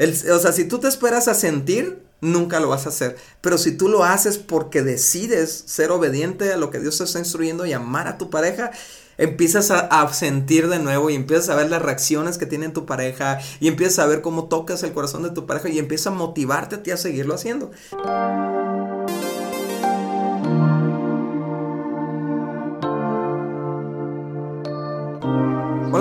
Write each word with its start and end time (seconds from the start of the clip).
o 0.00 0.38
sea, 0.38 0.52
si 0.52 0.64
tú 0.64 0.78
te 0.78 0.88
esperas 0.88 1.28
a 1.28 1.34
sentir, 1.34 2.02
nunca 2.20 2.60
lo 2.60 2.68
vas 2.68 2.86
a 2.86 2.90
hacer. 2.90 3.16
Pero 3.40 3.58
si 3.58 3.72
tú 3.72 3.88
lo 3.88 4.04
haces 4.04 4.38
porque 4.38 4.82
decides 4.82 5.64
ser 5.66 5.90
obediente 5.90 6.52
a 6.52 6.56
lo 6.56 6.70
que 6.70 6.80
Dios 6.80 6.98
te 6.98 7.04
está 7.04 7.18
instruyendo 7.18 7.66
y 7.66 7.72
amar 7.72 8.08
a 8.08 8.18
tu 8.18 8.30
pareja, 8.30 8.70
empiezas 9.18 9.70
a, 9.70 10.12
sentir 10.12 10.68
de 10.68 10.78
nuevo 10.78 11.10
y 11.10 11.14
empiezas 11.14 11.50
a 11.50 11.54
ver 11.54 11.70
las 11.70 11.82
reacciones 11.82 12.38
que 12.38 12.46
tiene 12.46 12.70
tu 12.70 12.86
pareja 12.86 13.38
y 13.60 13.68
empiezas 13.68 13.98
a 13.98 14.06
ver 14.06 14.22
cómo 14.22 14.48
tocas 14.48 14.82
el 14.82 14.92
corazón 14.92 15.22
de 15.22 15.30
tu 15.30 15.46
pareja 15.46 15.68
y 15.68 15.78
empieza 15.78 16.10
a 16.10 16.14
motivarte 16.14 16.76
a 16.76 16.82
ti 16.82 16.90
a 16.90 16.96
seguirlo 16.96 17.34
haciendo. 17.34 17.70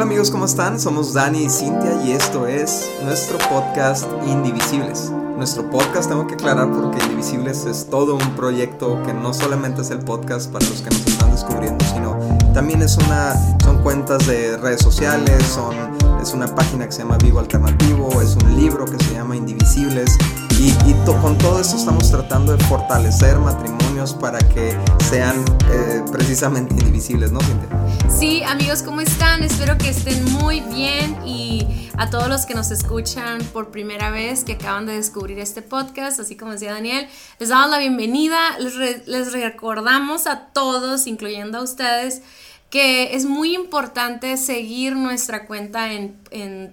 Amigos, 0.09 0.31
¿cómo 0.31 0.45
están? 0.45 0.79
Somos 0.79 1.13
Dani 1.13 1.43
y 1.43 1.49
Cintia 1.51 2.01
y 2.03 2.13
esto 2.13 2.47
es 2.47 2.89
nuestro 3.03 3.37
podcast 3.47 4.07
Indivisibles. 4.25 5.11
Nuestro 5.37 5.69
podcast 5.69 6.09
tengo 6.09 6.25
que 6.25 6.33
aclarar 6.33 6.71
porque 6.71 6.97
Indivisibles 7.03 7.67
es 7.67 7.85
todo 7.91 8.15
un 8.15 8.35
proyecto 8.35 9.03
que 9.03 9.13
no 9.13 9.35
solamente 9.35 9.83
es 9.83 9.91
el 9.91 9.99
podcast 9.99 10.51
para 10.51 10.65
los 10.65 10.81
que 10.81 10.89
nos 10.89 11.05
están 11.05 11.31
descubriendo, 11.31 11.85
sino 11.93 12.17
también 12.55 12.81
es 12.81 12.97
una, 12.97 13.35
son 13.63 13.83
cuentas 13.83 14.25
de 14.25 14.57
redes 14.57 14.81
sociales, 14.81 15.43
son, 15.43 15.75
es 16.19 16.33
una 16.33 16.47
página 16.55 16.87
que 16.87 16.91
se 16.91 17.03
llama 17.03 17.19
Vivo 17.19 17.37
Alternativo, 17.37 18.09
es 18.19 18.35
un 18.35 18.55
libro 18.55 18.85
que 18.85 18.97
se 19.03 19.13
llama 19.13 19.35
Indivisibles 19.35 20.17
y, 20.59 20.93
con 21.21 21.37
todo 21.37 21.59
esto 21.61 21.77
estamos 21.77 22.11
tratando 22.11 22.55
de 22.55 22.63
fortalecer 22.65 23.37
matrimonios 23.39 24.13
para 24.13 24.39
que 24.39 24.77
sean 25.09 25.43
eh, 25.71 26.03
precisamente 26.11 26.73
indivisibles, 26.73 27.31
¿no, 27.31 27.39
Cintia? 27.39 27.69
Sí, 28.09 28.43
amigos, 28.43 28.83
¿cómo 28.83 28.99
están? 29.01 29.41
Espero 29.43 29.77
que 29.77 29.89
estén 29.89 30.23
muy 30.33 30.59
bien 30.59 31.25
y 31.25 31.89
a 31.97 32.09
todos 32.09 32.27
los 32.27 32.45
que 32.45 32.55
nos 32.55 32.71
escuchan 32.71 33.41
por 33.53 33.71
primera 33.71 34.11
vez, 34.11 34.43
que 34.43 34.53
acaban 34.53 34.85
de 34.85 34.93
descubrir 34.93 35.39
este 35.39 35.61
podcast, 35.61 36.19
así 36.19 36.35
como 36.35 36.51
decía 36.51 36.73
Daniel, 36.73 37.07
les 37.39 37.49
damos 37.49 37.69
la 37.69 37.79
bienvenida, 37.79 38.37
les, 38.59 39.07
les 39.07 39.31
recordamos 39.31 40.27
a 40.27 40.47
todos, 40.47 41.07
incluyendo 41.07 41.59
a 41.59 41.63
ustedes, 41.63 42.21
que 42.69 43.15
es 43.15 43.25
muy 43.25 43.55
importante 43.55 44.37
seguir 44.37 44.95
nuestra 44.95 45.47
cuenta 45.47 45.91
en, 45.91 46.19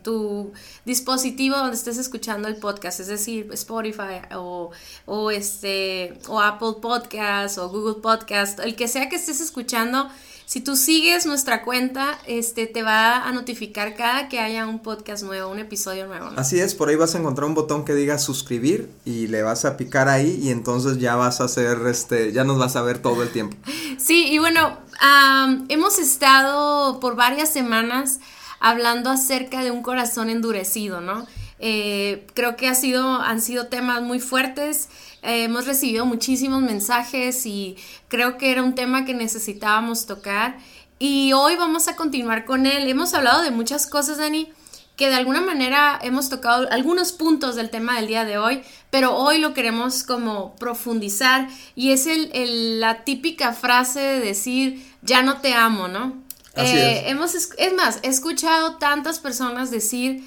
tu 0.03 0.53
dispositivo 0.85 1.57
donde 1.57 1.77
estés 1.77 1.97
escuchando 1.97 2.49
el 2.49 2.57
podcast, 2.57 3.01
es 3.01 3.07
decir, 3.07 3.49
Spotify 3.53 4.21
o, 4.35 4.71
o, 5.07 5.31
este, 5.31 6.19
o 6.29 6.41
Apple 6.41 6.75
Podcast 6.83 7.57
o 7.59 7.71
Google 7.71 8.03
Podcast, 8.03 8.61
el 8.61 8.77
que 8.77 8.89
sea 8.89 9.09
que 9.09 9.17
estés 9.17 9.41
escuchando 9.41 10.09
si 10.47 10.61
tú 10.61 10.77
sigues 10.77 11.27
nuestra 11.27 11.65
cuenta, 11.65 12.21
este 12.25 12.69
te 12.69 12.85
va 12.85 13.27
a 13.27 13.33
notificar 13.33 13.97
cada 13.97 14.29
que 14.29 14.39
haya 14.39 14.69
un 14.69 14.79
podcast 14.79 15.25
nuevo, 15.25 15.51
un 15.51 15.59
episodio 15.59 16.07
nuevo. 16.07 16.31
Así 16.37 16.61
es, 16.61 16.77
por 16.77 16.89
ahí 16.89 16.95
vas 16.95 17.17
a 17.17 17.19
encontrar 17.19 17.49
un 17.49 17.55
botón 17.55 17.85
que 17.85 17.95
diga 17.95 18.17
suscribir 18.21 18.89
y 19.05 19.27
le 19.27 19.43
vas 19.43 19.65
a 19.65 19.77
picar 19.77 20.09
ahí 20.09 20.39
y 20.41 20.51
entonces 20.51 20.99
ya 20.99 21.17
vas 21.17 21.41
a 21.41 21.45
hacer, 21.45 21.79
este, 21.89 22.33
ya 22.33 22.45
nos 22.45 22.59
vas 22.59 22.77
a 22.77 22.83
ver 22.83 23.01
todo 23.01 23.25
el 23.25 23.31
tiempo. 23.31 23.57
sí, 23.99 24.29
y 24.29 24.39
bueno, 24.39 24.79
hemos 25.69 25.99
estado 25.99 27.01
por 27.01 27.17
varias 27.17 27.53
semanas 27.53 28.21
hablando 28.61 29.11
acerca 29.11 29.65
de 29.65 29.73
un 29.73 29.83
corazón 29.83 30.31
endurecido, 30.31 31.01
¿no? 31.01 31.27
Eh, 31.59 32.27
creo 32.35 32.57
que 32.57 32.69
ha 32.69 32.75
sido, 32.75 33.21
han 33.21 33.41
sido 33.41 33.67
temas 33.67 34.01
muy 34.03 34.21
fuertes. 34.21 34.89
Eh, 35.27 35.43
hemos 35.43 35.67
recibido 35.67 36.07
muchísimos 36.07 36.63
mensajes 36.63 37.45
y 37.47 37.77
creo 38.07 38.39
que 38.39 38.53
era 38.53 38.63
un 38.63 38.77
tema 38.77 39.05
que 39.05 39.13
necesitábamos 39.13 40.07
tocar. 40.07 40.57
Y 41.01 41.33
hoy 41.33 41.57
vamos 41.57 41.89
a 41.89 41.97
continuar 41.97 42.45
con 42.45 42.65
él. 42.65 42.89
Hemos 42.89 43.13
hablado 43.13 43.43
de 43.43 43.51
muchas 43.51 43.89
cosas, 43.89 44.19
Dani, 44.19 44.49
que 44.97 45.09
de 45.09 45.17
alguna 45.17 45.41
manera 45.41 45.99
hemos 46.01 46.29
tocado 46.29 46.69
algunos 46.71 47.11
puntos 47.11 47.57
del 47.57 47.71
tema 47.71 47.97
del 47.97 48.07
día 48.07 48.25
de 48.25 48.39
hoy, 48.39 48.63
pero 48.91 49.17
hoy 49.17 49.39
lo 49.39 49.53
queremos 49.53 50.05
como 50.05 50.55
profundizar 50.57 51.49
y 51.75 51.91
es 51.91 52.07
el, 52.07 52.81
la 52.81 53.03
típica 53.05 53.53
frase 53.53 54.01
de 54.01 54.21
decir, 54.21 54.83
ya 55.03 55.23
no 55.23 55.41
te 55.41 55.55
amo, 55.55 55.89
¿no? 55.89 56.25
Eh, 56.55 57.11
hemos, 57.11 57.35
es 57.35 57.73
más, 57.75 57.99
he 58.03 58.09
escuchado 58.09 58.77
tantas 58.77 59.19
personas 59.19 59.71
decir, 59.71 60.25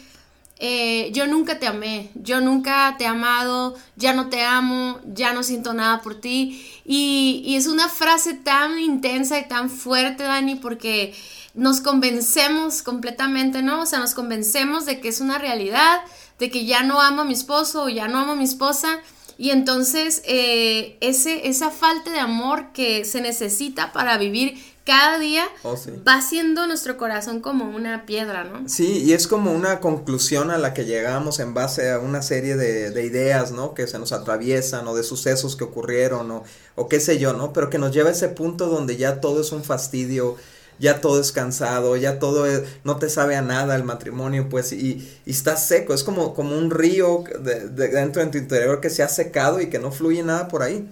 eh, 0.62 1.09
yo 1.14 1.25
nunca 1.25 1.58
te 1.58 1.68
amé, 1.68 2.09
yo 2.16 2.42
nunca 2.42 2.96
te 2.97 3.06
he 3.06 3.08
amado, 3.08 3.75
ya 3.96 4.12
no 4.14 4.28
te 4.28 4.44
amo, 4.44 5.00
ya 5.06 5.31
no 5.31 5.42
siento 5.42 5.74
nada 5.74 6.02
por 6.02 6.16
ti. 6.16 6.70
Y, 6.84 7.56
es 7.56 7.68
una 7.68 7.88
frase 7.88 8.34
tan 8.34 8.78
intensa 8.78 9.40
y 9.40 9.47
tan 9.47 9.70
fuerte, 9.70 10.24
Dani, 10.24 10.56
porque 10.56 11.16
nos 11.53 11.80
convencemos 11.80 12.81
completamente, 12.81 13.62
¿no? 13.62 13.81
O 13.81 13.86
sea, 13.86 14.00
nos 14.00 14.14
convencemos 14.14 14.86
de 14.86 15.00
que 15.00 15.08
es 15.08 15.22
una 15.22 15.38
realidad, 15.38 16.02
de 16.40 16.50
que 16.50 16.66
ya 16.66 16.84
no 16.84 17.00
amo 17.00 17.22
a 17.22 17.26
mi 17.26 17.34
esposo 17.34 17.84
o 17.84 17.90
ya 17.90 18.09
no 18.09 18.20
amo 18.20 18.34
a 18.34 18.36
mi 18.36 18.44
esposa. 18.44 19.00
Y 19.38 19.52
entonces 19.52 20.22
eh, 20.26 20.97
ese, 21.00 21.47
esa 21.47 21.72
falta 21.72 22.12
de 22.12 22.20
amor 22.20 22.74
que 22.74 23.06
se 23.06 23.22
necesita 23.22 23.94
para 23.94 24.18
vivir 24.18 24.62
cada 24.89 25.19
día 25.19 25.47
oh, 25.61 25.75
va 26.07 26.16
haciendo 26.16 26.66
nuestro 26.66 26.97
corazón 26.97 27.41
como 27.41 27.66
una 27.66 28.07
piedra, 28.07 28.44
¿no? 28.44 28.67
Sí, 28.67 29.03
y 29.03 29.13
es 29.13 29.27
como 29.27 29.51
una 29.51 29.79
conclusión 29.81 30.50
a 30.50 30.57
la 30.57 30.73
que 30.73 30.85
llegamos 30.85 31.39
en 31.39 31.53
base 31.53 31.91
a 31.91 32.00
una 32.00 32.23
serie 32.23 32.55
de, 32.55 33.05
ideas, 33.05 33.51
¿no? 33.51 33.75
Que 33.75 33.85
se 33.85 33.99
nos 33.99 34.13
atraviesan 34.13 34.88
o 34.88 34.95
de 34.95 35.03
sucesos 35.03 35.55
que 35.55 35.63
ocurrieron 35.63 36.31
o, 36.31 36.44
o 36.75 36.89
qué 36.89 36.99
sé 36.99 37.19
yo, 37.19 37.33
¿no? 37.33 37.53
Pero 37.53 37.69
que 37.69 37.78
nos 37.78 37.94
lleva 37.94 38.09
a 38.09 38.13
ese 38.13 38.29
punto 38.29 38.66
donde 38.66 38.97
ya 38.97 39.22
todo 39.22 39.41
es 39.41 39.51
un 39.51 39.63
fastidio, 39.63 40.38
ya 40.79 41.01
todo 41.01 41.22
es 41.22 41.31
cansado, 41.31 41.95
ya 41.95 42.17
todo 42.17 42.47
no 42.83 42.97
te 42.97 43.09
sabe 43.11 43.35
a 43.35 43.44
nada 43.44 43.75
el 43.75 43.83
matrimonio, 43.83 44.49
pues, 44.49 44.72
y, 44.72 45.07
y 45.23 45.31
está 45.31 45.55
seco, 45.55 45.94
es 45.94 46.03
como, 46.03 46.33
como 46.33 46.57
un 46.57 46.72
río 46.72 47.25
de, 47.39 47.69
dentro 47.69 48.25
de 48.25 48.31
tu 48.31 48.39
interior 48.39 48.81
que 48.81 48.89
se 48.89 49.03
ha 49.03 49.07
secado 49.07 49.61
y 49.61 49.69
que 49.69 49.78
no 49.78 49.91
fluye 49.91 50.23
nada 50.23 50.47
por 50.47 50.63
ahí. 50.63 50.89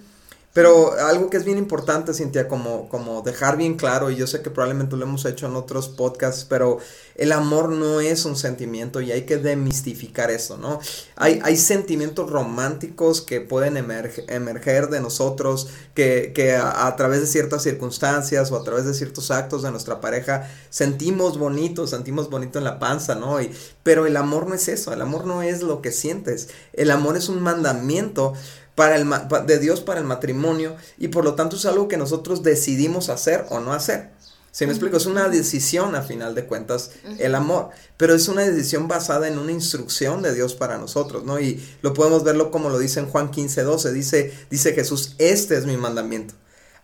Pero 0.54 0.92
algo 0.92 1.30
que 1.30 1.36
es 1.36 1.44
bien 1.44 1.58
importante, 1.58 2.14
Cintia, 2.14 2.48
como, 2.48 2.88
como 2.88 3.22
dejar 3.22 3.56
bien 3.56 3.76
claro, 3.76 4.10
y 4.10 4.16
yo 4.16 4.26
sé 4.26 4.42
que 4.42 4.50
probablemente 4.50 4.96
lo 4.96 5.04
hemos 5.04 5.24
hecho 5.24 5.46
en 5.46 5.54
otros 5.54 5.88
podcasts, 5.88 6.46
pero 6.48 6.78
el 7.14 7.32
amor 7.32 7.68
no 7.70 8.00
es 8.00 8.24
un 8.24 8.34
sentimiento 8.34 9.00
y 9.00 9.12
hay 9.12 9.22
que 9.22 9.36
demistificar 9.36 10.30
eso, 10.30 10.56
¿no? 10.56 10.80
Hay, 11.16 11.40
hay 11.44 11.56
sentimientos 11.56 12.30
románticos 12.30 13.20
que 13.20 13.40
pueden 13.40 13.76
emerger 13.76 14.88
de 14.88 15.00
nosotros, 15.00 15.68
que, 15.94 16.32
que 16.34 16.56
a, 16.56 16.96
través 16.96 17.20
de 17.20 17.26
ciertas 17.26 17.62
circunstancias 17.62 18.50
o 18.50 18.56
a 18.56 18.64
través 18.64 18.86
de 18.86 18.94
ciertos 18.94 19.30
actos 19.30 19.62
de 19.62 19.70
nuestra 19.70 20.00
pareja 20.00 20.50
sentimos 20.70 21.38
bonito, 21.38 21.86
sentimos 21.86 22.30
bonito 22.30 22.58
en 22.58 22.64
la 22.64 22.78
panza, 22.78 23.14
¿no? 23.14 23.40
Y, 23.40 23.52
pero 23.82 24.06
el 24.06 24.16
amor 24.16 24.48
no 24.48 24.54
es 24.54 24.66
eso, 24.68 24.92
el 24.92 25.02
amor 25.02 25.26
no 25.26 25.42
es 25.42 25.62
lo 25.62 25.82
que 25.82 25.92
sientes, 25.92 26.48
el 26.72 26.90
amor 26.90 27.16
es 27.16 27.28
un 27.28 27.42
mandamiento 27.42 28.32
para 28.78 28.94
el, 28.94 29.10
de 29.44 29.58
Dios 29.58 29.80
para 29.80 29.98
el 29.98 30.06
matrimonio 30.06 30.76
y 30.98 31.08
por 31.08 31.24
lo 31.24 31.34
tanto 31.34 31.56
es 31.56 31.66
algo 31.66 31.88
que 31.88 31.96
nosotros 31.96 32.44
decidimos 32.44 33.08
hacer 33.08 33.44
o 33.50 33.58
no 33.58 33.72
hacer. 33.72 34.12
Si 34.52 34.66
me 34.66 34.72
explico, 34.72 34.96
es 34.96 35.06
una 35.06 35.28
decisión 35.28 35.96
a 35.96 36.02
final 36.02 36.36
de 36.36 36.46
cuentas 36.46 36.92
el 37.18 37.34
amor, 37.34 37.70
pero 37.96 38.14
es 38.14 38.28
una 38.28 38.42
decisión 38.42 38.86
basada 38.86 39.26
en 39.26 39.36
una 39.36 39.50
instrucción 39.50 40.22
de 40.22 40.32
Dios 40.32 40.54
para 40.54 40.78
nosotros, 40.78 41.24
¿no? 41.24 41.40
Y 41.40 41.60
lo 41.82 41.92
podemos 41.92 42.22
verlo 42.22 42.52
como 42.52 42.70
lo 42.70 42.78
dice 42.78 43.00
en 43.00 43.08
Juan 43.08 43.32
15, 43.32 43.64
12, 43.64 43.92
dice, 43.92 44.32
dice 44.48 44.72
Jesús, 44.74 45.16
este 45.18 45.58
es 45.58 45.66
mi 45.66 45.76
mandamiento. 45.76 46.34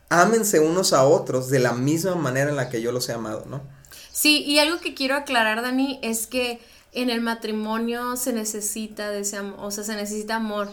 Ámense 0.08 0.58
unos 0.58 0.92
a 0.92 1.04
otros 1.04 1.48
de 1.48 1.60
la 1.60 1.74
misma 1.74 2.16
manera 2.16 2.50
en 2.50 2.56
la 2.56 2.70
que 2.70 2.82
yo 2.82 2.90
los 2.90 3.08
he 3.08 3.12
amado, 3.12 3.44
¿no? 3.48 3.62
Sí, 4.10 4.42
y 4.42 4.58
algo 4.58 4.80
que 4.80 4.94
quiero 4.94 5.14
aclarar, 5.14 5.62
Dani, 5.62 6.00
es 6.02 6.26
que 6.26 6.60
en 6.90 7.08
el 7.08 7.20
matrimonio 7.20 8.16
se 8.16 8.32
necesita 8.32 9.10
de 9.10 9.20
ese 9.20 9.36
amor, 9.36 9.60
o 9.60 9.70
sea, 9.70 9.84
se 9.84 9.94
necesita 9.94 10.36
amor 10.36 10.68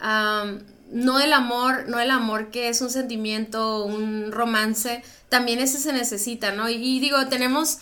Um, 0.00 0.66
no 0.90 1.18
el 1.18 1.32
amor, 1.32 1.88
no 1.88 1.98
el 1.98 2.10
amor 2.10 2.50
que 2.50 2.68
es 2.68 2.80
un 2.80 2.90
sentimiento, 2.90 3.84
un 3.84 4.30
romance, 4.30 5.02
también 5.28 5.58
ese 5.58 5.78
se 5.78 5.92
necesita, 5.92 6.52
¿no? 6.52 6.68
Y, 6.68 7.00
digo, 7.00 7.26
tenemos, 7.26 7.78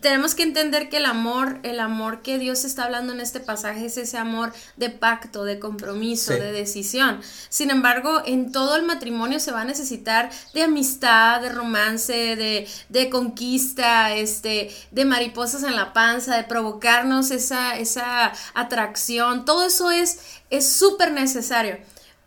tenemos 0.00 0.36
que 0.36 0.44
entender 0.44 0.88
que 0.88 0.98
el 0.98 1.06
amor, 1.06 1.58
el 1.64 1.80
amor 1.80 2.22
que 2.22 2.38
Dios 2.38 2.64
está 2.64 2.84
hablando 2.84 3.12
en 3.12 3.20
este 3.20 3.40
pasaje 3.40 3.86
es 3.86 3.96
ese 3.96 4.16
amor 4.16 4.52
de 4.76 4.90
pacto, 4.90 5.42
de 5.42 5.58
compromiso, 5.58 6.32
de 6.32 6.52
decisión. 6.52 7.20
Sin 7.48 7.70
embargo, 7.70 8.22
en 8.24 8.52
todo 8.52 8.76
el 8.76 8.84
matrimonio 8.84 9.40
se 9.40 9.50
va 9.50 9.62
a 9.62 9.64
necesitar 9.64 10.30
de 10.54 10.62
amistad, 10.62 11.40
de 11.40 11.48
romance, 11.48 12.36
de, 12.36 12.68
de 12.88 13.10
conquista, 13.10 14.14
este, 14.14 14.70
de 14.92 15.04
mariposas 15.04 15.64
en 15.64 15.74
la 15.74 15.92
panza, 15.92 16.36
de 16.36 16.44
provocarnos 16.44 17.32
esa, 17.32 17.76
esa 17.76 18.32
atracción. 18.54 19.44
Todo 19.44 19.66
eso 19.66 19.90
es 19.90 20.20
súper 20.60 21.10
necesario 21.10 21.78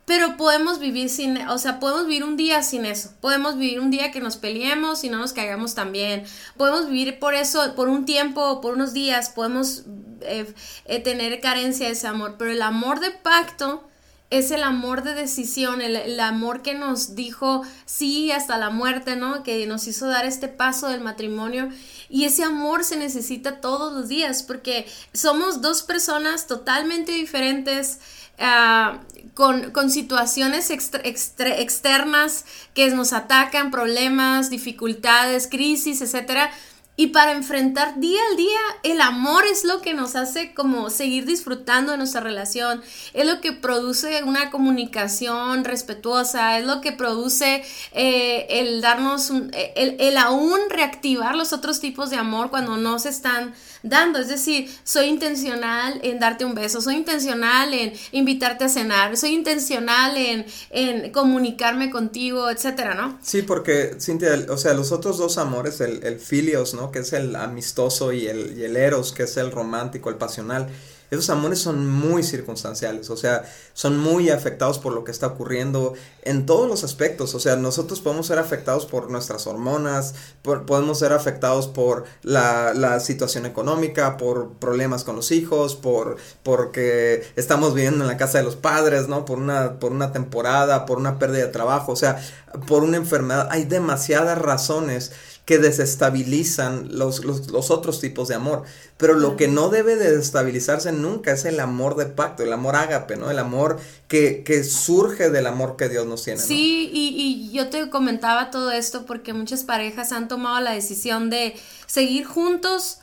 pero 0.09 0.37
podemos 0.37 0.79
vivir 0.79 1.07
sin, 1.07 1.37
o 1.49 1.59
sea, 1.59 1.79
podemos 1.79 2.07
vivir 2.07 2.23
un 2.23 2.35
día 2.35 2.63
sin 2.63 2.83
eso, 2.83 3.11
podemos 3.21 3.59
vivir 3.59 3.79
un 3.79 3.91
día 3.91 4.09
que 4.09 4.21
nos 4.21 4.37
peleemos 4.37 5.03
y 5.03 5.09
no 5.09 5.19
nos 5.19 5.33
caigamos 5.33 5.75
tan 5.75 5.91
bien, 5.91 6.23
podemos 6.57 6.87
vivir 6.87 7.19
por 7.19 7.35
eso, 7.35 7.75
por 7.75 7.89
un 7.89 8.05
tiempo, 8.05 8.59
por 8.59 8.73
unos 8.73 8.91
días, 8.91 9.29
podemos 9.29 9.83
eh, 10.21 10.51
eh, 10.85 10.99
tener 10.99 11.39
carencia 11.41 11.85
de 11.85 11.91
ese 11.91 12.07
amor, 12.07 12.37
pero 12.39 12.49
el 12.49 12.63
amor 12.63 13.01
de 13.01 13.11
pacto 13.11 13.87
es 14.31 14.49
el 14.49 14.63
amor 14.63 15.03
de 15.03 15.13
decisión, 15.13 15.79
el, 15.79 16.19
amor 16.19 16.63
que 16.63 16.73
nos 16.73 17.15
dijo 17.15 17.61
sí 17.85 18.31
hasta 18.31 18.57
la 18.57 18.71
muerte, 18.71 19.15
¿no? 19.15 19.43
Que 19.43 19.67
nos 19.67 19.85
hizo 19.85 20.07
dar 20.07 20.25
este 20.25 20.47
paso 20.47 20.87
del 20.87 21.01
matrimonio. 21.01 21.69
Y 22.09 22.25
ese 22.25 22.43
amor 22.43 22.83
se 22.83 22.95
necesita 22.95 23.59
todos 23.59 23.91
los 23.91 24.07
días 24.07 24.43
porque 24.43 24.87
somos 25.13 25.61
dos 25.61 25.81
personas 25.81 26.45
totalmente 26.45 27.11
diferentes. 27.11 27.99
Ah, 28.37 28.99
con, 29.33 29.71
con, 29.71 29.89
situaciones 29.89 30.69
externas 30.69 32.45
que 32.73 32.89
nos 32.89 33.13
atacan, 33.13 33.71
problemas, 33.71 34.49
dificultades, 34.49 35.47
crisis, 35.47 36.01
etcétera, 36.01 36.51
y 36.99 37.07
para 37.07 37.31
enfrentar 37.31 37.97
día 38.01 38.19
al 38.29 38.35
día, 38.35 38.59
el 38.83 38.99
amor 38.99 39.45
es 39.45 39.63
lo 39.63 39.79
que 39.79 39.93
nos 39.93 40.17
hace 40.17 40.53
como 40.53 40.89
seguir 40.89 41.25
disfrutando 41.25 41.93
de 41.93 41.97
nuestra 41.97 42.19
relación, 42.19 42.81
es 43.13 43.25
lo 43.25 43.39
que 43.39 43.53
produce 43.53 44.21
una 44.25 44.51
comunicación 44.51 45.63
respetuosa, 45.63 46.59
es 46.59 46.65
lo 46.65 46.81
que 46.81 46.91
produce 46.91 47.63
eh, 47.93 48.47
el 48.49 48.81
darnos, 48.81 49.29
el, 49.29 49.95
el, 49.97 50.17
aún 50.17 50.59
reactivar 50.69 51.37
los 51.37 51.53
otros 51.53 51.79
tipos 51.79 52.09
de 52.09 52.17
amor 52.17 52.49
cuando 52.49 52.75
no 52.75 52.99
se 52.99 53.07
están 53.07 53.53
dando. 53.83 54.19
Es 54.19 54.27
decir, 54.27 54.69
soy 54.83 55.05
intencional 55.05 55.99
en 56.03 56.19
darte 56.19 56.45
un 56.45 56.53
beso, 56.53 56.81
soy 56.81 56.95
intencional 56.95 57.73
en 57.73 57.93
invitarte 58.11 58.65
a 58.65 58.69
cenar, 58.69 59.17
soy 59.17 59.31
intencional 59.33 60.17
en, 60.17 60.45
en 60.69 61.11
comunicarme 61.11 61.89
contigo, 61.89 62.49
etcétera, 62.49 62.95
¿no? 62.95 63.17
Sí, 63.21 63.41
porque, 63.41 63.95
Cintia, 63.99 64.45
o 64.49 64.57
sea, 64.57 64.73
los 64.73 64.91
otros 64.91 65.17
dos 65.17 65.37
amores, 65.37 65.81
el, 65.81 66.03
el 66.03 66.19
filios, 66.19 66.73
¿no? 66.73 66.91
Que 66.91 66.99
es 66.99 67.13
el 67.13 67.35
amistoso 67.35 68.11
y 68.11 68.27
el, 68.27 68.57
y 68.57 68.63
el 68.63 68.75
eros, 68.75 69.11
que 69.11 69.23
es 69.23 69.37
el 69.37 69.51
romántico, 69.51 70.09
el 70.09 70.15
pasional 70.15 70.67
esos 71.11 71.29
amores 71.29 71.59
son 71.59 71.89
muy 71.89 72.23
circunstanciales, 72.23 73.09
o 73.09 73.17
sea, 73.17 73.43
son 73.73 73.97
muy 73.97 74.29
afectados 74.29 74.79
por 74.79 74.93
lo 74.93 75.03
que 75.03 75.11
está 75.11 75.27
ocurriendo 75.27 75.93
en 76.21 76.45
todos 76.45 76.67
los 76.67 76.83
aspectos, 76.83 77.33
o 77.33 77.39
sea, 77.39 77.55
nosotros 77.55 78.01
podemos 78.01 78.27
ser 78.27 78.39
afectados 78.39 78.85
por 78.85 79.09
nuestras 79.09 79.47
hormonas, 79.47 80.13
podemos 80.43 80.99
ser 80.99 81.13
afectados 81.13 81.67
por 81.67 82.05
la, 82.21 82.73
la, 82.73 82.99
situación 82.99 83.45
económica, 83.45 84.17
por 84.17 84.53
problemas 84.53 85.03
con 85.03 85.15
los 85.15 85.31
hijos, 85.31 85.75
por 85.75 86.17
porque 86.43 87.23
estamos 87.35 87.73
viviendo 87.73 88.03
en 88.03 88.07
la 88.07 88.17
casa 88.17 88.39
de 88.39 88.43
los 88.43 88.55
padres, 88.55 89.07
¿no? 89.07 89.25
Por 89.25 89.37
una, 89.37 89.79
por 89.79 89.91
una 89.91 90.11
temporada, 90.11 90.85
por 90.85 90.97
una 90.97 91.17
pérdida 91.17 91.45
de 91.45 91.51
trabajo, 91.51 91.93
o 91.93 91.95
sea, 91.95 92.19
por 92.67 92.83
una 92.83 92.97
enfermedad, 92.97 93.47
hay 93.51 93.65
demasiadas 93.65 94.37
razones 94.37 95.11
que 95.49 95.57
desestabilizan 95.57 96.95
los, 96.95 97.25
los, 97.25 97.71
otros 97.71 97.99
tipos 97.99 98.27
de 98.27 98.35
amor. 98.35 98.65
Pero 98.97 99.15
lo 99.15 99.35
que 99.35 99.47
no 99.47 99.69
debe 99.69 99.95
de 99.95 100.11
desestabilizarse 100.11 100.91
nunca 100.91 101.31
es 101.31 101.43
el 101.43 101.59
amor 101.59 101.95
de 101.95 102.05
pacto, 102.05 102.43
el 102.43 102.53
amor 102.53 102.75
ágape, 102.75 103.15
¿no? 103.17 103.31
El 103.31 103.39
amor 103.39 103.79
que, 104.07 104.43
que 104.43 104.63
surge 104.63 105.31
del 105.31 105.47
amor 105.47 105.75
que 105.75 105.89
Dios 105.89 106.05
nos 106.05 106.23
tiene. 106.23 106.39
Sí, 106.39 106.91
y, 106.93 107.15
y 107.17 107.51
yo 107.51 107.67
te 107.71 107.89
comentaba 107.89 108.51
todo 108.51 108.69
esto 108.69 109.07
porque 109.07 109.33
muchas 109.33 109.63
parejas 109.63 110.11
han 110.11 110.27
tomado 110.27 110.59
la 110.59 110.73
decisión 110.73 111.31
de 111.31 111.55
seguir 111.87 112.25
juntos 112.25 112.98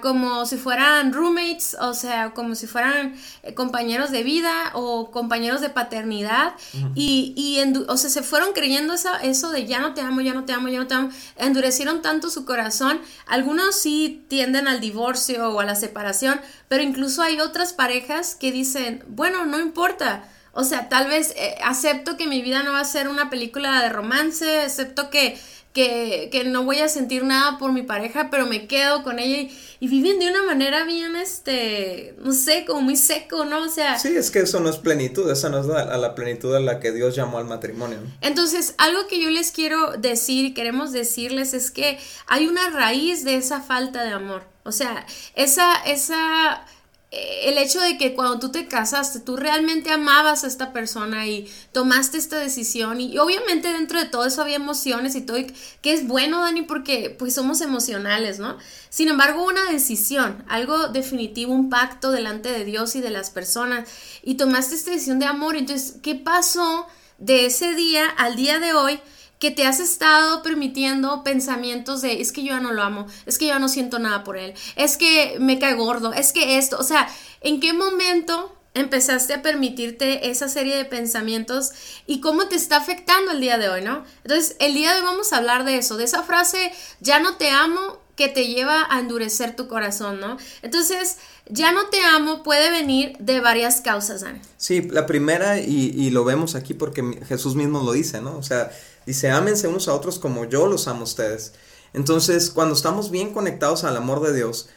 como 0.00 0.46
si 0.46 0.56
fueran 0.56 1.12
roommates, 1.12 1.76
o 1.80 1.92
sea, 1.92 2.30
como 2.30 2.54
si 2.54 2.66
fueran 2.66 3.14
eh, 3.42 3.54
compañeros 3.54 4.10
de 4.10 4.22
vida 4.22 4.70
o 4.74 5.10
compañeros 5.10 5.60
de 5.60 5.68
paternidad. 5.68 6.54
Y, 6.94 7.34
y 7.36 7.60
o 7.88 7.96
sea, 7.96 8.10
se 8.10 8.22
fueron 8.22 8.52
creyendo 8.54 8.94
esa, 8.94 9.18
eso 9.18 9.50
de 9.50 9.66
ya 9.66 9.80
no 9.80 9.92
te 9.92 10.00
amo, 10.00 10.20
ya 10.22 10.32
no 10.32 10.44
te 10.44 10.52
amo, 10.52 10.68
ya 10.68 10.78
no 10.78 10.86
te 10.86 10.94
amo. 10.94 11.10
Endurecieron 11.36 12.00
tanto 12.02 12.30
su 12.30 12.44
corazón. 12.44 13.00
Algunos 13.26 13.76
sí 13.76 14.24
tienden 14.28 14.66
al 14.66 14.80
divorcio 14.80 15.50
o 15.50 15.60
a 15.60 15.64
la 15.64 15.74
separación, 15.74 16.40
pero 16.68 16.82
incluso 16.82 17.22
hay 17.22 17.40
otras 17.40 17.72
parejas 17.72 18.34
que 18.34 18.52
dicen, 18.52 19.04
bueno, 19.08 19.44
no 19.44 19.60
importa. 19.60 20.28
O 20.52 20.64
sea, 20.64 20.88
tal 20.88 21.06
vez 21.08 21.34
eh, 21.36 21.56
acepto 21.62 22.16
que 22.16 22.26
mi 22.26 22.40
vida 22.40 22.62
no 22.62 22.72
va 22.72 22.80
a 22.80 22.84
ser 22.86 23.08
una 23.08 23.28
película 23.28 23.82
de 23.82 23.90
romance, 23.90 24.62
acepto 24.62 25.10
que 25.10 25.38
que, 25.76 26.42
no 26.46 26.64
voy 26.64 26.78
a 26.78 26.88
sentir 26.88 27.22
nada 27.22 27.58
por 27.58 27.70
mi 27.72 27.82
pareja, 27.82 28.28
pero 28.30 28.46
me 28.46 28.66
quedo 28.66 29.02
con 29.02 29.18
ella 29.18 29.50
y, 29.78 29.88
viven 29.88 30.18
de 30.18 30.28
una 30.28 30.42
manera 30.42 30.84
bien, 30.84 31.16
este, 31.16 32.14
no 32.18 32.32
sé, 32.32 32.64
como 32.66 32.80
muy 32.80 32.96
seco, 32.96 33.44
¿no? 33.44 33.62
O 33.62 33.68
sea... 33.68 33.98
Sí, 33.98 34.16
es 34.16 34.30
que 34.30 34.40
eso 34.40 34.58
no 34.60 34.70
es 34.70 34.78
plenitud, 34.78 35.30
esa 35.30 35.50
no 35.50 35.60
es 35.60 35.66
la, 35.66 35.80
a 35.80 35.98
la 35.98 36.14
plenitud 36.14 36.54
a 36.54 36.60
la 36.60 36.80
que 36.80 36.92
Dios 36.92 37.14
llamó 37.14 37.38
al 37.38 37.44
matrimonio. 37.44 37.98
Entonces, 38.22 38.74
algo 38.78 39.06
que 39.06 39.22
yo 39.22 39.28
les 39.28 39.50
quiero 39.52 39.92
decir 39.98 40.46
y 40.46 40.54
queremos 40.54 40.92
decirles 40.92 41.52
es 41.52 41.70
que 41.70 41.98
hay 42.26 42.46
una 42.46 42.70
raíz 42.70 43.24
de 43.24 43.36
esa 43.36 43.60
falta 43.60 44.02
de 44.02 44.12
amor. 44.12 44.44
O 44.64 44.72
sea, 44.72 45.06
esa, 45.34 45.74
esa 45.84 46.64
el 47.12 47.56
hecho 47.58 47.80
de 47.80 47.96
que 47.98 48.14
cuando 48.14 48.40
tú 48.40 48.50
te 48.50 48.66
casaste, 48.66 49.20
tú 49.20 49.36
realmente 49.36 49.90
amabas 49.90 50.42
a 50.42 50.48
esta 50.48 50.72
persona 50.72 51.26
y 51.26 51.48
tomaste 51.72 52.18
esta 52.18 52.38
decisión 52.38 53.00
y, 53.00 53.16
obviamente 53.18 53.72
dentro 53.72 54.00
de 54.00 54.06
todo 54.06 54.26
eso 54.26 54.42
había 54.42 54.56
emociones 54.56 55.14
y 55.14 55.20
todo, 55.20 55.38
que 55.82 55.92
es 55.92 56.06
bueno, 56.06 56.40
Dani, 56.40 56.62
porque 56.62 57.14
pues 57.16 57.34
somos 57.34 57.60
emocionales, 57.60 58.38
¿no? 58.38 58.58
Sin 58.90 59.08
embargo, 59.08 59.44
una 59.44 59.70
decisión, 59.70 60.44
algo 60.48 60.88
definitivo, 60.88 61.52
un 61.52 61.70
pacto 61.70 62.10
delante 62.10 62.50
de 62.50 62.64
Dios 62.64 62.96
y 62.96 63.00
de 63.00 63.10
las 63.10 63.30
personas 63.30 63.88
y 64.22 64.34
tomaste 64.34 64.74
esta 64.74 64.90
decisión 64.90 65.20
de 65.20 65.26
amor. 65.26 65.56
Entonces, 65.56 65.96
¿qué 66.02 66.16
pasó 66.16 66.86
de 67.18 67.46
ese 67.46 67.74
día 67.74 68.08
al 68.08 68.34
día 68.34 68.58
de 68.58 68.74
hoy? 68.74 69.00
Que 69.38 69.50
te 69.50 69.66
has 69.66 69.80
estado 69.80 70.42
permitiendo 70.42 71.22
pensamientos 71.22 72.02
de 72.02 72.20
es 72.20 72.32
que 72.32 72.42
yo 72.42 72.48
ya 72.48 72.60
no 72.60 72.72
lo 72.72 72.82
amo, 72.82 73.06
es 73.26 73.38
que 73.38 73.46
yo 73.46 73.52
ya 73.52 73.58
no 73.58 73.68
siento 73.68 73.98
nada 73.98 74.24
por 74.24 74.36
él, 74.36 74.54
es 74.76 74.96
que 74.96 75.36
me 75.40 75.58
cae 75.58 75.74
gordo, 75.74 76.12
es 76.12 76.32
que 76.32 76.58
esto, 76.58 76.78
o 76.78 76.82
sea, 76.82 77.08
¿en 77.40 77.60
qué 77.60 77.72
momento 77.72 78.52
empezaste 78.76 79.32
a 79.32 79.42
permitirte 79.42 80.30
esa 80.30 80.48
serie 80.48 80.76
de 80.76 80.84
pensamientos 80.84 81.72
y 82.06 82.20
cómo 82.20 82.46
te 82.46 82.56
está 82.56 82.76
afectando 82.76 83.32
el 83.32 83.40
día 83.40 83.56
de 83.56 83.70
hoy, 83.70 83.80
¿no? 83.80 84.04
Entonces, 84.22 84.54
el 84.58 84.74
día 84.74 84.92
de 84.92 85.00
hoy 85.00 85.06
vamos 85.06 85.32
a 85.32 85.38
hablar 85.38 85.64
de 85.64 85.78
eso, 85.78 85.96
de 85.96 86.04
esa 86.04 86.22
frase, 86.22 86.72
ya 87.00 87.18
no 87.18 87.36
te 87.36 87.48
amo, 87.48 88.04
que 88.16 88.28
te 88.28 88.46
lleva 88.46 88.86
a 88.90 88.98
endurecer 88.98 89.56
tu 89.56 89.68
corazón, 89.68 90.20
¿no? 90.20 90.38
Entonces, 90.62 91.18
ya 91.48 91.72
no 91.72 91.86
te 91.86 92.00
amo 92.02 92.42
puede 92.42 92.70
venir 92.70 93.16
de 93.18 93.40
varias 93.40 93.80
causas, 93.82 94.22
Ana. 94.22 94.40
Sí, 94.56 94.82
la 94.82 95.06
primera, 95.06 95.58
y, 95.58 95.94
y 95.94 96.10
lo 96.10 96.24
vemos 96.24 96.54
aquí 96.54 96.74
porque 96.74 97.20
Jesús 97.28 97.54
mismo 97.54 97.82
lo 97.82 97.92
dice, 97.92 98.20
¿no? 98.20 98.36
O 98.36 98.42
sea, 98.42 98.70
Dice, 99.06 99.30
ámense 99.30 99.68
unos 99.68 99.88
a 99.88 99.94
otros 99.94 100.18
como 100.18 100.44
yo 100.44 100.66
los 100.66 100.88
amo 100.88 101.00
a 101.00 101.04
ustedes. 101.04 101.52
Entonces, 101.94 102.50
cuando 102.50 102.74
estamos 102.74 103.10
bien 103.10 103.32
conectados 103.32 103.84
al 103.84 103.96
amor 103.96 104.20
de 104.20 104.34
Dios, 104.34 104.68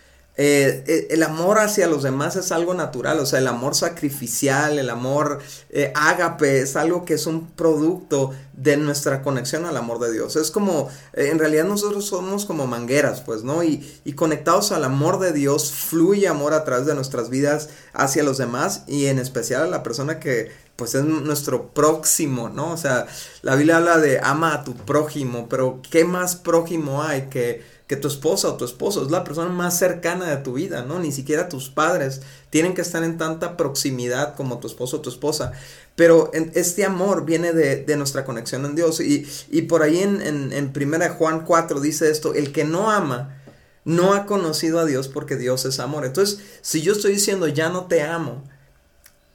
eh, 0.42 0.86
eh, 0.88 1.08
el 1.10 1.24
amor 1.24 1.60
hacia 1.60 1.86
los 1.88 2.02
demás 2.02 2.38
es 2.38 2.54
algo 2.54 2.74
natural, 2.74 3.20
o 3.20 3.26
sea, 3.26 3.40
el 3.40 3.48
amor 3.48 3.76
sacrificial, 3.76 4.80
el 4.80 4.90
amor 4.90 5.40
eh, 5.70 5.92
ágape, 5.96 6.62
es 6.62 6.78
algo 6.78 7.04
que 7.04 7.16
es 7.16 7.26
un 7.26 7.48
producto 7.48 8.31
de 8.54 8.78
nuestra 8.78 9.22
conexión 9.22 9.66
al 9.66 9.76
amor 9.76 10.00
de 10.00 10.14
Dios. 10.14 10.38
Es 10.38 10.50
como, 10.50 10.88
en 11.12 11.40
realidad 11.40 11.66
nosotros 11.66 12.06
somos 12.06 12.46
como 12.46 12.68
mangueras, 12.68 13.20
pues, 13.20 13.44
¿no? 13.44 13.66
Y, 13.66 13.86
y 14.06 14.14
conectados 14.14 14.72
al 14.72 14.86
amor 14.86 15.20
de 15.20 15.34
Dios, 15.34 15.74
fluye 15.74 16.30
amor 16.30 16.54
a 16.54 16.64
través 16.64 16.86
de 16.86 16.96
nuestras 16.96 17.30
vidas 17.30 17.68
hacia 17.92 18.24
los 18.24 18.38
demás 18.38 18.84
y 18.88 19.08
en 19.08 19.20
especial 19.20 19.64
a 19.64 19.68
la 19.68 19.84
persona 19.84 20.22
que 20.22 20.69
pues 20.80 20.95
es 20.95 21.04
nuestro 21.04 21.74
próximo, 21.74 22.50
¿no? 22.50 22.71
O 22.71 22.78
sea, 22.78 23.06
la 23.44 23.56
Biblia 23.56 23.78
habla 23.78 24.00
de 24.00 24.19
ama 24.19 24.56
a 24.56 24.64
tu 24.64 24.74
prójimo, 24.74 25.48
pero 25.48 25.81
¿qué 25.92 26.06
más 26.06 26.36
prójimo 26.36 27.04
hay 27.04 27.24
que 27.24 27.78
que 27.90 27.95
tu 27.95 28.07
esposa 28.07 28.50
o 28.50 28.54
tu 28.54 28.66
esposo 28.66 29.04
es 29.04 29.09
la 29.09 29.24
persona 29.24 29.50
más 29.50 29.80
cercana 29.80 30.30
de 30.30 30.38
tu 30.38 30.54
vida, 30.54 30.83
¿no? 30.83 31.00
Ni 31.00 31.12
siquiera 31.12 31.50
tus 31.50 31.69
padres 31.69 32.21
tienen 32.52 32.76
que 32.76 32.81
estar 32.81 33.04
en 33.04 33.18
tanta 33.18 33.57
proximidad 33.57 34.36
como 34.36 34.59
tu 34.59 34.68
esposo 34.68 34.98
o 34.98 35.02
tu 35.02 35.09
esposa. 35.09 35.54
Pero 35.95 36.30
este 36.54 36.86
amor 36.86 37.26
viene 37.26 37.52
de, 37.52 37.98
nuestra 37.98 38.26
conexión 38.26 38.64
en 38.66 38.76
Dios. 38.76 39.00
Y, 39.00 39.26
por 39.64 39.81
ahí 39.81 39.98
en, 39.98 40.21
en, 40.21 40.54
en 40.54 40.71
1 40.71 41.16
Juan 41.18 41.44
4 41.44 41.80
dice 41.80 42.12
esto, 42.12 42.36
el 42.36 42.52
que 42.52 42.64
no 42.64 42.92
ama 42.92 43.42
no 43.86 44.14
ha 44.14 44.28
conocido 44.28 44.80
a 44.80 44.86
Dios 44.86 45.07
porque 45.07 45.36
Dios 45.36 45.66
es 45.66 45.80
amor. 45.80 46.06
Entonces, 46.06 46.42
si 46.62 46.83
yo 46.83 46.94
estoy 46.94 47.14
diciendo 47.14 47.48
ya 47.48 47.69
no 47.69 47.86
te 47.86 48.04
amo, 48.04 48.44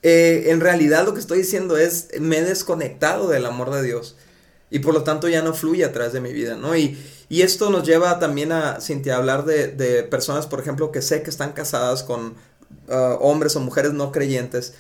eh, 0.05 0.51
en 0.51 0.61
realidad 0.61 1.07
lo 1.07 1.15
que 1.15 1.21
estoy 1.21 1.39
diciendo 1.39 1.79
es 1.79 2.09
me 2.21 2.37
he 2.37 2.43
desconectado 2.43 3.29
del 3.29 3.47
amor 3.47 3.71
de 3.71 3.83
Dios 3.83 4.17
y 4.71 4.81
por 4.81 4.93
lo 4.93 5.03
tanto 5.03 5.29
ya 5.29 5.41
no 5.41 5.55
fluye 5.55 5.83
a 5.83 5.93
través 5.93 6.13
de 6.13 6.21
mi 6.21 6.33
vida, 6.33 6.57
¿no? 6.57 6.77
Y, 6.77 6.99
y 7.31 7.41
esto 7.41 7.71
nos 7.71 7.87
lleva 7.87 8.19
también 8.19 8.53
a, 8.53 8.81
Cintia, 8.83 9.17
hablar 9.17 9.47
de, 9.47 9.69
de, 9.69 10.03
personas, 10.03 10.47
por 10.47 10.61
ejemplo, 10.61 10.93
que 10.93 11.01
sé 11.01 11.23
que 11.23 11.31
están 11.31 11.53
casadas 11.53 12.03
con 12.03 12.35
uh, 12.89 13.17
hombres 13.21 13.57
o 13.57 13.61
mujeres 13.61 13.95
no 13.95 14.13
creyentes 14.13 14.75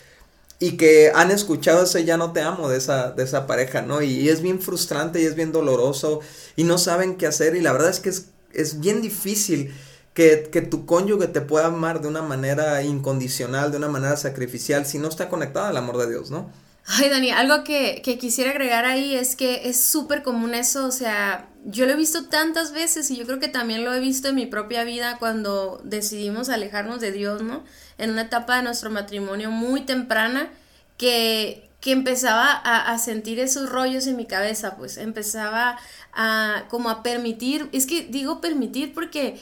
y 0.58 0.76
que 0.76 1.10
han 1.14 1.30
escuchado 1.30 1.84
ese 1.84 2.04
ya 2.04 2.18
no 2.18 2.32
te 2.32 2.42
amo 2.42 2.68
de 2.68 2.76
esa, 2.76 3.12
de 3.12 3.24
esa 3.24 3.46
pareja, 3.46 3.80
¿no? 3.80 4.02
Y, 4.02 4.28
es 4.28 4.42
bien 4.42 4.60
frustrante 4.60 5.22
y 5.22 5.24
es 5.24 5.34
bien 5.34 5.52
doloroso 5.52 6.20
y 6.54 6.64
no 6.64 6.76
saben 6.76 7.16
qué 7.16 7.26
hacer 7.26 7.56
y 7.56 7.62
la 7.62 7.72
verdad 7.72 7.88
es 7.88 8.00
que 8.00 8.10
es, 8.10 8.26
es 8.52 8.80
bien 8.80 9.00
difícil 9.00 9.74
que, 10.14 10.48
que, 10.50 10.62
tu 10.62 10.86
cónyuge 10.86 11.26
te 11.26 11.40
pueda 11.40 11.66
amar 11.66 12.00
de 12.00 12.08
una 12.08 12.22
manera 12.22 12.82
incondicional, 12.82 13.70
de 13.70 13.78
una 13.78 13.88
manera 13.88 14.16
sacrificial, 14.16 14.86
si 14.86 14.98
no 14.98 15.08
está 15.08 15.28
conectado 15.28 15.66
al 15.66 15.76
amor 15.76 15.98
de 15.98 16.08
Dios, 16.08 16.30
¿no? 16.30 16.50
Ay, 16.86 17.08
Dani, 17.08 17.30
algo 17.30 17.64
que, 17.64 18.02
que 18.04 18.18
quisiera 18.18 18.50
agregar 18.50 18.84
ahí 18.84 19.14
es 19.14 19.36
que 19.36 19.68
es 19.68 19.82
súper 19.82 20.22
común 20.22 20.54
eso, 20.54 20.86
o 20.86 20.90
sea, 20.92 21.48
yo 21.64 21.86
lo 21.86 21.92
he 21.92 21.96
visto 21.96 22.26
tantas 22.26 22.72
veces 22.72 23.10
y 23.10 23.16
yo 23.16 23.24
creo 23.24 23.40
que 23.40 23.48
también 23.48 23.84
lo 23.84 23.94
he 23.94 24.00
visto 24.00 24.28
en 24.28 24.34
mi 24.34 24.46
propia 24.46 24.84
vida 24.84 25.16
cuando 25.18 25.80
decidimos 25.82 26.50
alejarnos 26.50 27.00
de 27.00 27.10
Dios, 27.10 27.42
¿no? 27.42 27.64
En 27.96 28.10
una 28.10 28.22
etapa 28.22 28.56
de 28.56 28.62
nuestro 28.62 28.90
matrimonio 28.90 29.50
muy 29.50 29.80
temprana 29.80 30.50
que, 30.98 31.70
que 31.80 31.92
empezaba 31.92 32.50
a, 32.50 32.98
sentir 32.98 33.38
esos 33.38 33.68
rollos 33.68 34.06
en 34.06 34.16
mi 34.16 34.26
cabeza, 34.26 34.76
pues 34.76 34.96
empezaba 34.96 35.78
a 36.14 36.64
como 36.68 36.88
a 36.88 37.02
permitir, 37.02 37.68
es 37.72 37.86
que 37.86 38.04
digo 38.04 38.40
permitir 38.40 38.94
porque 38.94 39.38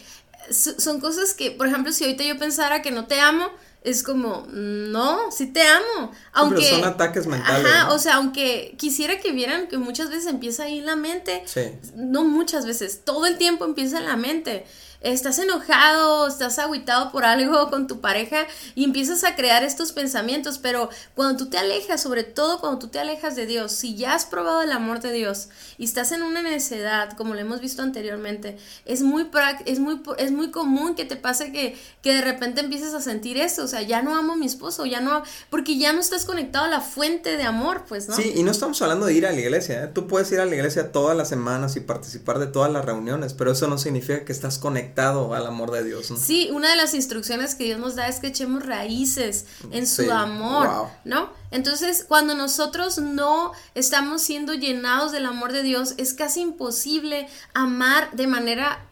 son 0.50 1.00
cosas 1.00 1.34
que, 1.34 1.50
por 1.50 1.66
ejemplo, 1.66 1.92
si 1.92 2.04
ahorita 2.04 2.24
yo 2.24 2.38
pensara 2.38 2.82
que 2.82 2.90
no 2.90 3.06
te 3.06 3.20
amo, 3.20 3.48
es 3.82 4.02
como, 4.02 4.46
no, 4.48 5.30
sí 5.32 5.46
te 5.46 5.62
amo. 5.62 6.12
Aunque, 6.32 6.62
son 6.62 6.84
ataques 6.84 7.26
mentales. 7.26 7.66
Ajá, 7.66 7.92
o 7.92 7.98
sea, 7.98 8.14
aunque 8.16 8.74
quisiera 8.78 9.18
que 9.18 9.32
vieran 9.32 9.66
que 9.66 9.78
muchas 9.78 10.08
veces 10.08 10.26
empieza 10.26 10.64
ahí 10.64 10.78
en 10.78 10.86
la 10.86 10.96
mente. 10.96 11.42
Sí. 11.46 11.72
No 11.96 12.24
muchas 12.24 12.64
veces, 12.64 13.00
todo 13.04 13.26
el 13.26 13.38
tiempo 13.38 13.64
empieza 13.64 13.98
en 13.98 14.06
la 14.06 14.16
mente 14.16 14.66
estás 15.02 15.38
enojado, 15.38 16.26
estás 16.26 16.58
aguitado 16.58 17.10
por 17.12 17.24
algo 17.24 17.70
con 17.70 17.86
tu 17.86 18.00
pareja 18.00 18.46
y 18.74 18.84
empiezas 18.84 19.24
a 19.24 19.34
crear 19.34 19.64
estos 19.64 19.92
pensamientos, 19.92 20.58
pero 20.58 20.88
cuando 21.14 21.44
tú 21.44 21.50
te 21.50 21.58
alejas, 21.58 22.02
sobre 22.02 22.24
todo 22.24 22.60
cuando 22.60 22.78
tú 22.78 22.88
te 22.88 22.98
alejas 22.98 23.36
de 23.36 23.46
Dios, 23.46 23.72
si 23.72 23.96
ya 23.96 24.14
has 24.14 24.24
probado 24.24 24.62
el 24.62 24.72
amor 24.72 25.00
de 25.00 25.12
Dios 25.12 25.48
y 25.78 25.84
estás 25.84 26.12
en 26.12 26.22
una 26.22 26.42
necedad, 26.42 27.16
como 27.16 27.34
lo 27.34 27.40
hemos 27.40 27.60
visto 27.60 27.82
anteriormente, 27.82 28.56
es 28.84 29.02
muy, 29.02 29.28
es 29.66 29.78
muy, 29.78 30.00
es 30.18 30.32
muy 30.32 30.50
común 30.50 30.94
que 30.94 31.04
te 31.04 31.16
pase 31.16 31.52
que, 31.52 31.76
que 32.02 32.14
de 32.14 32.22
repente 32.22 32.60
empieces 32.60 32.94
a 32.94 33.00
sentir 33.00 33.38
eso, 33.38 33.64
o 33.64 33.68
sea, 33.68 33.82
ya 33.82 34.02
no 34.02 34.16
amo 34.16 34.34
a 34.34 34.36
mi 34.36 34.46
esposo, 34.46 34.86
ya 34.86 35.00
no, 35.00 35.22
porque 35.50 35.78
ya 35.78 35.92
no 35.92 36.00
estás 36.00 36.24
conectado 36.24 36.66
a 36.66 36.68
la 36.68 36.80
fuente 36.80 37.36
de 37.36 37.42
amor, 37.42 37.84
pues, 37.88 38.08
¿no? 38.08 38.16
Sí, 38.16 38.32
y 38.36 38.42
no 38.42 38.50
estamos 38.50 38.80
hablando 38.82 39.06
de 39.06 39.14
ir 39.14 39.26
a 39.26 39.32
la 39.32 39.40
iglesia, 39.40 39.84
¿eh? 39.84 39.86
tú 39.88 40.06
puedes 40.06 40.30
ir 40.32 40.40
a 40.40 40.46
la 40.46 40.54
iglesia 40.54 40.92
todas 40.92 41.16
las 41.16 41.28
semanas 41.28 41.76
y 41.76 41.80
participar 41.80 42.38
de 42.38 42.46
todas 42.46 42.70
las 42.70 42.84
reuniones, 42.84 43.34
pero 43.34 43.52
eso 43.52 43.66
no 43.66 43.78
significa 43.78 44.24
que 44.24 44.32
estás 44.32 44.58
conectado 44.58 44.91
al 44.96 45.46
amor 45.46 45.70
de 45.70 45.84
Dios. 45.84 46.10
¿no? 46.10 46.16
Sí, 46.16 46.50
una 46.52 46.70
de 46.70 46.76
las 46.76 46.94
instrucciones 46.94 47.54
que 47.54 47.64
Dios 47.64 47.78
nos 47.78 47.94
da 47.94 48.08
es 48.08 48.20
que 48.20 48.28
echemos 48.28 48.64
raíces 48.64 49.46
en 49.70 49.86
su 49.86 50.10
amor, 50.10 50.88
¿no? 51.04 51.30
Entonces, 51.50 52.04
cuando 52.06 52.34
nosotros 52.34 52.98
no 52.98 53.52
estamos 53.74 54.22
siendo 54.22 54.54
llenados 54.54 55.12
del 55.12 55.26
amor 55.26 55.52
de 55.52 55.62
Dios, 55.62 55.94
es 55.98 56.14
casi 56.14 56.40
imposible 56.40 57.28
amar 57.54 58.10
de 58.12 58.26
manera 58.26 58.86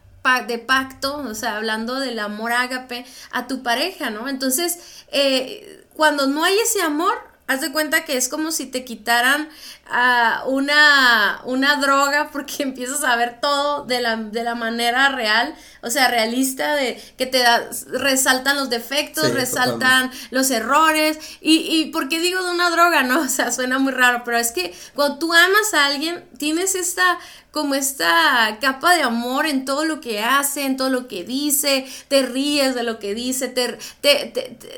de 0.47 0.59
pacto, 0.59 1.17
o 1.17 1.33
sea, 1.33 1.57
hablando 1.57 1.99
del 1.99 2.19
amor 2.19 2.51
ágape 2.51 3.05
a 3.31 3.47
tu 3.47 3.63
pareja, 3.63 4.11
¿no? 4.11 4.29
Entonces, 4.29 4.77
eh, 5.11 5.83
cuando 5.95 6.27
no 6.27 6.43
hay 6.43 6.57
ese 6.59 6.81
amor, 6.81 7.15
haz 7.47 7.61
de 7.61 7.71
cuenta 7.71 8.05
que 8.05 8.15
es 8.15 8.29
como 8.29 8.51
si 8.51 8.65
te 8.65 8.85
quitaran 8.85 9.49
uh, 9.89 10.49
una, 10.49 11.41
una 11.45 11.75
droga 11.77 12.29
porque 12.33 12.63
empiezas 12.63 13.03
a 13.03 13.15
ver 13.15 13.39
todo 13.41 13.85
de 13.85 14.01
la, 14.01 14.15
de 14.15 14.43
la 14.43 14.55
manera 14.55 15.09
real, 15.09 15.53
o 15.81 15.89
sea, 15.89 16.07
realista, 16.07 16.75
de 16.75 17.01
que 17.17 17.25
te 17.25 17.39
da, 17.39 17.69
resaltan 17.91 18.55
los 18.55 18.69
defectos, 18.69 19.33
resaltan 19.33 20.11
los 20.29 20.49
errores. 20.51 21.19
Y, 21.41 21.57
y 21.57 21.91
por 21.91 22.09
qué 22.09 22.19
digo 22.19 22.43
de 22.43 22.51
una 22.51 22.69
droga, 22.69 23.03
¿no? 23.03 23.21
O 23.21 23.27
sea, 23.27 23.51
suena 23.51 23.79
muy 23.79 23.91
raro, 23.91 24.23
pero 24.23 24.37
es 24.37 24.51
que 24.51 24.73
cuando 24.95 25.19
tú 25.19 25.33
amas 25.33 25.73
a 25.73 25.85
alguien, 25.85 26.25
tienes 26.37 26.75
esta 26.75 27.19
como 27.51 27.75
esta 27.75 28.57
capa 28.61 28.95
de 28.95 29.03
amor 29.03 29.45
en 29.45 29.65
todo 29.65 29.83
lo 29.83 29.99
que 29.99 30.21
hace, 30.21 30.65
en 30.65 30.77
todo 30.77 30.89
lo 30.89 31.09
que 31.09 31.25
dice, 31.25 31.85
te 32.07 32.21
ríes 32.21 32.75
de 32.75 32.83
lo 32.83 32.97
que 32.97 33.13
dice, 33.13 33.49
te, 33.49 33.77
te, 33.99 34.31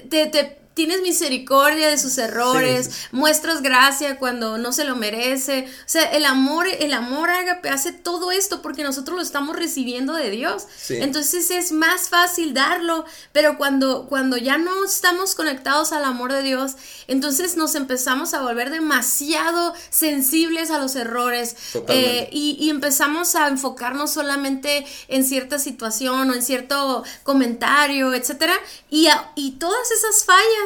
te, 0.10 0.26
te 0.26 0.63
tienes 0.74 1.02
misericordia 1.02 1.90
de 1.90 1.98
sus 1.98 2.18
errores, 2.18 3.08
muestras 3.12 3.62
gracia 3.62 4.18
cuando 4.18 4.58
no 4.58 4.72
se 4.72 4.86
lo 4.86 4.96
merece. 4.96 5.68
O 5.68 5.84
sea, 5.90 6.04
el 6.12 6.26
amor, 6.26 6.68
el 6.68 6.94
amor 6.94 7.30
ágape 7.30 7.70
hace 7.70 7.92
todo 7.92 8.32
esto 8.32 8.62
porque 8.62 8.84
nosotros 8.84 9.16
lo 9.16 9.24
estamos 9.24 9.56
recibiendo 9.56 10.14
de 10.14 10.30
Dios. 10.30 10.66
Entonces 10.90 11.52
es 11.52 11.72
más 11.72 12.10
fácil 12.10 12.54
darlo, 12.54 13.06
pero 13.32 13.58
cuando, 13.58 14.08
cuando 14.08 14.38
ya 14.38 14.58
no 14.58 14.86
estamos 14.86 15.36
conectados 15.36 15.92
al 15.92 16.06
amor 16.06 16.34
de 16.34 16.42
Dios, 16.42 16.74
entonces 17.08 17.56
nos 17.56 17.76
empezamos 17.76 18.34
a 18.34 18.42
volver 18.42 18.70
demasiado 18.70 19.74
sensibles 19.90 20.72
a 20.72 20.80
los 20.80 20.96
errores 20.96 21.56
eh, 21.88 22.30
y, 22.32 22.58
y 22.60 22.70
empezamos 22.70 23.36
a 23.36 23.48
enfocarnos 23.48 24.12
solamente 24.12 24.86
en 25.08 25.24
cierta 25.24 25.60
situación 25.60 26.30
o 26.30 26.34
en 26.34 26.42
cierto 26.42 27.04
comentario, 27.24 28.14
etcétera, 28.14 28.54
y, 28.90 29.08
y 29.36 29.52
todas 29.54 29.92
esas 29.92 30.26
fallas 30.26 30.63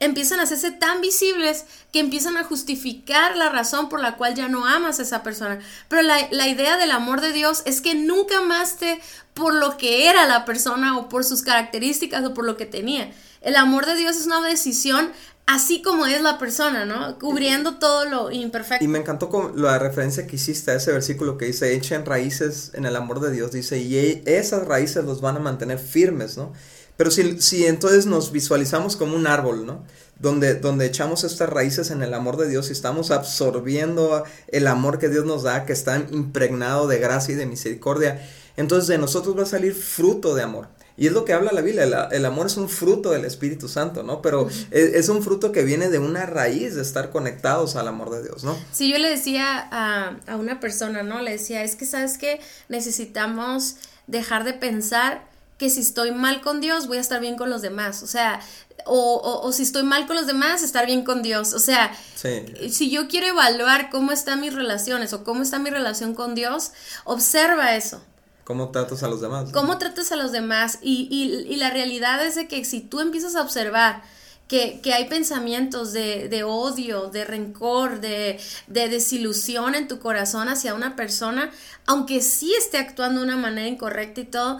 empiezan 0.00 0.40
a 0.40 0.44
hacerse 0.44 0.70
tan 0.70 1.00
visibles 1.00 1.64
que 1.92 2.00
empiezan 2.00 2.36
a 2.36 2.44
justificar 2.44 3.36
la 3.36 3.48
razón 3.48 3.88
por 3.88 4.00
la 4.00 4.16
cual 4.16 4.34
ya 4.34 4.48
no 4.48 4.66
amas 4.66 4.98
a 4.98 5.02
esa 5.02 5.22
persona. 5.22 5.60
Pero 5.88 6.02
la, 6.02 6.48
idea 6.48 6.76
del 6.76 6.90
amor 6.90 7.20
de 7.20 7.32
Dios 7.32 7.62
es 7.64 7.80
que 7.80 7.94
nunca 7.94 8.38
amaste 8.38 9.00
por 9.32 9.54
lo 9.54 9.76
que 9.76 10.08
era 10.08 10.26
la 10.26 10.44
persona 10.44 10.98
o 10.98 11.08
por 11.08 11.24
sus 11.24 11.42
características 11.42 12.24
o 12.24 12.34
por 12.34 12.44
lo 12.44 12.56
que 12.56 12.66
tenía. 12.66 13.12
El 13.40 13.56
amor 13.56 13.86
de 13.86 13.96
Dios 13.96 14.16
es 14.16 14.26
una 14.26 14.40
decisión 14.40 15.10
así 15.46 15.82
como 15.82 16.06
es 16.06 16.22
la 16.22 16.38
persona, 16.38 16.86
¿no? 16.86 17.18
Cubriendo 17.18 17.76
todo 17.76 18.06
lo 18.06 18.30
imperfecto. 18.30 18.84
Y 18.84 18.88
me 18.88 18.98
encantó 18.98 19.28
con 19.28 19.60
la 19.60 19.78
referencia 19.78 20.26
que 20.26 20.36
hiciste 20.36 20.70
a 20.70 20.76
ese 20.76 20.90
versículo 20.92 21.36
que 21.36 21.46
dice, 21.46 21.74
echen 21.74 22.06
raíces 22.06 22.70
en 22.72 22.86
el 22.86 22.96
amor 22.96 23.20
de 23.20 23.30
Dios, 23.30 23.52
dice, 23.52 23.78
y 23.78 23.98
e, 23.98 24.22
esas 24.24 24.66
raíces 24.66 25.04
los 25.04 25.20
van 25.20 25.36
a 25.36 25.40
mantener 25.40 25.78
firmes, 25.78 26.38
¿no? 26.38 26.54
Pero 26.96 27.10
si, 27.10 27.40
si 27.40 27.66
entonces 27.66 28.06
nos 28.06 28.32
visualizamos 28.32 28.96
como 28.96 29.16
un 29.16 29.26
árbol, 29.26 29.66
¿no? 29.66 29.84
Donde, 30.18 30.54
donde 30.54 30.86
echamos 30.86 31.24
estas 31.24 31.48
raíces 31.48 31.90
en 31.90 32.02
el 32.02 32.14
amor 32.14 32.36
de 32.36 32.48
Dios 32.48 32.68
y 32.68 32.72
estamos 32.72 33.10
absorbiendo 33.10 34.24
el 34.48 34.66
amor 34.68 34.98
que 34.98 35.08
Dios 35.08 35.24
nos 35.24 35.42
da, 35.42 35.66
que 35.66 35.72
está 35.72 35.96
impregnado 36.10 36.86
de 36.86 36.98
gracia 36.98 37.32
y 37.32 37.36
de 37.36 37.46
misericordia, 37.46 38.24
entonces 38.56 38.86
de 38.86 38.98
nosotros 38.98 39.36
va 39.36 39.42
a 39.42 39.46
salir 39.46 39.74
fruto 39.74 40.34
de 40.34 40.42
amor. 40.42 40.68
Y 40.96 41.08
es 41.08 41.12
lo 41.12 41.24
que 41.24 41.32
habla 41.32 41.50
la 41.52 41.60
Biblia, 41.60 42.08
el, 42.12 42.24
amor 42.24 42.46
es 42.46 42.56
un 42.56 42.68
fruto 42.68 43.10
del 43.10 43.24
Espíritu 43.24 43.68
Santo, 43.68 44.04
¿no? 44.04 44.22
Pero 44.22 44.48
es, 44.70 44.94
es, 44.94 45.08
un 45.08 45.24
fruto 45.24 45.50
que 45.50 45.64
viene 45.64 45.88
de 45.88 45.98
una 45.98 46.24
raíz 46.24 46.76
de 46.76 46.82
estar 46.82 47.10
conectados 47.10 47.74
al 47.74 47.88
amor 47.88 48.10
de 48.10 48.22
Dios, 48.22 48.44
¿no? 48.44 48.56
Sí, 48.70 48.92
yo 48.92 48.98
le 48.98 49.08
decía 49.08 49.68
a, 49.72 50.16
a 50.28 50.36
una 50.36 50.60
persona, 50.60 51.02
¿no? 51.02 51.20
Le 51.20 51.32
decía, 51.32 51.64
es 51.64 51.74
que 51.74 51.84
sabes 51.84 52.16
que 52.16 52.40
necesitamos 52.68 53.74
dejar 54.06 54.44
de 54.44 54.52
pensar 54.52 55.33
que 55.58 55.70
si 55.70 55.80
estoy 55.80 56.10
mal 56.12 56.40
con 56.40 56.60
Dios 56.60 56.86
voy 56.86 56.98
a 56.98 57.00
estar 57.00 57.20
bien 57.20 57.36
con 57.36 57.50
los 57.50 57.62
demás. 57.62 58.02
O 58.02 58.06
sea, 58.06 58.40
o, 58.86 59.40
o, 59.42 59.52
si 59.52 59.62
estoy 59.62 59.82
mal 59.82 60.06
con 60.06 60.16
los 60.16 60.26
demás, 60.26 60.62
estar 60.62 60.86
bien 60.86 61.04
con 61.04 61.22
Dios. 61.22 61.54
O 61.54 61.58
sea, 61.58 61.92
si 62.14 62.90
yo 62.90 63.08
quiero 63.08 63.26
evaluar 63.28 63.90
cómo 63.90 64.12
están 64.12 64.40
mis 64.40 64.54
relaciones 64.54 65.12
o 65.12 65.24
cómo 65.24 65.42
está 65.42 65.58
mi 65.58 65.70
relación 65.70 66.14
con 66.14 66.34
Dios, 66.34 66.72
observa 67.04 67.76
eso. 67.76 68.02
¿Cómo 68.44 68.70
tratas 68.70 69.02
a 69.02 69.08
los 69.08 69.22
demás? 69.22 69.50
¿Cómo 69.52 69.78
tratas 69.78 70.12
a 70.12 70.16
los 70.16 70.32
demás? 70.32 70.78
Y, 70.82 71.08
y, 71.10 71.52
y 71.52 71.56
la 71.56 71.70
realidad 71.70 72.24
es 72.24 72.34
de 72.34 72.46
que 72.46 72.64
si 72.64 72.80
tú 72.80 73.00
empiezas 73.00 73.36
a 73.36 73.42
observar 73.42 74.02
que, 74.48 74.80
que, 74.82 74.92
hay 74.92 75.08
pensamientos 75.08 75.94
de, 75.94 76.28
de 76.28 76.44
odio, 76.44 77.08
de 77.08 77.24
rencor, 77.24 78.00
de, 78.00 78.38
de, 78.66 78.88
desilusión 78.90 79.74
en 79.74 79.88
tu 79.88 79.98
corazón 79.98 80.50
hacia 80.50 80.74
una 80.74 80.96
persona, 80.96 81.50
aunque 81.86 82.20
sí 82.20 82.54
esté 82.54 82.76
actuando 82.76 83.20
de 83.20 83.26
una 83.26 83.38
manera 83.38 83.66
incorrecta 83.66 84.20
y 84.20 84.24
todo, 84.24 84.58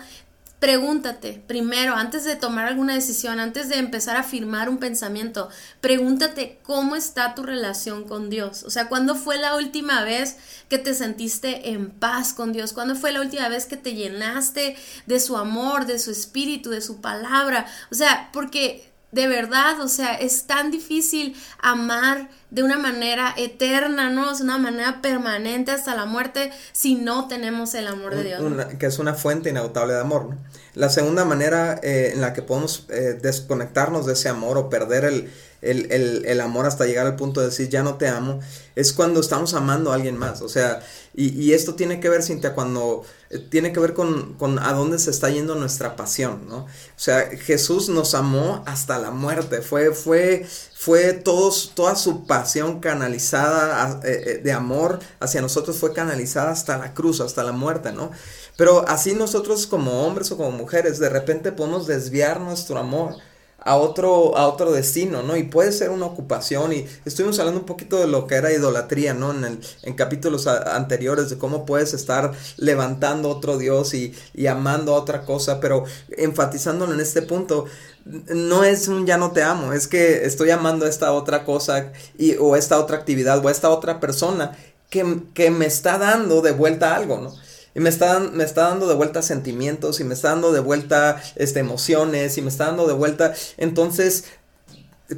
pregúntate 0.64 1.42
primero, 1.46 1.94
antes 1.94 2.24
de 2.24 2.36
tomar 2.36 2.66
alguna 2.66 2.94
decisión, 2.94 3.38
antes 3.38 3.68
de 3.68 3.76
empezar 3.76 4.16
a 4.16 4.20
afirmar 4.20 4.70
un 4.70 4.78
pensamiento, 4.78 5.50
pregúntate 5.82 6.58
cómo 6.62 6.96
está 6.96 7.34
tu 7.34 7.42
relación 7.42 8.04
con 8.04 8.30
Dios. 8.30 8.62
O 8.62 8.70
sea, 8.70 8.88
¿cuándo 8.88 9.14
fue 9.14 9.36
la 9.36 9.56
última 9.56 10.02
vez 10.04 10.38
que 10.70 10.78
te 10.78 10.94
sentiste 10.94 11.68
en 11.72 11.90
paz 11.90 12.32
con 12.32 12.54
Dios? 12.54 12.72
¿Cuándo 12.72 12.96
fue 12.96 13.12
la 13.12 13.20
última 13.20 13.50
vez 13.50 13.66
que 13.66 13.76
te 13.76 13.92
llenaste 13.92 14.74
de 15.04 15.20
su 15.20 15.36
amor, 15.36 15.84
de 15.84 15.98
su 15.98 16.10
espíritu, 16.10 16.70
de 16.70 16.80
su 16.80 17.02
palabra? 17.02 17.66
O 17.92 17.94
sea, 17.94 18.30
porque 18.32 18.90
de 19.14 19.28
verdad, 19.28 19.80
o 19.80 19.88
sea, 19.88 20.14
es 20.14 20.46
tan 20.46 20.72
difícil 20.72 21.36
amar 21.60 22.28
de 22.50 22.64
una 22.64 22.78
manera 22.78 23.32
eterna, 23.36 24.10
¿no? 24.10 24.32
Es 24.32 24.40
una 24.40 24.58
manera 24.58 25.00
permanente 25.02 25.70
hasta 25.70 25.94
la 25.94 26.04
muerte 26.04 26.50
si 26.72 26.96
no 26.96 27.28
tenemos 27.28 27.74
el 27.74 27.86
amor 27.86 28.14
de 28.16 28.24
Dios. 28.24 28.42
que 28.78 28.86
es 28.86 28.98
una 28.98 29.14
fuente 29.14 29.50
inagotable 29.50 29.94
de 29.94 30.00
amor, 30.00 30.30
¿no? 30.30 30.38
La 30.74 30.88
segunda 30.88 31.24
manera 31.24 31.78
eh, 31.84 32.10
en 32.12 32.20
la 32.20 32.32
que 32.32 32.42
podemos 32.42 32.86
eh, 32.88 33.16
desconectarnos 33.20 34.06
de 34.06 34.14
ese 34.14 34.28
amor 34.28 34.58
o 34.58 34.68
perder 34.68 35.04
el, 35.04 35.32
el, 35.64 36.24
el, 36.26 36.40
amor 36.40 36.66
hasta 36.66 36.86
llegar 36.86 37.06
al 37.06 37.16
punto 37.16 37.40
de 37.40 37.46
decir 37.46 37.68
ya 37.68 37.82
no 37.82 37.96
te 37.96 38.08
amo, 38.08 38.40
es 38.74 38.92
cuando 38.92 39.20
estamos 39.20 39.54
amando 39.54 39.92
a 39.92 39.94
alguien 39.94 40.16
más. 40.16 40.42
O 40.42 40.48
sea, 40.48 40.80
y, 41.14 41.28
y 41.40 41.52
esto 41.52 41.74
tiene 41.74 42.00
que 42.00 42.08
ver, 42.08 42.22
Cintia, 42.22 42.54
cuando 42.54 43.04
eh, 43.30 43.38
tiene 43.38 43.72
que 43.72 43.80
ver 43.80 43.94
con, 43.94 44.34
con, 44.34 44.58
a 44.58 44.72
dónde 44.72 44.98
se 44.98 45.10
está 45.10 45.30
yendo 45.30 45.54
nuestra 45.54 45.96
pasión, 45.96 46.46
¿no? 46.48 46.58
O 46.58 46.68
sea, 46.96 47.30
Jesús 47.36 47.88
nos 47.88 48.14
amó 48.14 48.62
hasta 48.66 48.98
la 48.98 49.10
muerte, 49.10 49.62
fue, 49.62 49.92
fue, 49.92 50.46
fue 50.74 51.12
todos, 51.12 51.72
toda 51.74 51.96
su 51.96 52.26
pasión 52.26 52.80
canalizada 52.80 54.00
eh, 54.04 54.22
eh, 54.26 54.40
de 54.42 54.52
amor 54.52 55.00
hacia 55.20 55.40
nosotros 55.40 55.76
fue 55.78 55.92
canalizada 55.92 56.50
hasta 56.50 56.78
la 56.78 56.94
cruz, 56.94 57.20
hasta 57.20 57.42
la 57.42 57.52
muerte, 57.52 57.92
¿no? 57.92 58.10
Pero 58.56 58.86
así 58.88 59.14
nosotros 59.14 59.66
como 59.66 60.06
hombres 60.06 60.30
o 60.30 60.36
como 60.36 60.52
mujeres 60.52 60.98
de 60.98 61.08
repente 61.08 61.52
podemos 61.52 61.86
desviar 61.86 62.40
nuestro 62.40 62.78
amor 62.78 63.16
a 63.64 63.76
otro, 63.76 64.36
a 64.36 64.46
otro 64.46 64.72
destino, 64.72 65.22
¿no? 65.22 65.36
Y 65.36 65.44
puede 65.44 65.72
ser 65.72 65.90
una 65.90 66.06
ocupación 66.06 66.72
y 66.74 66.86
estuvimos 67.04 67.38
hablando 67.38 67.60
un 67.60 67.66
poquito 67.66 67.98
de 67.98 68.06
lo 68.06 68.26
que 68.26 68.34
era 68.34 68.52
idolatría, 68.52 69.14
¿no? 69.14 69.32
En, 69.32 69.44
el, 69.44 69.60
en 69.82 69.94
capítulos 69.94 70.46
anteriores 70.46 71.30
de 71.30 71.38
cómo 71.38 71.64
puedes 71.64 71.94
estar 71.94 72.32
levantando 72.58 73.30
otro 73.30 73.56
Dios 73.56 73.94
y, 73.94 74.14
y 74.34 74.46
amando 74.48 74.94
a 74.94 74.98
otra 74.98 75.24
cosa, 75.24 75.60
pero 75.60 75.84
enfatizándolo 76.16 76.92
en 76.92 77.00
este 77.00 77.22
punto, 77.22 77.64
no 78.04 78.64
es 78.64 78.88
un 78.88 79.06
ya 79.06 79.16
no 79.16 79.32
te 79.32 79.42
amo, 79.42 79.72
es 79.72 79.88
que 79.88 80.26
estoy 80.26 80.50
amando 80.50 80.84
a 80.84 80.88
esta 80.88 81.12
otra 81.12 81.44
cosa 81.44 81.90
y, 82.18 82.36
o 82.36 82.56
esta 82.56 82.78
otra 82.78 82.98
actividad 82.98 83.44
o 83.44 83.48
a 83.48 83.52
esta 83.52 83.70
otra 83.70 83.98
persona 83.98 84.56
que, 84.90 85.22
que 85.32 85.50
me 85.50 85.66
está 85.66 85.98
dando 85.98 86.42
de 86.42 86.52
vuelta 86.52 86.94
algo, 86.94 87.18
¿no? 87.18 87.34
Y 87.74 87.80
me 87.80 87.88
está, 87.88 88.20
me 88.20 88.44
está 88.44 88.68
dando 88.68 88.86
de 88.86 88.94
vuelta 88.94 89.22
sentimientos 89.22 90.00
y 90.00 90.04
me 90.04 90.14
está 90.14 90.30
dando 90.30 90.52
de 90.52 90.60
vuelta 90.60 91.20
este, 91.36 91.60
emociones 91.60 92.38
y 92.38 92.42
me 92.42 92.48
está 92.48 92.66
dando 92.66 92.86
de 92.86 92.92
vuelta. 92.92 93.34
Entonces, 93.56 94.24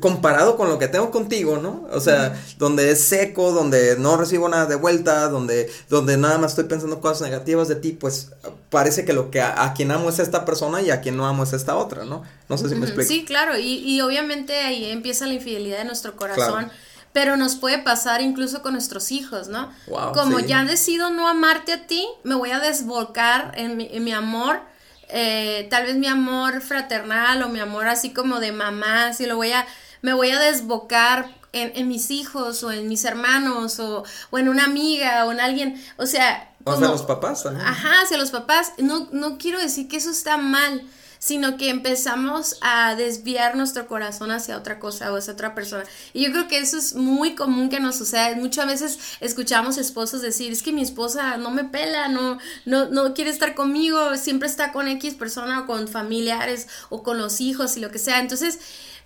comparado 0.01 0.57
con 0.57 0.69
lo 0.69 0.79
que 0.79 0.89
tengo 0.89 1.11
contigo, 1.11 1.59
¿no? 1.59 1.87
O 1.93 2.01
sea, 2.01 2.41
donde 2.59 2.91
es 2.91 3.03
seco, 3.03 3.53
donde 3.53 3.97
no 3.99 4.17
recibo 4.17 4.49
nada 4.49 4.67
de 4.67 4.75
vuelta, 4.75 5.29
donde, 5.29 5.71
donde 5.89 6.17
nada 6.17 6.39
más 6.39 6.53
estoy 6.53 6.65
pensando 6.65 7.01
cosas 7.01 7.23
negativas 7.23 7.69
de 7.69 7.77
ti, 7.77 7.93
pues 7.93 8.33
parece 8.69 9.05
que 9.05 9.13
lo 9.13 9.31
que 9.31 9.41
a, 9.41 9.73
quien 9.75 9.93
amo 9.93 10.09
es 10.09 10.19
esta 10.19 10.45
persona 10.45 10.83
y 10.83 10.91
a 10.91 11.01
quien 11.01 11.17
no 11.17 11.27
amo 11.27 11.45
es 11.45 11.53
esta 11.53 11.77
otra, 11.77 12.05
¿no? 12.05 12.25
No 12.49 12.59
sé 12.59 12.69
si 12.69 12.75
me 12.75 12.87
explico. 12.87 13.09
Sí, 13.09 13.25
claro, 13.25 13.57
y, 13.57 13.79
y 13.79 14.01
obviamente 14.01 14.59
ahí 14.59 14.87
empieza 14.87 15.27
la 15.27 15.35
infidelidad 15.35 15.79
de 15.79 15.85
nuestro 15.85 16.17
corazón. 16.17 16.71
Pero 17.17 17.39
nos 17.39 17.57
puede 17.57 17.79
pasar 17.79 18.21
incluso 18.21 18.61
con 18.61 18.75
nuestros 18.75 19.11
hijos, 19.11 19.49
¿no? 19.49 19.73
Como 20.13 20.39
ya 20.41 20.65
decido 20.65 21.09
no 21.09 21.29
amarte 21.29 21.73
a 21.73 21.87
ti, 21.87 22.07
me 22.25 22.35
voy 22.35 22.51
a 22.51 22.61
desvolcar 22.61 23.53
en 23.57 23.79
mi, 23.79 23.89
en 23.91 24.05
mi 24.05 24.13
amor 24.13 24.61
eh, 25.09 25.69
tal 25.71 25.85
vez 25.85 25.97
mi 25.97 26.09
amor 26.09 26.61
fraternal 26.61 27.43
o 27.43 27.49
mi 27.49 27.61
amor 27.61 27.87
así 27.87 28.13
como 28.13 28.41
de 28.41 28.53
mamá, 28.53 29.13
si 29.13 29.27
lo 29.27 29.37
voy 29.37 29.53
a, 29.53 29.65
me 30.03 30.13
voy 30.13 30.31
a 30.31 30.41
desbocar 30.41 31.31
en, 31.53 31.89
mis 31.89 32.11
hijos 32.11 32.63
o 32.65 32.71
en 32.71 32.87
mis 32.87 33.05
hermanos 33.07 33.81
o, 33.81 34.05
o, 34.31 34.39
en 34.39 34.51
una 34.51 34.65
amiga 34.65 35.25
o 35.25 35.33
en 35.33 35.41
alguien, 35.41 35.83
o 35.97 36.05
sea... 36.05 36.53
O 36.65 36.73
hacia 36.73 36.89
los 36.89 37.05
papás 37.05 37.45
también. 37.45 37.67
Ajá, 37.67 38.03
hacia 38.03 38.19
los 38.19 38.31
papás. 38.31 38.73
No, 38.77 39.09
no 39.13 39.39
quiero 39.39 39.59
decir 39.59 39.89
que 39.89 39.97
eso 39.97 40.11
está 40.11 40.37
mal, 40.37 40.83
sino 41.19 41.57
que 41.57 41.71
empezamos 41.71 42.59
a 42.61 42.95
desviar 42.95 43.57
nuestro 43.57 43.87
corazón 43.87 44.31
hacia 44.31 44.57
otra 44.57 44.79
cosa 44.79 45.13
o 45.13 45.17
hacia 45.17 45.33
otra 45.33 45.55
persona. 45.55 45.85
Y 46.13 46.25
yo 46.25 46.33
creo 46.33 46.49
que 46.49 46.59
eso 46.59 46.79
es 46.79 46.95
muy 46.95 47.35
común 47.35 47.69
que 47.69 47.81
nos 47.81 47.97
suceda. 47.97 48.35
Muchas 48.37 48.67
veces 48.67 48.99
escuchamos 49.21 49.79
esposos 49.79 50.23
decir, 50.23 50.53
es 50.53 50.63
que 50.63 50.73
mi 50.73 50.83
esposa 50.83 51.37
no 51.37 51.51
me 51.51 51.65
pela, 51.65 52.09
no, 52.09 52.39
no, 52.65 52.87
no 52.87 53.15
quiere 53.15 53.31
estar 53.31 53.55
conmigo, 53.55 54.17
siempre 54.17 54.49
está 54.49 54.73
con 54.73 54.89
X 54.89 55.15
persona 55.15 55.61
o 55.61 55.67
con 55.67 55.89
familiares 55.89 56.69
o 56.89 57.03
con 57.03 57.19
los 57.19 57.41
hijos 57.41 57.77
y 57.77 57.81
lo 57.81 57.91
que 57.91 57.99
sea. 57.99 58.21
Entonces, 58.21 58.59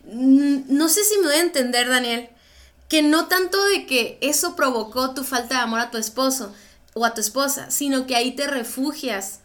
no 0.04 0.88
sé 0.88 1.04
si 1.04 1.18
me 1.18 1.26
voy 1.26 1.36
a 1.36 1.40
entender, 1.40 1.88
Daniel, 1.88 2.30
que 2.88 3.02
no 3.02 3.28
tanto 3.28 3.62
de 3.66 3.86
que 3.86 4.18
eso 4.20 4.56
provocó 4.56 5.14
tu 5.14 5.22
falta 5.24 5.56
de 5.56 5.60
amor 5.60 5.80
a 5.80 5.90
tu 5.90 5.98
esposo 5.98 6.52
o 6.94 7.04
a 7.04 7.14
tu 7.14 7.20
esposa, 7.20 7.70
sino 7.70 8.06
que 8.06 8.16
ahí 8.16 8.32
te 8.32 8.46
refugias 8.46 9.40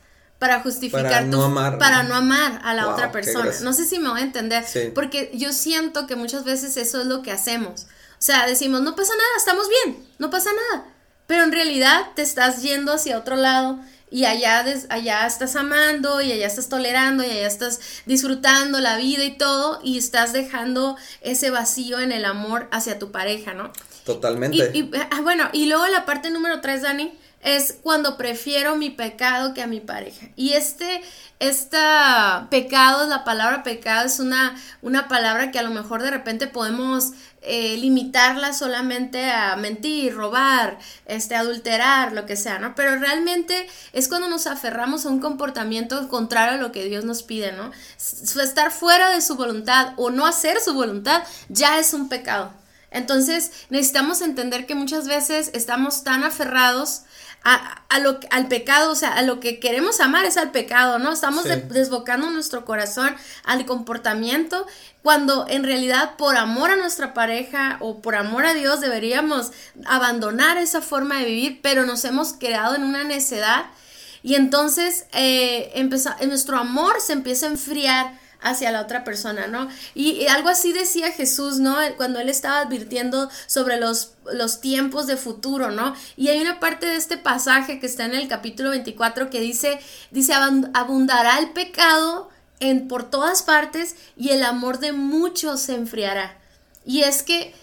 para 0.46 0.60
justificar 0.60 1.04
para 1.04 1.22
no 1.22 1.44
amar, 1.44 1.80
para 1.80 2.04
no 2.04 2.14
amar 2.14 2.62
a 2.64 2.75
la 2.75 2.90
otra 2.90 3.12
persona. 3.12 3.52
No 3.64 3.74
sé 3.74 3.86
si 3.86 3.98
me 3.98 4.10
voy 4.10 4.20
a 4.20 4.24
entender, 4.24 4.64
porque 4.94 5.32
yo 5.34 5.52
siento 5.52 6.06
que 6.06 6.16
muchas 6.16 6.44
veces 6.44 6.78
eso 6.78 7.02
es 7.02 7.08
lo 7.08 7.24
que 7.24 7.32
hacemos. 7.32 7.88
O 8.12 8.25
sea, 8.25 8.46
decimos, 8.46 8.82
no 8.82 8.96
pasa 8.96 9.14
nada, 9.14 9.30
estamos 9.38 9.68
bien, 9.68 10.06
no 10.20 10.30
pasa 10.30 10.52
nada. 10.54 10.86
Pero 11.25 11.44
en 11.44 11.52
realidad 11.52 12.12
te 12.16 12.22
estás 12.22 12.62
yendo 12.62 12.94
hacia 12.94 13.18
otro 13.18 13.36
lado 13.36 13.80
y 14.12 14.25
allá, 14.25 14.64
allá 14.90 15.25
estás 15.25 15.56
amando 15.56 16.22
y 16.22 16.32
allá 16.32 16.46
estás 16.46 16.70
tolerando 16.70 17.24
y 17.24 17.32
allá 17.32 17.48
estás 17.48 17.80
disfrutando 18.06 18.80
la 18.80 18.98
vida 18.98 19.24
y 19.24 19.36
todo 19.36 19.80
y 19.84 19.98
estás 19.98 20.32
dejando 20.32 20.96
ese 21.22 21.50
vacío 21.50 22.00
en 22.00 22.12
el 22.12 22.24
amor 22.24 22.68
hacia 22.72 23.00
tu 23.00 23.12
pareja, 23.12 23.56
¿no? 23.56 23.72
Totalmente. 24.06 24.70
Y, 24.74 24.92
ah, 25.10 25.22
bueno, 25.22 25.50
y 25.54 25.66
luego 25.66 25.88
la 25.88 26.06
parte 26.06 26.30
número 26.30 26.62
tres, 26.62 26.84
Dani, 26.84 27.18
es 27.46 27.78
cuando 27.84 28.18
prefiero 28.18 28.75
mi 28.75 28.90
pecado 28.90 29.54
que 29.54 29.62
a 29.62 29.68
mi 29.68 29.80
pareja. 29.80 30.30
Y 30.36 30.54
este, 30.54 31.04
esta 31.40 32.48
pecado, 32.50 33.08
la 33.08 33.24
palabra 33.24 33.62
pecado 33.62 34.08
es 34.08 34.20
una, 34.20 34.60
una 34.82 35.08
palabra 35.08 35.52
que 35.52 35.60
a 35.60 35.64
lo 35.64 35.70
mejor 35.70 36.02
de 36.02 36.10
repente 36.10 36.48
podemos 36.48 37.12
eh, 37.44 37.78
limitarla 37.78 38.52
solamente 38.52 39.30
a 39.30 39.56
mentir, 39.58 40.16
robar, 40.16 40.80
este, 41.06 41.36
adulterar, 41.36 42.14
lo 42.14 42.25
que 42.25 42.36
sea, 42.36 42.58
¿no? 42.58 42.74
Pero 42.74 42.98
realmente 42.98 43.68
es 43.94 44.08
cuando 44.08 44.28
nos 44.28 44.48
aferramos 44.48 45.06
a 45.06 45.10
un 45.10 45.20
comportamiento 45.20 46.10
contrario 46.10 46.56
a 46.56 46.62
lo 46.62 46.72
que 46.72 46.86
Dios 46.86 47.06
nos 47.06 47.22
pide, 47.22 47.52
¿no? 47.52 47.72
Estar 48.42 48.72
fuera 48.72 49.12
de 49.12 49.22
su 49.22 49.36
voluntad 49.36 49.94
o 49.98 50.10
no 50.10 50.25
hacer 50.25 50.60
su 50.60 50.74
voluntad 50.74 51.22
ya 51.50 51.78
es 51.78 51.94
un 51.94 52.10
pecado. 52.10 52.52
Entonces 52.90 53.52
necesitamos 53.70 54.22
entender 54.22 54.66
que 54.66 54.74
muchas 54.74 55.06
veces 55.06 55.52
estamos 55.54 56.03
tan 56.03 56.24
aferrados 56.24 57.01
a, 57.48 58.00
lo, 58.00 58.20
al 58.31 58.48
pecado, 58.48 58.92
o 58.92 58.96
sea, 58.96 59.14
a 59.14 59.22
lo 59.22 59.40
que 59.40 59.60
queremos 59.60 60.00
amar 60.00 60.25
es 60.25 60.36
al 60.36 60.50
pecado, 60.50 60.98
¿no? 60.98 61.12
Estamos 61.12 61.46
desbocando 61.70 62.31
nuestro 62.31 62.66
corazón 62.66 63.16
al 63.44 63.68
comportamiento 63.68 64.66
cuando 65.03 65.46
en 65.48 65.64
realidad 65.64 66.16
por 66.18 66.38
amor 66.38 66.72
a 66.72 66.75
nuestra 66.75 67.14
pareja 67.14 67.77
o 67.81 68.01
por 68.01 68.16
amor 68.16 68.48
a 68.48 68.55
Dios 68.55 68.81
deberíamos 68.81 69.51
abandonar 69.86 70.58
esa 70.58 70.81
forma 70.81 71.20
de 71.20 71.25
vivir, 71.25 71.60
pero 71.62 71.86
nos 71.86 72.03
hemos 72.03 72.34
creado 72.34 72.75
en 72.75 72.84
una 72.84 73.03
necedad 73.03 73.66
y 74.24 74.34
entonces 74.34 75.05
eh, 75.14 75.88
nuestro 76.27 76.58
amor 76.58 77.00
se 77.00 77.14
empieza 77.14 77.46
a 77.46 77.50
enfriar 77.50 78.25
hacia 78.46 78.72
la 78.72 78.81
otra 78.81 79.03
persona, 79.03 79.48
¿no? 79.48 79.68
Y, 79.96 80.27
algo 80.27 80.50
así 80.50 80.72
decía 80.72 81.12
Jesús, 81.12 81.60
¿no? 81.60 81.75
Cuando 81.98 82.20
él 82.20 82.29
estaba 82.29 82.60
advirtiendo 82.60 83.29
sobre 83.48 83.79
los, 83.79 84.12
los 84.31 84.62
tiempos 84.62 85.08
de 85.08 85.18
futuro, 85.18 85.72
¿no? 85.72 85.96
Y 86.16 86.29
hay 86.29 86.40
una 86.40 86.60
parte 86.60 86.86
de 86.86 86.96
este 86.96 87.18
pasaje 87.18 87.79
que 87.79 87.88
está 87.88 88.05
en 88.05 88.14
el 88.14 88.27
capítulo 88.27 88.70
24 88.70 89.31
que 89.31 89.42
dice, 89.42 89.79
dice, 90.12 90.34
abundará 90.74 91.40
el 91.40 91.50
pecado 91.51 92.29
en, 92.60 92.88
por 92.88 93.10
todas 93.10 93.42
partes 93.42 93.96
y 94.16 94.29
el 94.29 94.44
amor 94.44 94.79
de 94.79 94.94
muchos 94.94 95.62
se 95.62 95.74
enfriará. 95.74 96.38
Y 96.86 97.01
es 97.01 97.24
que 97.24 97.55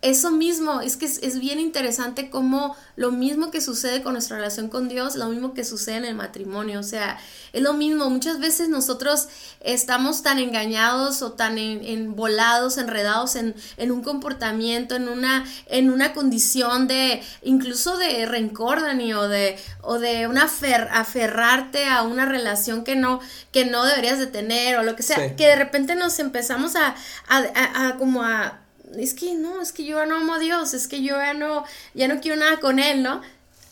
eso 0.00 0.30
mismo, 0.30 0.80
es 0.80 0.96
que 0.96 1.06
es, 1.06 1.40
bien 1.40 1.58
interesante 1.58 2.30
cómo 2.30 2.76
lo 2.94 3.10
mismo 3.10 3.50
que 3.50 3.60
sucede 3.60 4.00
con 4.00 4.12
nuestra 4.12 4.36
relación 4.36 4.68
con 4.68 4.88
Dios, 4.88 5.16
lo 5.16 5.26
mismo 5.26 5.54
que 5.54 5.64
sucede 5.64 5.96
en 5.96 6.04
el 6.04 6.14
matrimonio, 6.14 6.78
o 6.78 6.84
sea, 6.84 7.18
es 7.52 7.62
lo 7.62 7.74
mismo, 7.74 8.08
muchas 8.08 8.38
veces 8.38 8.68
nosotros 8.68 9.26
estamos 9.60 10.22
tan 10.22 10.38
engañados 10.38 11.20
o 11.22 11.32
tan 11.32 11.58
en, 11.58 12.14
volados, 12.14 12.78
enredados 12.78 13.34
en, 13.34 13.56
en, 13.76 13.90
un 13.90 14.04
comportamiento, 14.04 14.94
en 14.94 15.08
una, 15.08 15.44
en 15.66 15.90
una 15.90 16.12
condición 16.12 16.86
de, 16.86 17.20
incluso 17.42 17.96
de 17.96 18.24
rencor, 18.24 18.80
Dani, 18.80 19.14
o 19.14 19.26
de, 19.26 19.58
o 19.80 19.98
de 19.98 20.28
una 20.28 20.44
aferrarte 20.44 21.86
a 21.86 22.02
una 22.02 22.24
relación 22.24 22.84
que 22.84 22.94
no, 22.94 23.18
que 23.50 23.64
no 23.64 23.84
deberías 23.84 24.20
de 24.20 24.28
tener, 24.28 24.76
o 24.76 24.84
lo 24.84 24.94
que 24.94 25.02
sea, 25.02 25.34
que 25.34 25.46
de 25.46 25.56
repente 25.56 25.96
nos 25.96 26.20
empezamos 26.20 26.76
a, 26.76 26.94
a 27.26 27.96
como 27.98 28.22
a 28.22 28.60
es 28.96 29.14
que 29.14 29.34
no, 29.34 29.60
es 29.60 29.72
que 29.72 29.84
yo 29.84 29.98
ya 29.98 30.06
no 30.06 30.16
amo 30.16 30.34
a 30.34 30.38
Dios, 30.38 30.74
es 30.74 30.88
que 30.88 31.02
yo 31.02 31.16
ya 31.16 31.34
no, 31.34 31.64
ya 31.94 32.08
no 32.08 32.20
quiero 32.20 32.36
nada 32.36 32.60
con 32.60 32.78
Él, 32.78 33.02
¿no? 33.02 33.20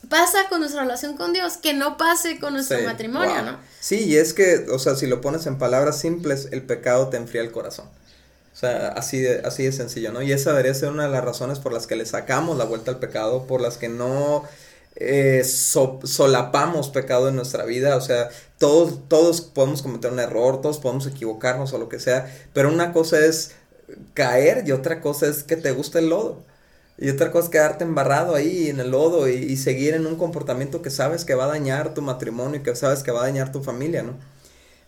Pasa 0.08 0.48
con 0.48 0.60
nuestra 0.60 0.82
relación 0.82 1.16
con 1.16 1.32
Dios, 1.32 1.56
que 1.56 1.74
no 1.74 1.96
pase 1.96 2.38
con 2.38 2.52
nuestro 2.52 2.80
matrimonio, 2.82 3.42
¿no? 3.42 3.58
Sí, 3.80 4.04
y 4.04 4.16
es 4.16 4.34
que, 4.34 4.66
o 4.70 4.78
sea, 4.78 4.94
si 4.94 5.06
lo 5.06 5.20
pones 5.20 5.46
en 5.46 5.58
palabras 5.58 5.98
simples, 6.00 6.48
el 6.52 6.62
pecado 6.62 7.08
te 7.08 7.16
enfría 7.16 7.42
el 7.42 7.50
corazón. 7.50 7.86
O 8.56 8.58
sea, 8.58 8.88
así 8.88 9.20
de, 9.20 9.42
así 9.44 9.64
de 9.64 9.72
sencillo, 9.72 10.12
¿no? 10.12 10.22
Y 10.22 10.32
esa 10.32 10.50
debería 10.50 10.72
ser 10.74 10.88
una 10.88 11.04
de 11.04 11.10
las 11.10 11.24
razones 11.24 11.58
por 11.58 11.72
las 11.72 11.86
que 11.86 11.96
le 11.96 12.06
sacamos 12.06 12.56
la 12.56 12.64
vuelta 12.64 12.90
al 12.90 12.98
pecado, 12.98 13.46
por 13.46 13.60
las 13.60 13.76
que 13.76 13.88
no 13.88 14.44
eh, 14.96 15.44
solapamos 15.44 16.88
pecado 16.88 17.28
en 17.28 17.36
nuestra 17.36 17.64
vida. 17.64 17.96
O 17.96 18.00
sea, 18.00 18.30
todos, 18.58 19.08
todos 19.08 19.42
podemos 19.42 19.82
cometer 19.82 20.10
un 20.10 20.20
error, 20.20 20.62
todos 20.62 20.78
podemos 20.78 21.06
equivocarnos 21.06 21.72
o 21.72 21.78
lo 21.78 21.88
que 21.88 22.00
sea, 22.00 22.32
pero 22.54 22.72
una 22.72 22.92
cosa 22.92 23.24
es 23.24 23.52
caer 24.14 24.64
y 24.66 24.72
otra 24.72 25.00
cosa 25.00 25.26
es 25.26 25.42
que 25.42 25.56
te 25.56 25.72
guste 25.72 25.98
el 25.98 26.08
lodo. 26.08 26.44
Y 26.98 27.10
otra 27.10 27.30
cosa 27.30 27.46
es 27.46 27.50
quedarte 27.50 27.84
embarrado 27.84 28.34
ahí 28.34 28.70
en 28.70 28.80
el 28.80 28.90
lodo 28.90 29.28
y, 29.28 29.56
seguir 29.58 29.94
en 29.94 30.06
un 30.06 30.16
comportamiento 30.16 30.80
que 30.80 30.90
sabes 30.90 31.24
que 31.26 31.34
va 31.34 31.44
a 31.44 31.48
dañar 31.48 31.92
tu 31.92 32.00
matrimonio 32.00 32.60
y 32.60 32.62
que 32.62 32.74
sabes 32.74 33.02
que 33.02 33.10
va 33.10 33.20
a 33.20 33.24
dañar 33.24 33.52
tu 33.52 33.62
familia, 33.62 34.02
¿no? 34.02 34.14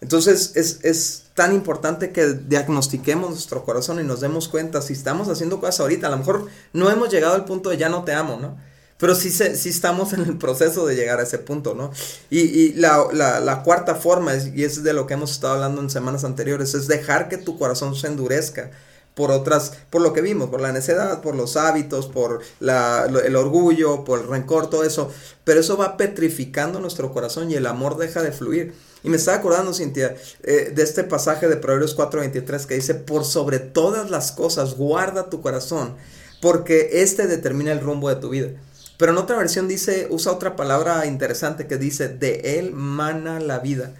Entonces 0.00 0.52
es, 0.54 0.78
es, 0.84 1.24
tan 1.34 1.54
importante 1.54 2.10
que 2.12 2.32
diagnostiquemos 2.32 3.30
nuestro 3.30 3.64
corazón 3.64 4.00
y 4.00 4.04
nos 4.04 4.20
demos 4.20 4.48
cuenta 4.48 4.80
si 4.80 4.92
estamos 4.92 5.28
haciendo 5.28 5.60
cosas 5.60 5.80
ahorita. 5.80 6.06
A 6.06 6.10
lo 6.10 6.18
mejor 6.18 6.46
no 6.72 6.90
hemos 6.90 7.10
llegado 7.10 7.34
al 7.34 7.44
punto 7.44 7.70
de 7.70 7.76
ya 7.76 7.88
no 7.88 8.04
te 8.04 8.12
amo, 8.12 8.38
¿no? 8.40 8.56
Pero 8.96 9.14
sí, 9.14 9.30
se, 9.30 9.52
estamos 9.52 10.12
en 10.12 10.22
el 10.22 10.38
proceso 10.38 10.86
de 10.86 10.96
llegar 10.96 11.20
a 11.20 11.24
ese 11.24 11.38
punto, 11.38 11.74
¿no? 11.74 11.92
Y, 12.30 12.40
y 12.40 12.72
la, 12.74 13.06
la, 13.12 13.38
la, 13.38 13.62
cuarta 13.62 13.94
forma, 13.94 14.32
y 14.34 14.64
es 14.64 14.82
de 14.82 14.92
lo 14.92 15.06
que 15.06 15.14
hemos 15.14 15.30
estado 15.30 15.54
hablando 15.54 15.80
en 15.80 15.90
semanas 15.90 16.24
anteriores, 16.24 16.74
es 16.74 16.88
dejar 16.88 17.28
que 17.28 17.36
tu 17.36 17.58
corazón 17.58 17.94
se 17.94 18.08
endurezca 18.08 18.70
por 19.18 19.32
otras, 19.32 19.72
por 19.90 20.00
lo 20.00 20.12
que 20.12 20.20
vimos, 20.20 20.48
por 20.48 20.60
la 20.60 20.70
necedad, 20.70 21.22
por 21.22 21.34
los 21.34 21.56
hábitos, 21.56 22.06
por 22.06 22.40
la, 22.60 23.10
el 23.24 23.34
orgullo, 23.34 24.04
por 24.04 24.20
el 24.20 24.28
rencor, 24.28 24.70
todo 24.70 24.84
eso. 24.84 25.10
Pero 25.42 25.58
eso 25.58 25.76
va 25.76 25.96
petrificando 25.96 26.78
nuestro 26.78 27.12
corazón 27.12 27.50
y 27.50 27.56
el 27.56 27.66
amor 27.66 27.96
deja 27.96 28.22
de 28.22 28.30
fluir. 28.30 28.74
Y 29.02 29.08
me 29.08 29.16
estaba 29.16 29.38
acordando, 29.38 29.74
Cintia, 29.74 30.16
eh, 30.44 30.70
de 30.72 30.82
este 30.84 31.02
pasaje 31.02 31.48
de 31.48 31.56
Proverbios 31.56 31.96
4:23 31.96 32.64
que 32.66 32.76
dice, 32.76 32.94
por 32.94 33.24
sobre 33.24 33.58
todas 33.58 34.08
las 34.08 34.30
cosas 34.30 34.76
guarda 34.76 35.28
tu 35.30 35.40
corazón, 35.40 35.96
porque 36.40 36.90
este 37.02 37.26
determina 37.26 37.72
el 37.72 37.80
rumbo 37.80 38.08
de 38.08 38.20
tu 38.20 38.28
vida. 38.28 38.50
Pero 38.98 39.10
en 39.10 39.18
otra 39.18 39.36
versión 39.36 39.66
dice, 39.66 40.06
usa 40.10 40.30
otra 40.30 40.54
palabra 40.54 41.06
interesante 41.06 41.66
que 41.66 41.76
dice, 41.76 42.08
de 42.08 42.60
él 42.60 42.70
mana 42.72 43.40
la 43.40 43.58
vida. 43.58 43.94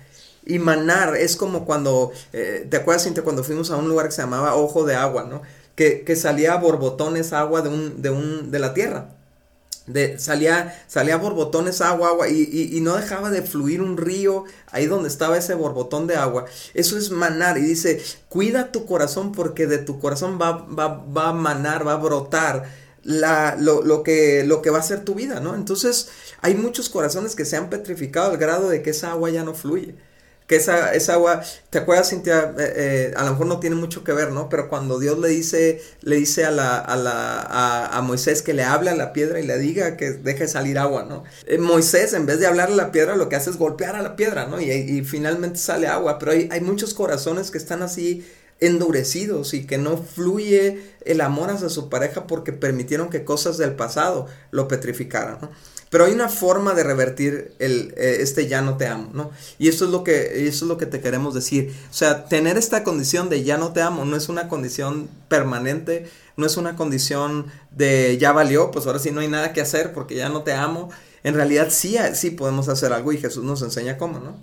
Y 0.49 0.59
manar 0.59 1.15
es 1.15 1.37
como 1.37 1.67
cuando, 1.67 2.11
eh, 2.33 2.67
¿te 2.71 2.79
acuerdas, 2.79 3.05
Cintia, 3.05 3.23
cuando 3.23 3.45
fuimos 3.45 3.71
a 3.71 3.77
un 3.77 3.87
lugar 3.87 4.07
que 4.07 4.13
se 4.13 4.23
llamaba 4.23 4.55
Ojo 4.57 4.87
de 4.87 4.95
Agua, 4.95 5.25
¿no? 5.25 5.43
Que, 5.77 6.05
que 6.05 6.17
salía 6.17 6.57
borbotones 6.57 7.35
agua 7.35 7.61
de, 7.61 7.69
un, 7.69 8.01
de, 8.01 8.09
un, 8.09 8.51
de 8.51 8.59
la 8.59 8.73
tierra. 8.73 9.11
De, 9.87 10.19
salía, 10.19 10.75
salía 10.87 11.19
borbotones 11.19 11.83
agua, 11.83 12.09
agua, 12.09 12.29
y, 12.31 12.49
y, 12.51 12.75
y, 12.75 12.81
no 12.81 12.97
dejaba 12.97 13.31
de 13.31 13.43
fluir 13.43 13.83
un 13.83 13.99
río 13.99 14.45
ahí 14.71 14.87
donde 14.87 15.09
estaba 15.11 15.37
ese 15.37 15.53
borbotón 15.53 16.07
de 16.07 16.17
agua. 16.17 16.47
Eso 16.73 16.97
es 16.97 17.11
manar, 17.11 17.59
y 17.59 17.63
dice, 17.63 18.03
cuida 18.31 18.73
tu 18.73 18.87
corazón 18.87 19.33
porque 19.33 19.67
de 19.67 19.77
tu 19.77 20.01
corazón 20.01 20.39
va, 20.41 20.67
va, 20.67 21.05
va 21.05 21.29
a 21.29 21.33
manar, 21.35 21.87
va 21.87 21.93
a 21.93 21.97
brotar 21.97 22.71
la, 23.03 23.55
lo, 23.61 23.83
lo, 23.83 24.03
que, 24.03 24.45
lo 24.45 24.63
que 24.63 24.71
va 24.71 24.79
a 24.79 24.83
ser 24.83 25.05
tu 25.05 25.15
vida, 25.15 25.41
¿no? 25.41 25.55
Entonces, 25.55 26.09
hay 26.41 26.55
muchos 26.55 26.89
corazones 26.89 27.37
que 27.37 27.45
se 27.45 27.57
han 27.59 27.69
petrificado 27.69 28.31
al 28.31 28.39
grado 28.39 28.71
de 28.71 28.81
que 28.83 28.91
esa 28.91 29.13
agua 29.13 29.29
ya 29.29 29.45
no 29.45 29.53
fluye 29.53 30.08
que 30.49 30.57
esa, 30.57 30.95
esa 30.95 31.13
agua, 31.13 31.43
¿te 31.69 31.77
acuerdas, 31.77 32.09
Cintia? 32.09 32.55
Eh, 32.59 32.73
eh, 32.77 33.15
a 33.17 33.25
lo 33.25 33.33
mejor 33.33 33.47
no 33.47 33.61
tiene 33.61 33.77
mucho 33.77 34.03
que 34.03 34.13
ver, 34.13 34.33
¿no? 34.33 34.49
Pero 34.49 34.71
cuando 34.71 34.99
Dios 34.99 35.19
le 35.19 35.29
dice, 35.29 35.83
le 36.01 36.17
dice 36.17 36.47
a, 36.47 36.51
la, 36.51 36.79
a, 36.79 36.97
la, 36.97 37.87
a, 37.87 38.01
Moisés 38.01 38.41
que 38.41 38.55
le 38.55 38.65
hable 38.65 38.89
a 38.89 38.97
la 38.97 39.13
piedra 39.13 39.41
y 39.41 39.47
le 39.47 39.59
diga 39.59 39.99
que 39.99 40.13
deje 40.13 40.49
salir 40.49 40.79
agua, 40.79 41.05
¿no? 41.05 41.25
Eh, 41.47 41.59
Moisés, 41.59 42.15
en 42.15 42.25
vez 42.25 42.41
de 42.41 42.47
hablarle 42.47 42.81
a 42.81 42.87
la 42.87 42.93
piedra, 42.93 43.15
lo 43.15 43.29
que 43.29 43.37
hace 43.37 43.51
es 43.51 43.59
golpear 43.59 43.95
a 43.95 44.01
la 44.03 44.17
piedra, 44.17 44.47
¿no? 44.47 44.59
Y, 44.59 44.71
y 44.71 45.05
finalmente 45.05 45.59
sale 45.59 45.87
agua, 45.87 46.19
pero 46.19 46.33
hay, 46.33 46.49
hay 46.51 46.63
muchos 46.63 46.95
corazones 46.95 47.51
que 47.51 47.59
están 47.59 47.83
así 47.83 48.27
endurecidos 48.61 49.53
y 49.53 49.67
que 49.67 49.77
no 49.77 49.99
fluye 49.99 50.81
el 51.05 51.21
amor 51.21 51.51
hacia 51.51 51.69
su 51.69 51.91
pareja 51.91 52.27
porque 52.27 52.55
permitieron 52.55 53.11
que 53.11 53.23
cosas 53.23 53.59
del 53.59 53.75
pasado 53.75 54.27
lo 54.51 54.67
petrificaran, 54.67 55.39
¿no? 55.43 55.51
Pero 55.91 56.05
hay 56.05 56.13
una 56.13 56.29
forma 56.29 56.75
de 56.75 56.83
revertir 56.83 57.55
el, 57.59 57.95
eh, 57.97 58.19
este 58.21 58.47
ya 58.47 58.61
no 58.61 58.77
te 58.77 58.87
amo, 58.87 59.11
¿no? 59.13 59.31
Y 59.59 59.69
eso 59.69 59.85
es 59.87 59.91
lo 59.91 60.05
que, 60.05 60.47
eso 60.47 60.65
es 60.65 60.69
lo 60.69 60.77
que 60.77 60.87
te 60.87 61.01
queremos 61.01 61.35
decir. 61.35 61.75
O 61.91 61.95
sea, 61.95 62.27
tener 62.27 62.59
esta 62.59 62.85
condición 62.85 63.29
de 63.29 63.43
ya 63.45 63.57
no 63.57 63.73
te 63.73 63.81
amo 63.81 64.05
no 64.05 64.17
es 64.17 64.29
una 64.29 64.49
condición 64.49 65.09
permanente, 65.29 66.09
no 66.37 66.47
es 66.47 66.57
una 66.57 66.77
condición 66.77 67.47
de 67.71 68.19
ya 68.19 68.33
valió, 68.33 68.71
pues 68.71 68.87
ahora 68.87 68.99
sí 68.99 69.11
no 69.11 69.21
hay 69.21 69.29
nada 69.29 69.53
que 69.53 69.61
hacer 69.61 69.93
porque 69.93 70.15
ya 70.15 70.29
no 70.29 70.43
te 70.43 70.53
amo. 70.53 70.91
En 71.25 71.35
realidad 71.35 71.69
sí, 71.71 71.97
sí 72.15 72.31
podemos 72.31 72.69
hacer 72.69 72.93
algo 72.93 73.13
y 73.13 73.19
Jesús 73.19 73.45
nos 73.45 73.63
enseña 73.63 73.99
cómo, 73.99 74.19
¿no? 74.21 74.37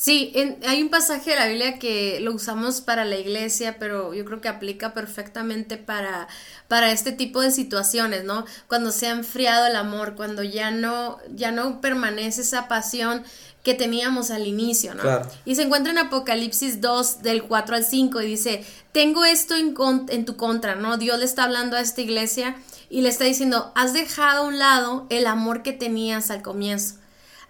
Sí, 0.00 0.32
en, 0.34 0.56
hay 0.66 0.80
un 0.80 0.88
pasaje 0.88 1.28
de 1.28 1.36
la 1.36 1.46
Biblia 1.46 1.78
que 1.78 2.20
lo 2.20 2.32
usamos 2.32 2.80
para 2.80 3.04
la 3.04 3.18
iglesia, 3.18 3.76
pero 3.78 4.14
yo 4.14 4.24
creo 4.24 4.40
que 4.40 4.48
aplica 4.48 4.94
perfectamente 4.94 5.76
para, 5.76 6.26
para 6.68 6.90
este 6.90 7.12
tipo 7.12 7.42
de 7.42 7.50
situaciones, 7.50 8.24
¿no? 8.24 8.46
Cuando 8.66 8.92
se 8.92 9.08
ha 9.08 9.10
enfriado 9.10 9.66
el 9.66 9.76
amor, 9.76 10.14
cuando 10.14 10.42
ya 10.42 10.70
no, 10.70 11.18
ya 11.34 11.50
no 11.50 11.82
permanece 11.82 12.40
esa 12.40 12.66
pasión 12.66 13.24
que 13.62 13.74
teníamos 13.74 14.30
al 14.30 14.46
inicio, 14.46 14.94
¿no? 14.94 15.02
Claro. 15.02 15.28
Y 15.44 15.56
se 15.56 15.64
encuentra 15.64 15.92
en 15.92 15.98
Apocalipsis 15.98 16.80
2 16.80 17.20
del 17.20 17.42
4 17.42 17.76
al 17.76 17.84
5 17.84 18.22
y 18.22 18.26
dice, 18.26 18.64
tengo 18.92 19.26
esto 19.26 19.54
en, 19.54 19.74
en 20.08 20.24
tu 20.24 20.36
contra, 20.36 20.76
¿no? 20.76 20.96
Dios 20.96 21.18
le 21.18 21.26
está 21.26 21.44
hablando 21.44 21.76
a 21.76 21.80
esta 21.82 22.00
iglesia 22.00 22.56
y 22.88 23.02
le 23.02 23.10
está 23.10 23.24
diciendo, 23.24 23.70
has 23.74 23.92
dejado 23.92 24.44
a 24.44 24.46
un 24.46 24.58
lado 24.58 25.06
el 25.10 25.26
amor 25.26 25.62
que 25.62 25.74
tenías 25.74 26.30
al 26.30 26.40
comienzo. 26.40 26.99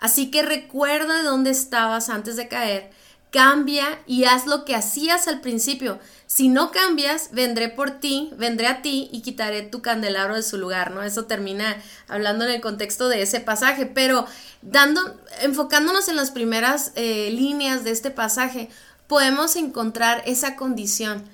Así 0.00 0.30
que 0.30 0.42
recuerda 0.42 1.18
de 1.18 1.24
dónde 1.24 1.50
estabas 1.50 2.08
antes 2.08 2.36
de 2.36 2.48
caer, 2.48 2.90
cambia 3.30 4.00
y 4.06 4.24
haz 4.24 4.46
lo 4.46 4.64
que 4.64 4.74
hacías 4.74 5.28
al 5.28 5.40
principio. 5.40 6.00
Si 6.26 6.48
no 6.48 6.70
cambias, 6.70 7.30
vendré 7.32 7.68
por 7.68 7.90
ti, 8.00 8.30
vendré 8.36 8.66
a 8.66 8.82
ti 8.82 9.08
y 9.12 9.22
quitaré 9.22 9.62
tu 9.62 9.82
candelabro 9.82 10.34
de 10.34 10.42
su 10.42 10.58
lugar, 10.58 10.90
¿no? 10.90 11.02
Eso 11.02 11.26
termina 11.26 11.76
hablando 12.08 12.44
en 12.44 12.52
el 12.52 12.60
contexto 12.60 13.08
de 13.08 13.22
ese 13.22 13.40
pasaje, 13.40 13.86
pero 13.86 14.26
dando, 14.62 15.00
enfocándonos 15.42 16.08
en 16.08 16.16
las 16.16 16.30
primeras 16.30 16.92
eh, 16.94 17.30
líneas 17.30 17.84
de 17.84 17.90
este 17.90 18.10
pasaje, 18.10 18.68
podemos 19.06 19.56
encontrar 19.56 20.22
esa 20.26 20.56
condición, 20.56 21.24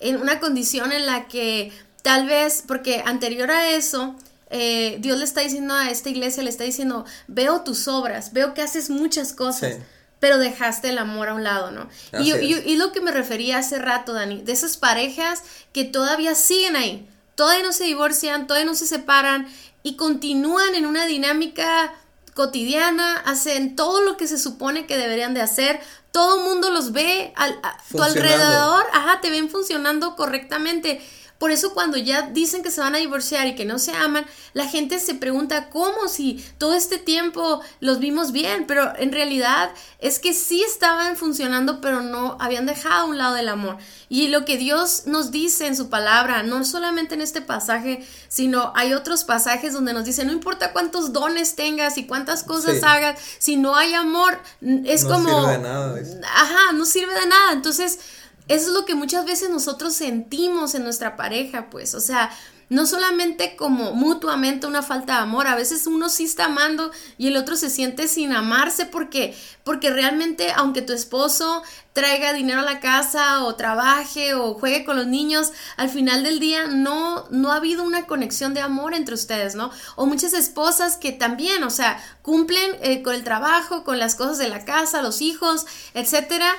en 0.00 0.20
una 0.20 0.40
condición 0.40 0.92
en 0.92 1.06
la 1.06 1.28
que 1.28 1.72
tal 2.02 2.26
vez, 2.26 2.62
porque 2.66 3.02
anterior 3.04 3.50
a 3.50 3.70
eso, 3.70 4.14
eh, 4.50 4.98
Dios 5.00 5.18
le 5.18 5.24
está 5.24 5.40
diciendo 5.40 5.74
a 5.74 5.90
esta 5.90 6.08
iglesia, 6.08 6.42
le 6.42 6.50
está 6.50 6.64
diciendo, 6.64 7.04
veo 7.26 7.62
tus 7.62 7.88
obras, 7.88 8.32
veo 8.32 8.54
que 8.54 8.62
haces 8.62 8.90
muchas 8.90 9.32
cosas. 9.32 9.74
Sí. 9.74 9.82
Pero 10.18 10.38
dejaste 10.38 10.88
el 10.88 10.98
amor 10.98 11.28
a 11.28 11.34
un 11.34 11.44
lado, 11.44 11.72
¿no? 11.72 11.90
Y, 12.18 12.32
y, 12.32 12.54
y, 12.64 12.76
lo 12.76 12.90
que 12.90 13.02
me 13.02 13.10
refería 13.10 13.58
hace 13.58 13.78
rato, 13.78 14.14
Dani, 14.14 14.40
de 14.40 14.52
esas 14.52 14.78
parejas 14.78 15.42
que 15.74 15.84
todavía 15.84 16.34
siguen 16.34 16.74
ahí, 16.74 17.06
todavía 17.34 17.62
no 17.62 17.72
se 17.74 17.84
divorcian, 17.84 18.46
todavía 18.46 18.64
no 18.64 18.74
se 18.74 18.86
separan 18.86 19.46
y 19.82 19.96
continúan 19.96 20.74
en 20.74 20.86
una 20.86 21.04
dinámica 21.04 21.92
cotidiana, 22.36 23.16
hacen 23.26 23.76
todo 23.76 24.02
lo 24.02 24.16
que 24.16 24.26
se 24.26 24.38
supone 24.38 24.86
que 24.86 24.96
deberían 24.96 25.34
de 25.34 25.42
hacer, 25.42 25.80
todo 26.12 26.38
el 26.38 26.44
mundo 26.44 26.70
los 26.70 26.92
ve 26.92 27.32
al, 27.36 27.58
a 27.62 27.76
tu 27.90 28.02
alrededor, 28.02 28.84
ajá, 28.92 29.20
te 29.20 29.30
ven 29.30 29.50
funcionando 29.50 30.16
correctamente 30.16 31.00
por 31.38 31.50
eso 31.50 31.74
cuando 31.74 31.96
ya 31.98 32.22
dicen 32.22 32.62
que 32.62 32.70
se 32.70 32.80
van 32.80 32.94
a 32.94 32.98
divorciar 32.98 33.46
y 33.46 33.54
que 33.54 33.64
no 33.64 33.78
se 33.78 33.92
aman, 33.92 34.24
la 34.54 34.66
gente 34.66 34.98
se 34.98 35.14
pregunta 35.14 35.68
cómo 35.68 36.08
si 36.08 36.44
todo 36.58 36.74
este 36.74 36.98
tiempo 36.98 37.60
los 37.80 37.98
vimos 37.98 38.32
bien, 38.32 38.64
pero 38.66 38.92
en 38.96 39.12
realidad 39.12 39.70
es 39.98 40.18
que 40.18 40.32
sí 40.32 40.62
estaban 40.62 41.16
funcionando, 41.16 41.80
pero 41.80 42.00
no 42.00 42.36
habían 42.40 42.64
dejado 42.64 43.02
a 43.02 43.04
un 43.04 43.18
lado 43.18 43.36
el 43.36 43.48
amor. 43.48 43.76
Y 44.08 44.28
lo 44.28 44.44
que 44.44 44.56
Dios 44.56 45.02
nos 45.06 45.30
dice 45.30 45.66
en 45.66 45.76
su 45.76 45.90
palabra, 45.90 46.42
no 46.42 46.64
solamente 46.64 47.14
en 47.14 47.20
este 47.20 47.42
pasaje, 47.42 48.06
sino 48.28 48.72
hay 48.74 48.94
otros 48.94 49.24
pasajes 49.24 49.72
donde 49.72 49.92
nos 49.92 50.04
dice, 50.04 50.24
no 50.24 50.32
importa 50.32 50.72
cuántos 50.72 51.12
dones 51.12 51.54
tengas 51.54 51.98
y 51.98 52.06
cuántas 52.06 52.44
cosas 52.44 52.76
sí. 52.76 52.84
hagas, 52.84 53.20
si 53.38 53.56
no 53.56 53.76
hay 53.76 53.94
amor, 53.94 54.40
es 54.84 55.04
no 55.04 55.10
como... 55.10 55.40
Sirve 55.40 55.52
de 55.52 55.58
nada. 55.58 56.00
Ajá, 56.34 56.72
no 56.72 56.84
sirve 56.86 57.14
de 57.14 57.26
nada. 57.26 57.52
Entonces 57.52 57.98
eso 58.48 58.68
es 58.68 58.72
lo 58.72 58.84
que 58.84 58.94
muchas 58.94 59.24
veces 59.24 59.50
nosotros 59.50 59.94
sentimos 59.94 60.74
en 60.74 60.84
nuestra 60.84 61.16
pareja, 61.16 61.68
pues, 61.70 61.94
o 61.94 62.00
sea, 62.00 62.30
no 62.68 62.84
solamente 62.84 63.54
como 63.54 63.92
mutuamente 63.92 64.66
una 64.66 64.82
falta 64.82 65.14
de 65.14 65.20
amor, 65.20 65.46
a 65.46 65.54
veces 65.54 65.86
uno 65.86 66.08
sí 66.08 66.24
está 66.24 66.46
amando 66.46 66.90
y 67.16 67.28
el 67.28 67.36
otro 67.36 67.54
se 67.56 67.70
siente 67.70 68.08
sin 68.08 68.32
amarse 68.32 68.86
porque 68.86 69.36
porque 69.62 69.90
realmente 69.90 70.52
aunque 70.52 70.82
tu 70.82 70.92
esposo 70.92 71.62
traiga 71.92 72.32
dinero 72.32 72.60
a 72.60 72.64
la 72.64 72.80
casa 72.80 73.44
o 73.44 73.54
trabaje 73.54 74.34
o 74.34 74.54
juegue 74.54 74.84
con 74.84 74.96
los 74.96 75.06
niños, 75.06 75.52
al 75.76 75.88
final 75.90 76.24
del 76.24 76.40
día 76.40 76.66
no 76.66 77.26
no 77.30 77.52
ha 77.52 77.56
habido 77.56 77.84
una 77.84 78.06
conexión 78.06 78.52
de 78.52 78.60
amor 78.60 78.94
entre 78.94 79.14
ustedes, 79.14 79.54
¿no? 79.54 79.70
O 79.94 80.06
muchas 80.06 80.32
esposas 80.32 80.96
que 80.96 81.12
también, 81.12 81.62
o 81.62 81.70
sea, 81.70 82.02
cumplen 82.22 82.72
eh, 82.82 83.02
con 83.02 83.14
el 83.14 83.22
trabajo, 83.22 83.84
con 83.84 84.00
las 84.00 84.16
cosas 84.16 84.38
de 84.38 84.48
la 84.48 84.64
casa, 84.64 85.02
los 85.02 85.22
hijos, 85.22 85.66
etcétera, 85.94 86.52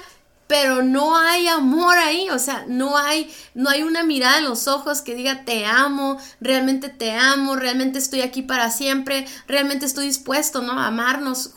pero 0.47 0.81
no 0.81 1.17
hay 1.17 1.47
amor 1.47 1.97
ahí, 1.97 2.29
o 2.29 2.39
sea, 2.39 2.65
no 2.67 2.97
hay, 2.97 3.33
no 3.53 3.69
hay 3.69 3.83
una 3.83 4.03
mirada 4.03 4.39
en 4.39 4.45
los 4.45 4.67
ojos 4.67 5.01
que 5.01 5.13
diga 5.13 5.43
te 5.43 5.65
amo, 5.65 6.19
realmente 6.39 6.89
te 6.89 7.11
amo, 7.11 7.55
realmente 7.55 7.99
estoy 7.99 8.21
aquí 8.21 8.41
para 8.41 8.71
siempre, 8.71 9.27
realmente 9.47 9.85
estoy 9.85 10.07
dispuesto, 10.07 10.61
¿no? 10.61 10.73
A 10.73 10.87
amarnos. 10.87 11.51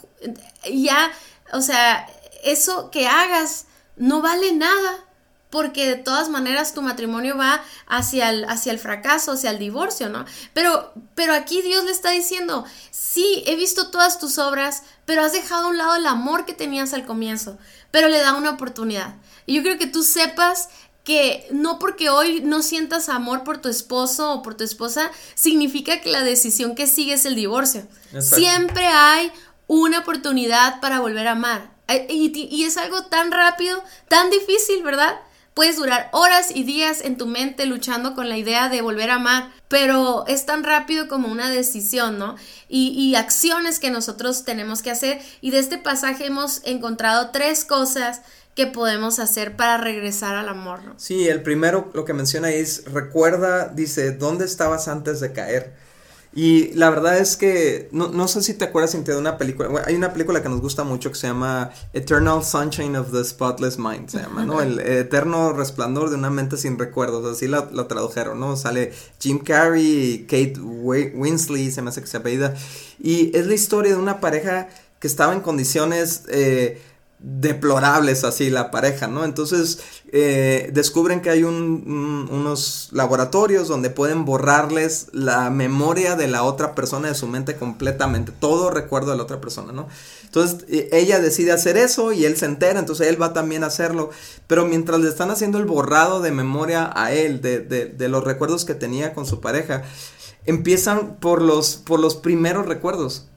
Ya, 0.71 1.11
o 1.53 1.63
sea, 1.63 2.07
eso 2.45 2.91
que 2.91 3.07
hagas 3.07 3.67
no 3.97 4.23
vale 4.23 4.53
nada, 4.53 5.05
porque 5.51 5.89
de 5.89 5.97
todas 5.97 6.29
maneras 6.29 6.75
tu 6.75 6.81
matrimonio 6.81 7.37
va 7.37 7.63
hacia 7.87 8.31
el, 8.31 8.45
hacia 8.45 8.73
el 8.73 8.79
fracaso, 8.79 9.33
hacia 9.33 9.51
el 9.51 9.59
divorcio, 9.59 10.09
¿no? 10.09 10.25
Pero, 10.55 10.93
pero 11.15 11.35
aquí 11.35 11.61
Dios 11.61 11.85
le 11.85 11.91
está 11.91 12.11
diciendo, 12.11 12.65
sí, 12.91 13.43
he 13.47 13.57
visto 13.57 13.91
todas 13.91 14.19
tus 14.19 14.39
obras, 14.39 14.85
pero 15.05 15.23
has 15.23 15.33
dejado 15.33 15.67
a 15.67 15.69
un 15.69 15.79
lado 15.79 15.97
el 15.97 16.07
amor 16.07 16.47
que 16.47 16.55
tenías 16.55 16.95
al 16.95 17.05
comienzo, 17.05 17.59
pero 17.91 18.09
le 18.09 18.21
da 18.21 18.35
una 18.35 18.51
oportunidad. 18.51 19.15
Y 19.47 19.55
yo 19.55 19.63
creo 19.63 19.79
que 19.79 19.87
tú 19.87 20.03
sepas 20.03 20.69
que 21.05 21.47
no 21.51 21.79
porque 21.79 22.11
hoy 22.11 22.41
no 22.43 22.63
sientas 22.63 23.09
amor 23.09 23.43
por 23.43 23.59
tu 23.59 23.69
esposo 23.69 24.33
o 24.33 24.43
por 24.43 24.55
tu 24.55 24.65
esposa, 24.65 25.11
significa 25.35 26.01
que 26.01 26.11
la 26.11 26.23
decisión 26.23 26.75
que 26.75 26.87
sigue 26.87 27.15
es 27.15 27.25
el 27.25 27.35
divorcio. 27.35 27.87
Exacto. 28.13 28.37
Siempre 28.37 28.87
hay 28.87 29.33
una 29.67 30.01
oportunidad 30.01 30.81
para 30.81 31.01
volver 31.01 31.27
a 31.27 31.33
amar. 31.33 31.71
Y, 32.09 32.49
y 32.51 32.65
es 32.65 32.77
algo 32.77 33.05
tan 33.07 33.33
rápido, 33.33 33.83
tan 34.09 34.31
difícil, 34.31 34.83
¿verdad? 34.83 35.19
Puedes 35.55 35.77
durar 35.77 36.09
horas 36.13 36.51
y 36.55 36.63
días 36.63 37.01
en 37.03 37.19
tu 37.19 37.27
mente 37.27 37.67
luchando 37.67 38.15
con 38.15 38.29
la 38.29 38.39
idea 38.39 38.69
de 38.69 38.83
volver 38.83 39.11
a 39.11 39.17
amar, 39.17 39.51
pero 39.69 40.25
es 40.29 40.47
tan 40.47 40.63
rápido 40.63 41.09
como 41.09 41.29
una 41.29 41.51
decisión, 41.51 42.19
¿no? 42.19 42.37
Y, 42.69 43.15
acciones 43.17 43.81
que 43.81 43.91
nosotros 43.91 44.45
tenemos 44.45 44.81
que 44.81 44.91
hacer. 44.91 45.21
Y 45.41 45.51
de 45.51 45.59
este 45.59 45.77
pasaje 45.77 46.27
hemos 46.27 46.63
encontrado 46.65 47.31
tres 47.31 47.65
cosas 47.65 48.23
que 48.55 48.67
podemos 48.67 49.19
hacer 49.19 49.57
para 49.57 49.77
regresar 49.79 50.37
al 50.37 50.49
amor, 50.49 50.85
¿no? 50.85 50.95
Sí, 50.99 51.29
el 51.29 51.43
primero 51.43 51.91
lo 51.95 52.05
que 52.05 52.13
menciona 52.13 52.51
es, 52.51 52.85
recuerda, 52.85 53.69
dice, 53.69 54.13
¿dónde 54.13 54.45
estabas 54.45 54.87
antes 54.87 55.21
de 55.21 55.33
caer? 55.33 55.75
Y 56.33 56.73
la 56.75 56.91
verdad 56.91 57.19
es 57.19 57.37
que, 57.37 57.89
no, 57.91 58.09
no 58.09 58.29
sé 58.29 58.43
si 58.43 58.55
te 58.55 58.65
acuerdas 58.65 58.93
de 59.05 59.17
una 59.17 59.37
película, 59.37 59.69
bueno, 59.69 59.85
hay 59.89 59.97
una 59.97 60.13
película 60.13 60.41
que 60.41 60.49
nos 60.49 60.61
gusta 60.61 60.85
mucho 60.85 61.11
que 61.11 61.17
se 61.17 61.27
llama 61.27 61.73
Eternal 61.93 62.45
Sunshine 62.45 62.95
of 62.95 63.11
the 63.11 63.25
Spotless 63.25 63.79
Mind, 63.79 64.09
se 64.09 64.19
llama, 64.19 64.45
¿no? 64.45 64.63
El 64.63 64.79
eterno 64.79 65.53
resplandor 65.53 66.09
de 66.09 66.15
una 66.15 66.31
mente 66.31 66.57
sin 66.57 66.79
recuerdos, 66.79 67.27
así 67.27 67.49
la, 67.49 67.69
la 67.73 67.89
tradujeron, 67.89 68.39
¿no? 68.39 68.57
Sale 68.57 68.93
Jim 69.19 69.41
Carrey 69.41 69.83
y 69.85 70.19
Kate 70.21 70.61
Winsley, 70.61 71.73
se 71.73 71.83
me 71.83 71.89
hace 71.89 72.01
que 72.01 72.07
se 72.07 72.19
apellida, 72.19 72.55
y 73.01 73.37
es 73.37 73.49
la 73.49 73.55
historia 73.55 73.93
de 73.93 73.99
una 73.99 74.21
pareja 74.21 74.69
que 75.01 75.09
estaba 75.09 75.33
en 75.33 75.41
condiciones... 75.41 76.25
Eh, 76.29 76.81
deplorables 77.23 78.25
así 78.25 78.49
la 78.49 78.71
pareja, 78.71 79.07
¿no? 79.07 79.25
Entonces 79.25 79.81
eh, 80.11 80.71
descubren 80.73 81.21
que 81.21 81.29
hay 81.29 81.45
unos 81.45 82.89
laboratorios 82.93 83.69
donde 83.69 83.91
pueden 83.91 84.25
borrarles 84.25 85.09
la 85.13 85.51
memoria 85.51 86.17
de 86.17 86.29
la 86.29 86.45
otra 86.45 86.75
persona 86.75 87.09
de 87.09 87.15
su 87.15 87.27
mente 87.27 87.57
completamente, 87.57 88.33
todo 88.33 88.71
recuerdo 88.71 89.11
de 89.11 89.19
la 89.19 89.25
otra 89.25 89.41
persona, 89.41 89.73
¿no? 89.73 89.89
Entonces 90.25 90.65
e, 90.69 90.89
ella 90.93 91.21
decide 91.21 91.53
hacer 91.53 91.77
eso 91.77 92.13
y 92.13 92.25
él 92.25 92.39
se 92.39 92.47
entera, 92.47 92.81
entonces 92.81 93.07
él 93.07 93.21
va 93.21 93.35
también 93.35 93.65
a 93.65 93.67
hacerlo, 93.67 94.11
pero 94.47 94.65
mientras 94.65 94.99
le 95.01 95.09
están 95.09 95.31
haciendo 95.31 95.59
el 95.59 95.67
borrado 95.67 96.21
de 96.23 96.33
memoria 96.33 96.91
a 96.95 97.13
él 97.13 97.43
de, 97.43 97.61
de, 97.61 97.85
de 97.87 98.09
los 98.09 98.25
recuerdos 98.25 98.65
que 98.65 98.75
tenía 98.75 99.13
con 99.13 99.27
su 99.27 99.41
pareja, 99.41 99.83
empiezan 100.47 101.17
por 101.17 101.43
los, 101.43 101.77
por 101.77 102.01
los 102.01 102.17
primeros 102.17 102.67
recuerdos. 102.67 103.30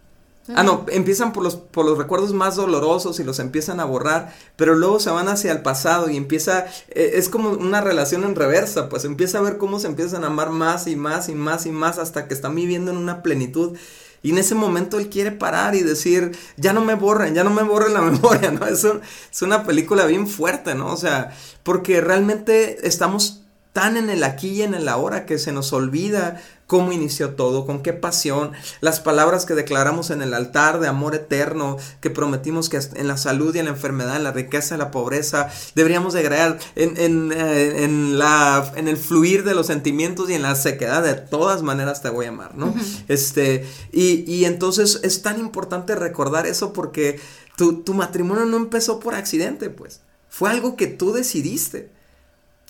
Ah, 0.50 0.64
no, 0.64 0.86
empiezan 0.90 1.32
por 1.32 1.42
los, 1.42 1.56
por 1.56 1.86
los 1.86 1.98
recuerdos 1.98 2.34
más 2.34 2.58
dolorosos 2.58 3.18
y 3.22 3.24
los 3.24 3.40
empiezan 3.40 3.80
a 3.80 3.86
borrar, 3.86 4.36
pero 4.58 4.76
luego 4.76 5.00
se 5.00 5.10
van 5.10 5.30
hacia 5.30 5.54
el 5.54 5.62
pasado 5.62 6.10
y 6.10 6.18
empieza, 6.18 6.66
eh, 6.90 7.12
es 7.16 7.30
como 7.30 7.52
una 7.52 7.80
relación 7.80 8.26
en 8.26 8.36
reversa, 8.36 8.90
pues 8.90 9.06
empieza 9.06 9.38
a 9.38 9.42
ver 9.42 9.58
cómo 9.58 9.80
se 9.80 9.88
empiezan 9.88 10.26
a 10.26 10.28
amar 10.28 10.50
más 10.50 10.88
y 10.88 10.98
más 10.98 11.30
y 11.30 11.36
más 11.36 11.66
y 11.66 11.72
más 11.72 11.98
hasta 11.98 12.28
que 12.28 12.34
están 12.34 12.56
viviendo 12.56 12.92
en 12.92 12.98
una 12.98 13.24
plenitud. 13.24 13.78
Y 14.22 14.32
en 14.32 14.38
ese 14.38 14.56
momento 14.56 15.00
él 15.00 15.10
quiere 15.10 15.32
parar 15.32 15.76
y 15.76 15.82
decir, 15.82 16.32
ya 16.58 16.74
no 16.74 16.84
me 16.84 16.96
borren, 16.96 17.36
ya 17.36 17.46
no 17.46 17.50
me 17.50 17.64
borren 17.64 17.94
la 17.94 18.02
memoria, 18.12 18.52
¿no? 18.52 18.66
Es, 18.66 18.84
es 18.84 19.42
una 19.42 19.64
película 19.64 20.06
bien 20.06 20.28
fuerte, 20.28 20.76
¿no? 20.76 20.92
O 20.92 20.98
sea, 20.98 21.32
porque 21.64 22.02
realmente 22.02 22.86
estamos 22.86 23.43
tan 23.74 23.98
en 23.98 24.10
el 24.10 24.24
aquí 24.24 24.50
y 24.50 24.62
en 24.62 24.76
el 24.76 24.88
ahora 24.88 25.26
que 25.26 25.40
se 25.40 25.52
nos 25.52 25.74
olvida 25.74 26.42
cómo 26.68 26.92
inició 26.92 27.32
todo, 27.32 27.66
con 27.66 27.84
qué 27.84 27.94
pasión, 27.94 28.52
las 28.82 29.00
palabras 29.00 29.46
que 29.46 29.54
declaramos 29.54 30.10
en 30.12 30.22
el 30.22 30.34
altar 30.34 30.80
de 30.80 30.88
amor 30.88 31.14
eterno, 31.14 31.78
que 32.00 32.10
prometimos 32.10 32.70
que 32.70 32.80
en 32.96 33.08
la 33.08 33.18
salud 33.18 33.54
y 33.54 33.60
en 33.60 33.66
la 33.66 33.72
enfermedad, 33.72 34.16
en 34.16 34.24
la 34.24 34.32
riqueza 34.32 34.76
y 34.76 34.78
la 34.78 34.90
pobreza, 34.90 35.50
deberíamos 35.76 36.14
de 36.14 36.22
agregar 36.22 36.58
en, 36.76 36.98
en, 36.98 37.32
eh, 37.32 37.84
en, 37.84 38.18
la, 38.18 38.72
en 38.76 38.88
el 38.88 38.98
fluir 38.98 39.44
de 39.44 39.54
los 39.54 39.68
sentimientos 39.68 40.30
y 40.30 40.34
en 40.34 40.42
la 40.44 40.56
sequedad, 40.56 41.04
de 41.04 41.16
todas 41.16 41.62
maneras 41.64 42.02
te 42.02 42.10
voy 42.10 42.28
a 42.28 42.30
amar, 42.30 42.56
¿no? 42.56 42.74
Este, 43.08 43.68
y, 43.92 44.24
y 44.32 44.46
entonces 44.46 45.00
es 45.04 45.22
tan 45.22 45.40
importante 45.40 45.96
recordar 45.96 46.48
eso 46.48 46.74
porque 46.74 47.20
tu, 47.56 47.84
tu 47.84 47.94
matrimonio 47.94 48.46
no 48.46 48.58
empezó 48.58 49.00
por 49.00 49.16
accidente, 49.16 49.70
pues, 49.70 50.02
fue 50.30 50.50
algo 50.50 50.76
que 50.76 50.88
tú 50.88 51.14
decidiste. 51.14 51.93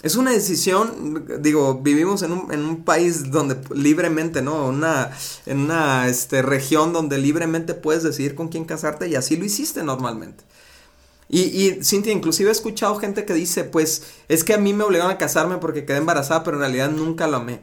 Es 0.03 0.17
una 0.17 0.31
decisión, 0.31 1.25
digo, 1.39 1.75
vivimos 1.81 2.23
en 2.23 2.33
un, 2.33 2.53
en 2.53 2.65
un 2.65 2.83
país 2.83 3.31
donde 3.31 3.57
libremente, 3.73 4.41
¿no? 4.41 4.67
Una, 4.67 5.11
en 5.45 5.59
una 5.59 6.09
este, 6.09 6.41
región 6.41 6.91
donde 6.91 7.17
libremente 7.17 7.73
puedes 7.73 8.03
decidir 8.03 8.35
con 8.35 8.49
quién 8.49 8.65
casarte 8.65 9.07
y 9.07 9.15
así 9.15 9.37
lo 9.37 9.45
hiciste 9.45 9.81
normalmente. 9.81 10.43
Y, 11.29 11.41
y 11.43 11.83
Cintia, 11.83 12.11
inclusive 12.13 12.49
he 12.49 12.51
escuchado 12.51 12.95
gente 12.97 13.25
que 13.25 13.33
dice, 13.33 13.63
pues 13.63 14.03
es 14.27 14.43
que 14.43 14.53
a 14.53 14.57
mí 14.57 14.73
me 14.73 14.83
obligaron 14.83 15.11
a 15.11 15.17
casarme 15.17 15.57
porque 15.57 15.85
quedé 15.85 15.97
embarazada, 15.97 16.43
pero 16.43 16.57
en 16.57 16.61
realidad 16.61 16.91
nunca 16.91 17.27
lo 17.27 17.37
amé. 17.37 17.61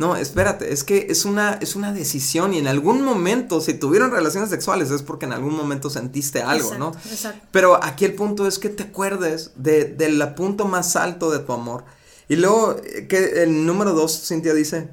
No, 0.00 0.16
espérate, 0.16 0.72
es 0.72 0.82
que 0.82 1.08
es 1.10 1.26
una, 1.26 1.58
es 1.60 1.76
una 1.76 1.92
decisión 1.92 2.54
y 2.54 2.58
en 2.58 2.68
algún 2.68 3.02
momento, 3.02 3.60
si 3.60 3.74
tuvieron 3.74 4.10
relaciones 4.10 4.48
sexuales, 4.48 4.90
es 4.90 5.02
porque 5.02 5.26
en 5.26 5.34
algún 5.34 5.54
momento 5.54 5.90
sentiste 5.90 6.40
algo, 6.40 6.74
¿no? 6.78 6.92
Exacto. 7.10 7.46
Pero 7.50 7.84
aquí 7.84 8.06
el 8.06 8.14
punto 8.14 8.46
es 8.46 8.58
que 8.58 8.70
te 8.70 8.84
acuerdes 8.84 9.50
de, 9.56 9.84
del 9.84 10.26
punto 10.32 10.64
más 10.64 10.96
alto 10.96 11.30
de 11.30 11.40
tu 11.40 11.52
amor. 11.52 11.84
Y 12.30 12.36
luego, 12.36 12.80
que 13.10 13.42
el 13.42 13.66
número 13.66 13.92
dos, 13.92 14.26
Cintia 14.26 14.54
dice. 14.54 14.88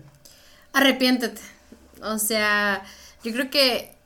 Arrepiéntete. 0.74 1.40
O 2.04 2.20
sea, 2.20 2.84
yo 3.24 3.32
creo 3.32 3.50
que 3.50 3.97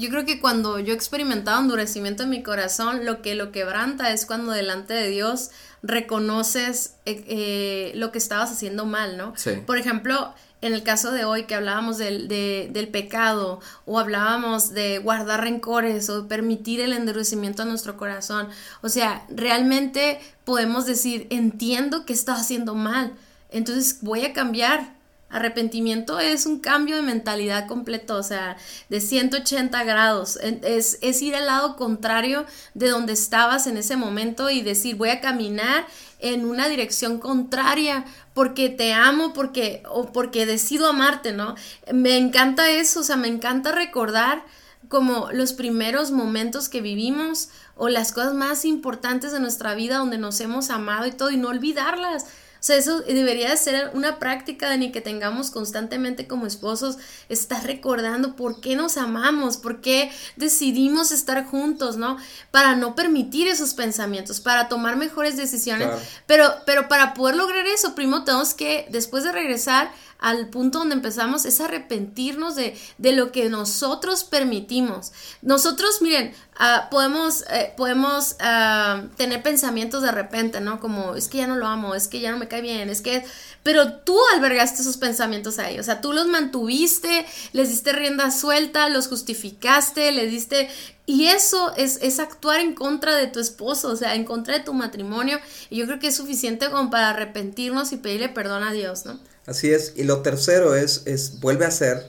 yo 0.00 0.08
creo 0.08 0.24
que 0.24 0.40
cuando 0.40 0.78
yo 0.78 0.92
he 0.92 0.96
experimentado 0.96 1.60
endurecimiento 1.60 2.22
en 2.22 2.30
mi 2.30 2.42
corazón, 2.42 3.04
lo 3.04 3.20
que 3.20 3.34
lo 3.34 3.52
quebranta 3.52 4.10
es 4.12 4.24
cuando 4.24 4.52
delante 4.52 4.94
de 4.94 5.08
Dios 5.08 5.50
reconoces 5.82 6.94
eh, 7.04 7.24
eh, 7.28 7.92
lo 7.94 8.10
que 8.10 8.18
estabas 8.18 8.50
haciendo 8.50 8.86
mal, 8.86 9.18
¿no? 9.18 9.34
Sí. 9.36 9.52
Por 9.66 9.76
ejemplo, 9.76 10.34
en 10.62 10.72
el 10.72 10.82
caso 10.82 11.10
de 11.12 11.24
hoy 11.24 11.44
que 11.44 11.54
hablábamos 11.54 11.98
del, 11.98 12.28
del 12.28 12.88
pecado 12.88 13.60
o 13.84 13.98
hablábamos 13.98 14.70
de 14.70 14.98
guardar 14.98 15.42
rencores 15.42 16.08
o 16.08 16.28
permitir 16.28 16.80
el 16.80 16.92
endurecimiento 16.94 17.62
a 17.62 17.66
nuestro 17.66 17.96
corazón, 17.96 18.48
o 18.82 18.88
sea, 18.88 19.26
realmente 19.28 20.18
podemos 20.44 20.86
decir, 20.86 21.26
entiendo 21.30 22.06
que 22.06 22.12
estaba 22.12 22.40
haciendo 22.40 22.74
mal, 22.74 23.12
entonces 23.50 23.98
voy 24.00 24.24
a 24.24 24.32
cambiar, 24.32 24.94
Arrepentimiento 25.30 26.18
es 26.18 26.44
un 26.44 26.58
cambio 26.58 26.96
de 26.96 27.02
mentalidad 27.02 27.68
completo, 27.68 28.16
o 28.16 28.22
sea, 28.22 28.56
de 28.88 29.00
180 29.00 29.84
grados. 29.84 30.38
Es, 30.42 30.98
es, 31.00 31.22
ir 31.22 31.36
al 31.36 31.46
lado 31.46 31.76
contrario 31.76 32.46
de 32.74 32.88
donde 32.88 33.12
estabas 33.12 33.68
en 33.68 33.76
ese 33.76 33.96
momento 33.96 34.50
y 34.50 34.62
decir, 34.62 34.96
voy 34.96 35.10
a 35.10 35.20
caminar 35.20 35.86
en 36.18 36.44
una 36.44 36.68
dirección 36.68 37.18
contraria 37.18 38.04
porque 38.34 38.68
te 38.68 38.92
amo, 38.92 39.32
porque, 39.32 39.84
o 39.88 40.12
porque 40.12 40.46
decido 40.46 40.88
amarte, 40.88 41.32
¿no? 41.32 41.54
Me 41.92 42.16
encanta 42.16 42.68
eso, 42.70 43.00
o 43.00 43.04
sea, 43.04 43.16
me 43.16 43.28
encanta 43.28 43.70
recordar 43.70 44.44
como 44.88 45.30
los 45.30 45.52
primeros 45.52 46.10
momentos 46.10 46.68
que 46.68 46.80
vivimos 46.80 47.50
o 47.76 47.88
las 47.88 48.12
cosas 48.12 48.34
más 48.34 48.64
importantes 48.64 49.30
de 49.30 49.38
nuestra 49.38 49.74
vida 49.74 49.98
donde 49.98 50.18
nos 50.18 50.40
hemos 50.40 50.70
amado 50.70 51.06
y 51.06 51.12
todo 51.12 51.30
y 51.30 51.36
no 51.36 51.48
olvidarlas. 51.48 52.26
O 52.60 52.62
sea, 52.62 52.76
eso 52.76 53.00
debería 53.00 53.48
de 53.48 53.56
ser 53.56 53.90
una 53.94 54.18
práctica 54.18 54.68
de 54.68 54.76
ni 54.76 54.92
que 54.92 55.00
tengamos 55.00 55.50
constantemente 55.50 56.26
como 56.26 56.46
esposos, 56.46 56.98
estar 57.30 57.64
recordando 57.64 58.36
por 58.36 58.60
qué 58.60 58.76
nos 58.76 58.98
amamos, 58.98 59.56
por 59.56 59.80
qué 59.80 60.12
decidimos 60.36 61.10
estar 61.10 61.46
juntos, 61.46 61.96
¿no? 61.96 62.18
Para 62.50 62.76
no 62.76 62.94
permitir 62.94 63.48
esos 63.48 63.72
pensamientos, 63.72 64.40
para 64.40 64.68
tomar 64.68 64.96
mejores 64.96 65.38
decisiones. 65.38 65.88
Pero, 66.26 66.52
pero 66.66 66.86
para 66.86 67.14
poder 67.14 67.36
lograr 67.36 67.66
eso, 67.66 67.94
primero 67.94 68.24
tenemos 68.24 68.52
que, 68.52 68.86
después 68.90 69.24
de 69.24 69.32
regresar, 69.32 69.90
al 70.20 70.48
punto 70.48 70.78
donde 70.78 70.94
empezamos 70.94 71.46
es 71.46 71.60
arrepentirnos 71.60 72.54
de, 72.54 72.78
de 72.98 73.12
lo 73.12 73.32
que 73.32 73.48
nosotros 73.48 74.22
permitimos. 74.24 75.12
Nosotros, 75.40 76.02
miren, 76.02 76.34
uh, 76.60 76.90
podemos, 76.90 77.42
eh, 77.50 77.72
podemos 77.76 78.36
uh, 78.38 79.08
tener 79.16 79.42
pensamientos 79.42 80.02
de 80.02 80.12
repente, 80.12 80.60
¿no? 80.60 80.78
Como, 80.78 81.14
es 81.14 81.28
que 81.28 81.38
ya 81.38 81.46
no 81.46 81.56
lo 81.56 81.66
amo, 81.66 81.94
es 81.94 82.06
que 82.06 82.20
ya 82.20 82.30
no 82.30 82.38
me 82.38 82.48
cae 82.48 82.60
bien, 82.60 82.90
es 82.90 83.00
que... 83.00 83.24
Pero 83.62 83.92
tú 83.92 84.16
albergaste 84.34 84.80
esos 84.80 84.96
pensamientos 84.96 85.58
ahí, 85.58 85.78
o 85.78 85.82
sea, 85.82 86.00
tú 86.00 86.12
los 86.12 86.26
mantuviste, 86.26 87.26
les 87.52 87.68
diste 87.68 87.92
rienda 87.92 88.30
suelta, 88.30 88.88
los 88.88 89.08
justificaste, 89.08 90.12
les 90.12 90.30
diste... 90.30 90.68
Y 91.06 91.26
eso 91.26 91.74
es, 91.76 91.98
es, 92.02 92.20
actuar 92.20 92.60
en 92.60 92.72
contra 92.72 93.16
de 93.16 93.26
tu 93.26 93.40
esposo, 93.40 93.88
o 93.88 93.96
sea, 93.96 94.14
en 94.14 94.24
contra 94.24 94.56
de 94.56 94.60
tu 94.64 94.72
matrimonio. 94.74 95.40
Y 95.68 95.78
yo 95.78 95.86
creo 95.86 95.98
que 95.98 96.06
es 96.06 96.16
suficiente 96.16 96.70
como 96.70 96.88
para 96.88 97.10
arrepentirnos 97.10 97.90
y 97.90 97.96
pedirle 97.96 98.28
perdón 98.28 98.62
a 98.62 98.70
Dios, 98.70 99.06
¿no? 99.06 99.18
Así 99.46 99.72
es. 99.72 99.94
Y 99.96 100.04
lo 100.04 100.22
tercero 100.22 100.74
es, 100.74 101.02
es 101.06 101.40
vuelve 101.40 101.64
a 101.64 101.68
hacer 101.68 102.04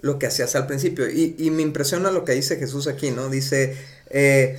lo 0.00 0.18
que 0.18 0.26
hacías 0.26 0.54
al 0.54 0.66
principio. 0.66 1.08
Y, 1.08 1.34
y 1.38 1.50
me 1.50 1.62
impresiona 1.62 2.10
lo 2.10 2.24
que 2.24 2.32
dice 2.32 2.56
Jesús 2.56 2.86
aquí, 2.86 3.10
¿no? 3.10 3.28
Dice, 3.28 3.76
eh, 4.10 4.58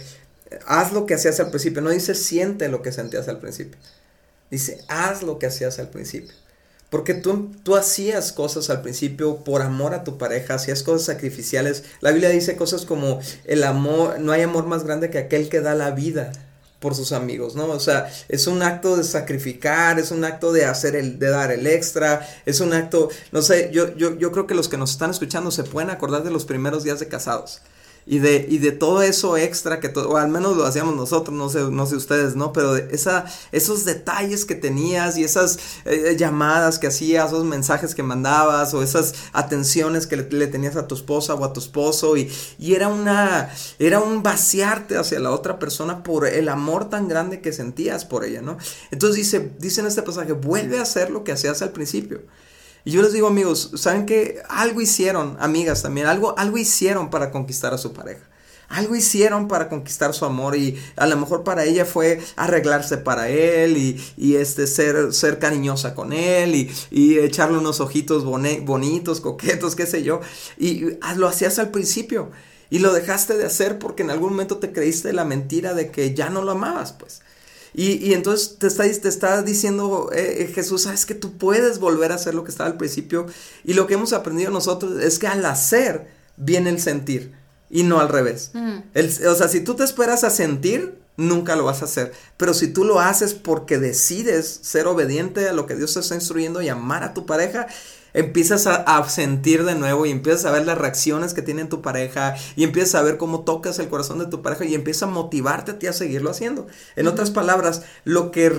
haz 0.66 0.94
lo 0.94 1.06
que 1.06 1.14
hacías 1.14 1.40
al 1.40 1.50
principio. 1.50 1.82
No 1.82 1.90
dice, 1.90 2.16
siente 2.16 2.70
lo 2.70 2.82
que 2.82 2.92
sentías 2.92 3.28
al 3.28 3.40
principio. 3.40 3.80
Dice, 4.50 4.80
haz 4.88 5.24
lo 5.24 5.40
que 5.40 5.48
hacías 5.48 5.80
al 5.80 5.90
principio. 5.90 6.34
Porque 6.90 7.14
tú, 7.14 7.52
tú 7.64 7.76
hacías 7.76 8.32
cosas 8.32 8.70
al 8.70 8.82
principio 8.82 9.44
por 9.44 9.62
amor 9.62 9.94
a 9.94 10.04
tu 10.04 10.18
pareja, 10.18 10.54
hacías 10.54 10.84
cosas 10.84 11.06
sacrificiales. 11.06 11.84
La 12.00 12.12
Biblia 12.12 12.30
dice 12.30 12.56
cosas 12.56 12.86
como 12.86 13.20
el 13.46 13.64
amor, 13.64 14.20
no 14.20 14.32
hay 14.32 14.44
amor 14.44 14.66
más 14.68 14.84
grande 14.84 15.10
que 15.10 15.18
aquel 15.18 15.50
que 15.50 15.62
da 15.62 15.76
la 15.76 15.92
vida 15.92 16.32
por 16.86 16.94
sus 16.94 17.14
amigos, 17.14 17.56
¿no? 17.56 17.66
O 17.66 17.80
sea, 17.80 18.14
es 18.30 18.46
un 18.46 18.62
acto 18.62 18.96
de 18.96 19.04
sacrificar, 19.04 19.98
es 19.98 20.12
un 20.12 20.24
acto 20.24 20.54
de 20.54 20.66
hacer 20.66 20.96
el, 20.96 21.18
de 21.18 21.32
dar 21.32 21.52
el 21.52 21.66
extra, 21.66 22.24
es 22.46 22.60
un 22.60 22.74
acto, 22.74 23.10
no 23.32 23.42
sé, 23.42 23.72
yo, 23.74 23.96
yo, 23.96 24.16
yo 24.20 24.32
creo 24.32 24.46
que 24.46 24.54
los 24.54 24.70
que 24.70 24.78
nos 24.78 24.92
están 24.92 25.10
escuchando 25.10 25.50
se 25.50 25.64
pueden 25.64 25.90
acordar 25.90 26.24
de 26.24 26.30
los 26.30 26.46
primeros 26.46 26.84
días 26.84 27.00
de 27.00 27.08
casados 27.08 27.64
y 28.08 28.20
de, 28.20 28.46
y 28.48 28.60
de 28.60 28.72
todo 28.72 29.02
eso 29.02 29.36
extra 29.36 29.80
que 29.80 29.90
todo, 29.90 30.12
o 30.12 30.18
al 30.18 30.30
menos 30.30 30.56
lo 30.56 30.66
hacíamos 30.66 30.96
nosotros, 30.96 31.36
no 31.36 31.50
sé, 31.50 31.62
no 31.72 31.88
sé 31.88 31.96
ustedes, 31.96 32.36
¿no? 32.36 32.54
Pero 32.54 32.74
de 32.74 32.88
esa, 32.92 33.26
esos 33.52 33.84
detalles 33.84 34.46
que 34.46 34.54
tenías 34.54 35.18
y 35.18 35.24
esas 35.24 35.58
eh, 35.86 36.16
llamadas 36.18 36.78
que 36.78 36.88
hacías, 36.88 37.28
esos 37.28 37.46
mensajes 37.46 37.96
que 37.96 38.04
mandabas 38.04 38.74
o 38.76 38.84
esas 38.84 39.16
atenciones 39.34 40.06
que 40.06 40.18
le, 40.18 40.48
tenías 40.48 40.76
a 40.76 40.88
tu 40.88 40.94
esposa 40.94 41.34
o 41.34 41.44
a 41.44 41.54
tu 41.54 41.60
esposo 41.60 42.16
y, 42.16 42.32
y, 42.60 42.76
era 42.76 42.90
una, 42.90 43.50
era 43.80 44.00
un 44.00 44.22
vaciarte 44.22 44.98
hacia 44.98 45.20
la 45.20 45.32
otra 45.32 45.58
persona 45.58 46.04
por 46.04 46.28
el 46.28 46.50
amor 46.50 46.90
tan 46.90 47.08
grande 47.08 47.42
que 47.42 47.54
sentías 47.54 48.06
por 48.06 48.24
ella, 48.24 48.42
¿no? 48.42 48.58
Entonces 48.92 49.16
dice, 49.16 49.52
dice 49.58 49.82
en 49.82 49.88
este 49.88 50.04
pasaje, 50.04 50.34
vuelve 50.34 50.78
a 50.78 50.84
hacer 50.84 51.10
lo 51.10 51.24
que 51.24 51.32
hacías 51.32 51.62
al 51.64 51.72
principio. 51.72 52.22
Y 52.86 52.92
yo 52.92 53.02
les 53.02 53.14
digo, 53.14 53.28
amigos, 53.28 53.72
¿saben 53.76 54.06
qué? 54.06 54.44
Algo 54.48 54.80
hicieron, 54.80 55.38
amigas 55.40 55.82
también, 55.82 56.06
algo, 56.06 56.38
algo 56.38 56.58
hicieron 56.60 57.10
para 57.10 57.32
conquistar 57.32 57.74
a 57.74 57.80
su 57.80 57.94
pareja. 57.94 58.22
Algo 58.68 58.96
hicieron 58.96 59.48
para 59.48 59.70
conquistar 59.70 60.14
su 60.14 60.26
amor 60.26 60.56
y 60.56 60.78
a 60.96 61.08
lo 61.08 61.18
mejor 61.18 61.44
para 61.44 61.66
ella 61.66 61.86
fue 61.86 62.20
arreglarse 62.36 62.98
para 62.98 63.30
él 63.30 63.78
y, 63.78 64.04
y 64.18 64.36
este, 64.36 64.68
ser, 64.68 65.14
ser 65.14 65.40
cariñosa 65.40 65.94
con 65.96 66.14
él 66.14 66.56
y, 66.56 66.72
y 66.92 67.20
echarle 67.20 67.58
unos 67.58 67.80
ojitos 67.80 68.24
bonitos, 68.24 69.20
coquetos, 69.20 69.76
qué 69.76 69.86
sé 69.86 70.04
yo. 70.04 70.22
Y 70.58 70.98
lo 71.16 71.28
hacías 71.28 71.60
al 71.60 71.72
principio. 71.72 72.32
Y 72.70 72.80
lo 72.80 72.94
dejaste 72.94 73.38
de 73.38 73.46
hacer 73.46 73.80
porque 73.80 74.04
en 74.04 74.10
algún 74.10 74.32
momento 74.32 74.58
te 74.58 74.72
creíste 74.72 75.14
la 75.14 75.26
mentira 75.26 75.74
de 75.74 75.92
que 75.92 76.14
ya 76.14 76.30
no 76.30 76.44
lo 76.44 76.52
amabas, 76.52 76.94
pues. 76.94 77.22
Y, 77.78 78.14
entonces 78.14 78.56
te 78.58 78.68
está, 78.68 78.84
te 78.84 79.10
está 79.10 79.42
diciendo 79.42 80.10
eh, 80.14 80.44
eh, 80.44 80.52
Jesús, 80.54 80.84
sabes 80.84 81.06
que 81.06 81.14
tú 81.14 81.38
puedes 81.38 81.80
volver 81.80 82.14
a 82.14 82.16
hacer 82.16 82.34
lo 82.34 82.46
que 82.46 82.52
estaba 82.52 82.70
al 82.70 82.78
principio. 82.78 83.26
Y 83.66 83.74
lo 83.74 83.86
que 83.86 83.96
hemos 83.96 84.14
aprendido 84.14 84.50
nosotros 84.50 85.04
es 85.04 85.20
que 85.20 85.28
al 85.28 85.46
hacer 85.46 86.08
viene 86.38 86.70
el 86.70 86.80
sentir 86.80 87.34
y 87.70 87.84
no 87.84 88.00
al 88.00 88.08
revés. 88.08 88.52
o 88.56 89.36
sea, 89.36 89.50
si 89.50 89.60
tú 89.60 89.76
te 89.76 89.84
esperas 89.84 90.24
a 90.24 90.30
sentir, 90.30 90.98
nunca 91.18 91.58
lo 91.58 91.66
vas 91.66 91.82
a 91.82 91.86
hacer. 91.86 92.14
Pero 92.38 92.54
si 92.54 92.70
tú 92.70 92.86
lo 92.86 93.02
haces 93.02 93.34
porque 93.34 93.78
decides 93.78 94.60
ser 94.62 94.88
obediente 94.88 95.50
a 95.50 95.54
lo 95.54 95.66
que 95.66 95.76
Dios 95.76 95.94
te 95.94 96.00
está 96.00 96.16
instruyendo 96.16 96.62
y 96.62 96.70
amar 96.70 97.04
a 97.04 97.14
tu 97.14 97.26
pareja, 97.26 97.68
empiezas 98.16 98.66
a, 98.66 99.08
sentir 99.10 99.66
de 99.66 99.76
nuevo 99.76 100.06
y 100.06 100.12
empiezas 100.12 100.46
a 100.46 100.52
ver 100.52 100.66
las 100.66 100.78
reacciones 100.78 101.34
que 101.34 101.42
tiene 101.42 101.66
tu 101.66 101.82
pareja 101.82 102.36
y 102.56 102.64
empiezas 102.64 102.96
a 102.96 103.04
ver 103.04 103.18
cómo 103.18 103.42
tocas 103.42 103.78
el 103.80 103.90
corazón 103.90 104.20
de 104.20 104.26
tu 104.26 104.42
pareja 104.42 104.66
y 104.66 104.74
empiezas 104.74 105.04
a 105.04 105.12
motivarte 105.12 105.72
a 105.72 105.80
ti 105.80 105.88
a 105.88 105.94
seguirlo 105.94 106.32
haciendo. 106.32 106.66
En 106.96 107.08
otras 107.08 107.30
palabras, 107.30 107.84
lo 108.06 108.32
que, 108.32 108.50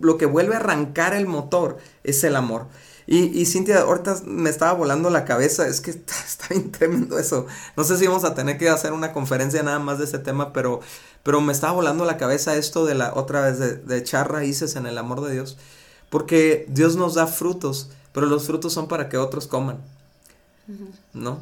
lo 0.00 0.18
que 0.18 0.26
vuelve 0.26 0.54
a 0.54 0.58
arrancar 0.58 1.14
el 1.14 1.26
motor 1.26 1.78
es 2.02 2.24
el 2.24 2.34
amor. 2.34 2.66
Y, 3.06 3.38
y 3.38 3.46
Cintia, 3.46 3.82
ahorita 3.82 4.16
me 4.24 4.50
estaba 4.50 4.72
volando 4.72 5.10
la 5.10 5.24
cabeza, 5.24 5.68
es 5.68 5.80
que 5.80 5.90
está, 5.92 6.14
está, 6.26 6.48
bien 6.50 6.72
tremendo 6.72 7.18
eso. 7.18 7.46
No 7.76 7.84
sé 7.84 7.96
si 7.96 8.06
vamos 8.08 8.24
a 8.24 8.34
tener 8.34 8.58
que 8.58 8.68
hacer 8.68 8.92
una 8.92 9.12
conferencia 9.12 9.62
nada 9.62 9.78
más 9.78 9.98
de 9.98 10.06
ese 10.06 10.18
tema, 10.18 10.52
pero, 10.52 10.80
pero 11.22 11.40
me 11.40 11.52
estaba 11.52 11.72
volando 11.74 12.04
la 12.04 12.16
cabeza 12.16 12.56
esto 12.56 12.84
de 12.84 12.96
la 12.96 13.14
otra 13.14 13.42
vez 13.42 13.60
de, 13.60 13.76
de 13.76 13.96
echar 13.96 14.32
raíces 14.32 14.74
en 14.74 14.86
el 14.86 14.98
amor 14.98 15.20
de 15.20 15.32
Dios. 15.32 15.56
Porque 16.10 16.66
Dios 16.68 16.96
nos 16.96 17.14
da 17.14 17.26
frutos 17.26 17.90
pero 18.14 18.26
los 18.26 18.46
frutos 18.46 18.72
son 18.72 18.88
para 18.88 19.10
que 19.10 19.18
otros 19.18 19.46
coman, 19.46 19.78
¿no? 21.12 21.40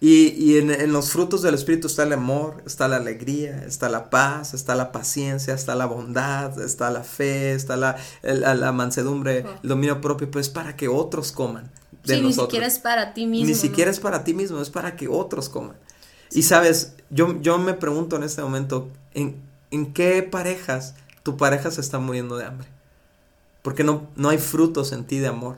Y, 0.00 0.58
en, 0.58 0.92
los 0.92 1.10
frutos 1.10 1.40
del 1.40 1.54
Espíritu 1.54 1.86
está 1.86 2.02
el 2.02 2.12
amor, 2.12 2.62
está 2.66 2.88
la 2.88 2.96
alegría, 2.96 3.64
está 3.66 3.88
la 3.88 4.10
paz, 4.10 4.52
está 4.52 4.74
la 4.74 4.92
paciencia, 4.92 5.54
está 5.54 5.74
la 5.74 5.86
bondad, 5.86 6.60
está 6.60 6.90
la 6.90 7.02
fe, 7.04 7.54
está 7.54 7.76
la, 7.78 7.96
la, 8.22 8.72
mansedumbre, 8.72 9.46
el 9.62 9.68
dominio 9.70 10.02
propio, 10.02 10.30
pues 10.30 10.50
para 10.50 10.76
que 10.76 10.88
otros 10.88 11.32
coman. 11.32 11.70
De 12.04 12.16
sí, 12.16 12.20
ni 12.20 12.34
siquiera 12.34 12.66
es 12.66 12.78
para 12.78 13.14
ti 13.14 13.24
mismo. 13.24 13.46
Ni 13.46 13.54
siquiera 13.54 13.90
es 13.90 13.98
para 13.98 14.24
ti 14.24 14.34
mismo, 14.34 14.60
es 14.60 14.68
para 14.68 14.94
que 14.94 15.08
otros 15.08 15.48
coman. 15.48 15.76
Y 16.32 16.42
sabes, 16.42 16.92
yo, 17.08 17.40
yo 17.40 17.56
me 17.56 17.72
pregunto 17.72 18.16
en 18.16 18.24
este 18.24 18.42
momento, 18.42 18.90
¿en, 19.14 19.36
¿en 19.70 19.94
qué 19.94 20.22
parejas 20.22 20.96
tu 21.22 21.38
pareja 21.38 21.70
se 21.70 21.80
está 21.80 21.98
muriendo 21.98 22.36
de 22.36 22.44
hambre? 22.44 22.68
Porque 23.62 23.84
no, 23.84 24.06
no 24.16 24.28
hay 24.28 24.36
frutos 24.36 24.92
en 24.92 25.06
ti 25.06 25.18
de 25.18 25.28
amor. 25.28 25.56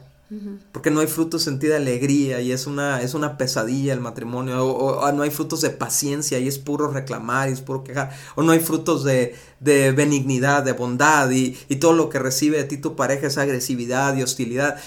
Porque 0.72 0.90
no 0.90 1.00
hay 1.00 1.06
frutos 1.06 1.46
en 1.46 1.60
ti 1.60 1.68
de 1.68 1.76
alegría 1.76 2.40
y 2.40 2.50
es 2.50 2.66
una, 2.66 3.00
es 3.00 3.14
una 3.14 3.38
pesadilla 3.38 3.92
el 3.92 4.00
matrimonio. 4.00 4.66
O, 4.66 5.12
no 5.12 5.22
hay 5.22 5.30
frutos 5.30 5.60
de 5.60 5.70
paciencia 5.70 6.38
y 6.38 6.48
es 6.48 6.58
puro 6.58 6.88
reclamar 6.88 7.48
y 7.48 7.52
es 7.52 7.60
puro 7.60 7.84
quejar. 7.84 8.12
O 8.34 8.42
no 8.42 8.52
hay 8.52 8.60
frutos 8.60 9.04
de, 9.04 9.36
de 9.60 9.92
benignidad, 9.92 10.64
de 10.64 10.72
bondad 10.72 11.30
y, 11.30 11.56
y, 11.68 11.76
todo 11.76 11.92
lo 11.92 12.08
que 12.08 12.18
recibe 12.18 12.56
de 12.56 12.64
ti 12.64 12.76
tu 12.76 12.96
pareja 12.96 13.28
es 13.28 13.38
agresividad 13.38 14.16
y 14.16 14.22
hostilidad. 14.22 14.80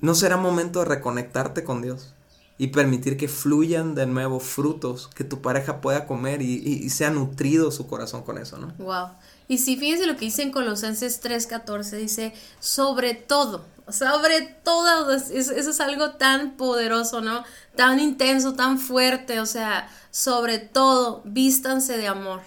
¿No 0.00 0.16
será 0.16 0.36
momento 0.36 0.80
de 0.80 0.86
reconectarte 0.86 1.62
con 1.62 1.80
Dios? 1.80 2.14
Y 2.58 2.68
permitir 2.68 3.16
que 3.16 3.28
fluyan 3.28 3.94
de 3.94 4.06
nuevo 4.06 4.40
frutos 4.40 5.08
que 5.14 5.24
tu 5.24 5.40
pareja 5.40 5.80
pueda 5.80 6.06
comer 6.06 6.42
y, 6.42 6.54
y, 6.54 6.90
sea 6.90 7.10
nutrido 7.10 7.70
su 7.70 7.86
corazón 7.86 8.22
con 8.22 8.38
eso, 8.38 8.58
¿no? 8.58 8.72
Wow. 8.78 9.08
Y 9.48 9.58
si 9.58 9.76
fíjense 9.76 10.06
lo 10.06 10.16
que 10.16 10.26
dice 10.26 10.42
en 10.42 10.52
Colosenses 10.52 11.22
3:14, 11.22 11.96
dice, 11.96 12.32
sobre 12.60 13.14
todo, 13.14 13.64
sobre 13.90 14.42
todo, 14.62 15.12
eso, 15.14 15.52
es 15.52 15.80
algo 15.80 16.12
tan 16.12 16.56
poderoso, 16.56 17.20
¿no? 17.20 17.44
Tan 17.76 18.00
intenso, 18.00 18.54
tan 18.54 18.78
fuerte, 18.78 19.40
o 19.40 19.46
sea, 19.46 19.88
sobre 20.10 20.58
todo, 20.58 21.22
vístanse 21.24 21.96
de 21.96 22.06
amor, 22.06 22.42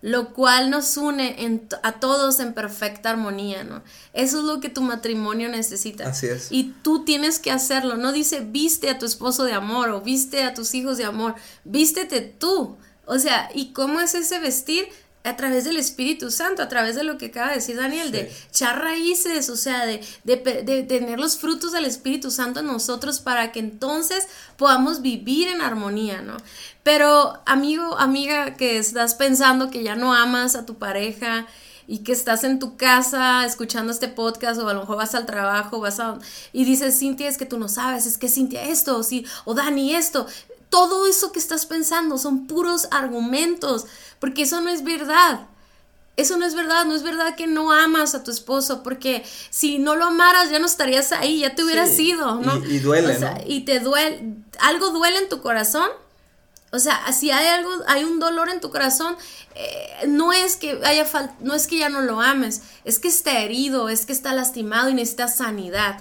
lo 0.00 0.32
cual 0.32 0.70
nos 0.70 0.96
une 0.96 1.66
a 1.82 1.92
todos 1.92 2.40
en 2.40 2.54
perfecta 2.54 3.10
armonía, 3.10 3.64
¿no? 3.64 3.82
Eso 4.12 4.38
es 4.38 4.44
lo 4.44 4.60
que 4.60 4.68
tu 4.68 4.82
matrimonio 4.82 5.48
necesita. 5.48 6.08
Así 6.08 6.26
es. 6.26 6.48
Y 6.50 6.74
tú 6.82 7.04
tienes 7.04 7.38
que 7.38 7.50
hacerlo, 7.50 7.96
no 7.96 8.12
dice 8.12 8.40
viste 8.40 8.90
a 8.90 8.98
tu 8.98 9.06
esposo 9.06 9.44
de 9.44 9.54
amor 9.54 9.90
o 9.90 10.00
viste 10.00 10.44
a 10.44 10.54
tus 10.54 10.74
hijos 10.74 10.98
de 10.98 11.04
amor, 11.04 11.34
vístete 11.64 12.20
tú. 12.20 12.76
O 13.06 13.18
sea, 13.18 13.50
¿y 13.54 13.72
cómo 13.72 14.00
es 14.00 14.14
ese 14.14 14.38
vestir? 14.38 14.88
A 15.22 15.36
través 15.36 15.64
del 15.64 15.76
Espíritu 15.76 16.30
Santo, 16.30 16.62
a 16.62 16.68
través 16.68 16.96
de 16.96 17.04
lo 17.04 17.18
que 17.18 17.26
acaba 17.26 17.48
de 17.48 17.56
decir 17.56 17.76
Daniel, 17.76 18.10
de 18.10 18.32
echar 18.48 18.80
raíces, 18.80 19.50
o 19.50 19.56
sea, 19.56 19.84
de, 19.84 20.00
de, 20.24 20.82
tener 20.84 21.20
los 21.20 21.36
frutos 21.36 21.72
del 21.72 21.84
Espíritu 21.84 22.30
Santo 22.30 22.60
en 22.60 22.66
nosotros 22.66 23.20
para 23.20 23.52
que 23.52 23.60
entonces 23.60 24.26
podamos 24.56 25.02
vivir 25.02 25.48
en 25.48 25.60
armonía, 25.60 26.22
¿no? 26.22 26.38
Pero 26.82 27.38
amigo, 27.44 27.98
amiga, 27.98 28.54
que 28.54 28.78
estás 28.78 29.14
pensando 29.14 29.70
que 29.70 29.82
ya 29.82 29.94
no 29.94 30.14
amas 30.14 30.56
a 30.56 30.64
tu 30.64 30.76
pareja 30.76 31.46
y 31.86 31.98
que 31.98 32.12
estás 32.12 32.44
en 32.44 32.58
tu 32.58 32.76
casa 32.76 33.44
escuchando 33.44 33.92
este 33.92 34.08
podcast 34.08 34.58
o 34.60 34.68
a 34.68 34.74
lo 34.74 34.80
mejor 34.80 34.96
vas 34.96 35.14
al 35.14 35.26
trabajo, 35.26 35.80
vas 35.80 36.00
a... 36.00 36.18
y 36.52 36.64
dices, 36.64 36.98
Cintia, 36.98 37.28
es 37.28 37.36
que 37.36 37.46
tú 37.46 37.58
no 37.58 37.68
sabes, 37.68 38.06
es 38.06 38.16
que 38.16 38.28
Cintia 38.28 38.62
esto, 38.62 38.96
o, 38.96 39.02
sí, 39.02 39.26
o 39.44 39.54
Dani 39.54 39.94
esto, 39.94 40.26
todo 40.70 41.06
eso 41.06 41.32
que 41.32 41.38
estás 41.38 41.66
pensando 41.66 42.16
son 42.16 42.46
puros 42.46 42.88
argumentos, 42.90 43.86
porque 44.18 44.42
eso 44.42 44.60
no 44.60 44.70
es 44.70 44.82
verdad. 44.82 45.40
Eso 46.16 46.36
no 46.36 46.44
es 46.44 46.54
verdad, 46.54 46.84
no 46.84 46.94
es 46.94 47.02
verdad 47.02 47.34
que 47.34 47.46
no 47.46 47.72
amas 47.72 48.14
a 48.14 48.22
tu 48.22 48.30
esposo, 48.30 48.82
porque 48.82 49.24
si 49.48 49.78
no 49.78 49.96
lo 49.96 50.06
amaras 50.06 50.50
ya 50.50 50.58
no 50.58 50.66
estarías 50.66 51.12
ahí, 51.12 51.40
ya 51.40 51.54
te 51.54 51.64
hubieras 51.64 51.98
ido, 51.98 52.34
¿no? 52.36 52.64
Y, 52.66 52.78
duele, 52.78 53.18
¿no? 53.18 53.34
Y 53.46 53.60
te 53.64 53.80
duele, 53.80 54.34
algo 54.58 54.90
duele 54.90 55.18
en 55.18 55.28
tu 55.28 55.40
corazón. 55.40 55.88
O 56.72 56.78
sea, 56.78 57.10
si 57.12 57.30
hay 57.30 57.46
algo, 57.48 57.70
hay 57.88 58.04
un 58.04 58.20
dolor 58.20 58.48
en 58.48 58.60
tu 58.60 58.70
corazón, 58.70 59.16
eh, 59.54 60.06
no 60.06 60.32
es 60.32 60.56
que 60.56 60.78
haya 60.84 61.06
no 61.40 61.54
es 61.54 61.66
que 61.66 61.78
ya 61.78 61.88
no 61.88 62.00
lo 62.02 62.20
ames, 62.20 62.62
es 62.84 62.98
que 62.98 63.08
está 63.08 63.40
herido, 63.40 63.88
es 63.88 64.06
que 64.06 64.12
está 64.12 64.34
lastimado 64.34 64.88
y 64.88 64.94
necesita 64.94 65.26
sanidad. 65.26 66.00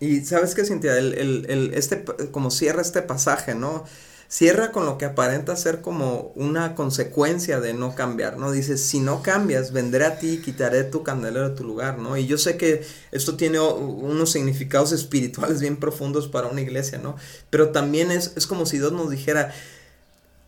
Y 0.00 0.20
sabes 0.22 0.54
que, 0.54 0.64
Cintia, 0.64 0.98
el, 0.98 1.14
el, 1.14 1.46
el, 1.48 1.74
este, 1.74 2.04
como 2.30 2.50
cierra 2.50 2.82
este 2.82 3.02
pasaje, 3.02 3.54
¿no? 3.54 3.84
Cierra 4.28 4.72
con 4.72 4.84
lo 4.86 4.98
que 4.98 5.04
aparenta 5.04 5.54
ser 5.56 5.80
como 5.80 6.32
una 6.34 6.74
consecuencia 6.74 7.60
de 7.60 7.74
no 7.74 7.94
cambiar, 7.94 8.36
¿no? 8.38 8.50
Dice, 8.50 8.76
si 8.76 9.00
no 9.00 9.22
cambias, 9.22 9.72
vendré 9.72 10.04
a 10.04 10.18
ti 10.18 10.32
y 10.32 10.42
quitaré 10.42 10.84
tu 10.84 11.02
candelero 11.04 11.48
de 11.48 11.54
tu 11.54 11.64
lugar, 11.64 11.98
¿no? 11.98 12.16
Y 12.16 12.26
yo 12.26 12.36
sé 12.36 12.56
que 12.56 12.84
esto 13.12 13.36
tiene 13.36 13.60
unos 13.60 14.32
significados 14.32 14.92
espirituales 14.92 15.60
bien 15.60 15.76
profundos 15.76 16.28
para 16.28 16.48
una 16.48 16.60
iglesia, 16.60 16.98
¿no? 16.98 17.16
Pero 17.50 17.70
también 17.70 18.10
es, 18.10 18.32
es 18.36 18.46
como 18.46 18.66
si 18.66 18.78
Dios 18.78 18.92
nos 18.92 19.10
dijera, 19.10 19.54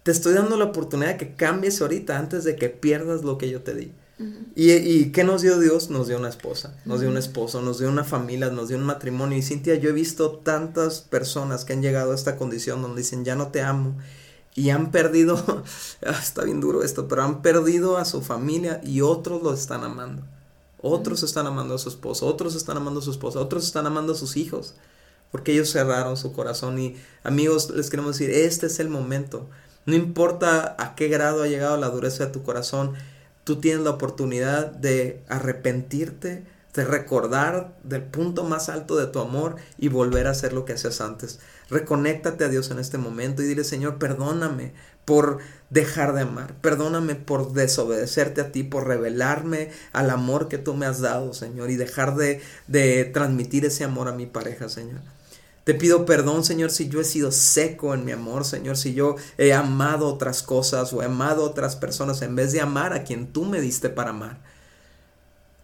te 0.03 0.11
estoy 0.11 0.35
dando 0.35 0.57
la 0.57 0.67
oportunidad 0.67 1.11
de 1.11 1.17
que 1.19 1.35
cambies 1.37 1.81
ahorita 1.81 2.19
antes 2.19 2.45
de 2.45 2.57
que 2.57 2.69
pierdas 2.69 3.23
lo 3.23 3.39
que 3.39 3.49
yo 3.51 3.63
te 3.63 3.75
di 3.75 3.93
y, 4.57 5.12
qué 5.12 5.22
nos 5.22 5.42
dio 5.42 5.59
Dios? 5.61 5.90
Nos 5.90 6.09
dio 6.09 6.18
una 6.18 6.28
esposa, 6.28 6.76
nos 6.85 7.00
dio 7.00 7.09
un 7.09 7.16
esposo, 7.16 7.62
nos 7.62 7.78
dio 7.78 7.88
una 7.88 8.02
familia, 8.02 8.50
nos 8.50 8.68
dio 8.68 8.76
un 8.76 8.85
matrimonio. 8.85 9.38
Y 9.38 9.42
Cintia, 9.42 9.76
yo 9.76 9.90
he 9.90 9.92
visto 9.92 10.33
tantas 10.38 11.00
personas 11.00 11.64
que 11.64 11.72
han 11.72 11.83
llegado 11.83 12.12
a 12.12 12.14
esta 12.14 12.37
condición 12.37 12.83
donde 12.83 13.02
dicen, 13.02 13.24
ya 13.24 13.37
no 13.37 13.48
te 13.48 13.62
amo. 13.62 13.96
Y 14.57 14.70
han 14.70 14.90
perdido, 14.90 15.37
ah, 16.07 16.18
está 16.20 16.42
bien 16.42 16.61
duro 16.61 16.83
esto, 16.83 17.07
pero 17.07 17.22
han 17.22 17.42
perdido 17.42 17.96
a 17.96 18.04
su 18.04 18.20
familia 18.20 18.81
y 18.85 19.02
otros 19.02 19.42
lo 19.42 19.54
están 19.54 19.85
amando. 19.85 20.24
Otros 20.81 21.22
están 21.22 21.46
amando 21.46 21.74
a 21.74 21.78
su 21.78 21.88
esposo, 21.88 22.26
otros 22.26 22.57
están 22.57 22.76
amando 22.76 23.00
a 23.00 23.02
su 23.02 23.12
esposa, 23.12 23.40
otros 23.40 23.64
están 23.64 23.87
amando 23.87 24.14
a 24.14 24.16
sus 24.16 24.37
hijos. 24.37 24.74
Porque 25.31 25.52
ellos 25.52 25.70
cerraron 25.70 26.16
su 26.16 26.33
corazón. 26.33 26.78
Y 26.78 26.96
amigos, 27.22 27.70
les 27.70 27.90
queremos 27.90 28.18
decir, 28.18 28.35
este 28.35 28.66
es 28.66 28.81
el 28.81 28.88
momento. 28.88 29.48
No 29.87 29.94
importa 29.94 30.74
a 30.78 30.96
qué 30.96 31.09
grado 31.09 31.42
ha 31.42 31.46
llegado 31.46 31.76
la 31.76 31.90
dureza 31.90 32.26
de 32.26 32.33
tu 32.33 32.42
corazón 32.42 32.94
tú 33.49 33.57
tienes 33.57 33.83
la 33.83 33.93
oportunidad 33.93 34.67
de 34.67 35.25
arrepentirte, 35.27 36.45
de 36.75 36.85
recordar 36.85 37.79
del 37.83 38.03
punto 38.03 38.45
más 38.45 38.69
alto 38.69 38.95
de 38.97 39.07
tu 39.07 39.21
amor 39.21 39.57
y 39.79 39.89
volver 39.89 40.27
a 40.27 40.33
hacer 40.33 40.53
lo 40.53 40.67
que 40.67 40.75
hacías 40.75 41.01
antes. 41.01 41.41
Reconéctate 41.71 42.45
a 42.45 42.51
Dios 42.51 42.71
en 42.71 42.79
este 42.79 42.99
momento 42.99 43.43
y 43.43 43.47
dile, 43.47 43.65
Señor, 43.65 43.97
perdóname 43.97 44.75
por 45.07 45.39
dejar 45.71 46.13
de 46.13 46.21
amar, 46.21 46.57
perdóname 46.61 47.15
por 47.15 47.55
desobedecerte 47.55 48.43
a 48.43 48.53
ti, 48.53 48.65
por 48.65 48.87
revelarme 48.87 49.71
al 49.95 50.11
amor 50.11 50.49
que 50.49 50.59
tú 50.59 50.75
me 50.75 50.85
has 50.85 51.01
dado, 51.01 51.33
Señor, 51.33 51.71
y 51.71 51.77
dejar 51.77 52.17
de, 52.17 52.43
de 52.67 53.07
transmitir 53.07 53.65
ese 53.65 53.85
amor 53.85 54.09
a 54.09 54.13
mi 54.13 54.27
pareja, 54.27 54.69
Señor. 54.69 55.01
Te 55.68 55.74
pido 55.74 56.07
perdón, 56.07 56.44
Señor, 56.44 56.70
si 56.70 56.88
yo 56.88 56.98
he 56.98 57.04
sido 57.04 57.31
seco 57.31 57.92
en 57.92 58.02
mi 58.07 58.12
amor, 58.12 58.46
Señor, 58.46 58.78
si 58.78 58.94
yo 58.94 59.16
he 59.37 59.52
amado 59.52 60.07
otras 60.07 60.42
cosas 60.42 60.94
o 60.94 61.02
he 61.02 61.04
amado 61.04 61.44
otras 61.44 61.76
personas 61.76 62.23
en 62.23 62.35
vez 62.35 62.52
de 62.52 62.62
amar 62.62 62.94
a 62.94 63.04
quien 63.04 63.27
tú 63.35 63.44
me 63.44 63.60
diste 63.60 63.90
para 63.90 64.08
amar. 64.08 64.40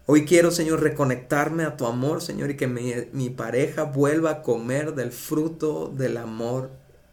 Hoy 0.04 0.26
quiero, 0.26 0.50
Señor, 0.50 0.82
reconectarme 0.82 1.64
a 1.64 1.78
tu 1.78 1.86
amor, 1.86 2.20
Señor, 2.20 2.50
y 2.50 2.58
que 2.58 2.66
mi, 2.66 3.30
pareja 3.30 3.84
vuelva 3.84 4.30
a 4.30 4.42
comer 4.42 4.94
del 4.94 5.10
fruto 5.10 5.88
del 5.88 6.18
amor 6.18 6.68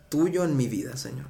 tuyo 0.09 0.43
en 0.43 0.57
mi 0.57 0.67
vida, 0.67 0.97
Señor. 0.97 1.27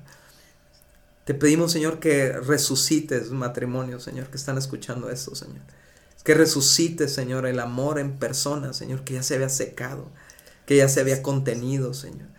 Te 1.26 1.36
pedimos, 1.36 1.72
Señor, 1.72 1.99
que 1.99 2.32
resucites 2.32 3.30
matrimonio, 3.30 3.99
Señor, 3.99 4.32
que 4.32 4.38
están 4.38 4.57
escuchando 4.57 5.12
esto, 5.12 5.36
Señor. 5.36 5.62
Que 6.24 6.34
resucites, 6.34 7.14
Señor, 7.14 7.45
el 7.45 7.59
amor 7.59 7.99
en 7.99 8.18
persona, 8.18 8.74
Señor, 8.74 9.03
que 9.03 9.14
ya 9.14 9.22
se 9.22 9.36
había 9.36 9.49
secado 9.49 10.09
que 10.72 10.78
ya 10.78 10.88
se 10.88 11.01
había 11.01 11.22
contenido, 11.22 11.93
Señor. 11.93 12.30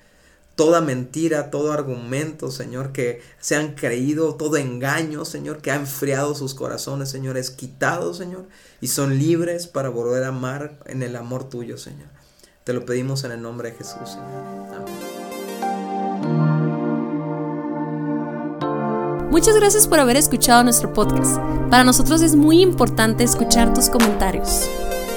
toda 0.54 0.80
mentira, 0.80 1.50
todo 1.50 1.70
argumento, 1.70 2.50
Señor, 2.50 2.92
que 2.92 3.20
se 3.40 3.56
han 3.56 3.74
creído, 3.74 4.36
todo 4.36 4.56
engaño, 4.56 5.26
Señor, 5.26 5.60
que 5.60 5.70
ha 5.70 5.74
enfriado 5.74 6.34
sus 6.34 6.54
corazones, 6.54 7.10
Señor, 7.10 7.36
es 7.36 7.50
quitado, 7.50 8.14
Señor, 8.14 8.46
y 8.80 8.86
son 8.86 9.18
libres 9.18 9.66
para 9.66 9.90
volver 9.90 10.24
a 10.24 10.28
amar 10.28 10.78
en 10.86 11.02
el 11.02 11.16
amor 11.16 11.50
tuyo, 11.50 11.76
Señor. 11.76 12.08
Te 12.64 12.72
lo 12.72 12.86
pedimos 12.86 13.22
en 13.24 13.32
el 13.32 13.42
nombre 13.42 13.72
de 13.72 13.76
Jesús, 13.76 14.08
Señor. 14.08 14.76
Amén. 14.76 15.22
Muchas 19.30 19.54
gracias 19.56 19.86
por 19.86 20.00
haber 20.00 20.16
escuchado 20.16 20.62
nuestro 20.64 20.94
podcast. 20.94 21.36
Para 21.68 21.84
nosotros 21.84 22.22
es 22.22 22.34
muy 22.34 22.62
importante 22.62 23.24
escuchar 23.24 23.74
tus 23.74 23.90
comentarios. 23.90 24.70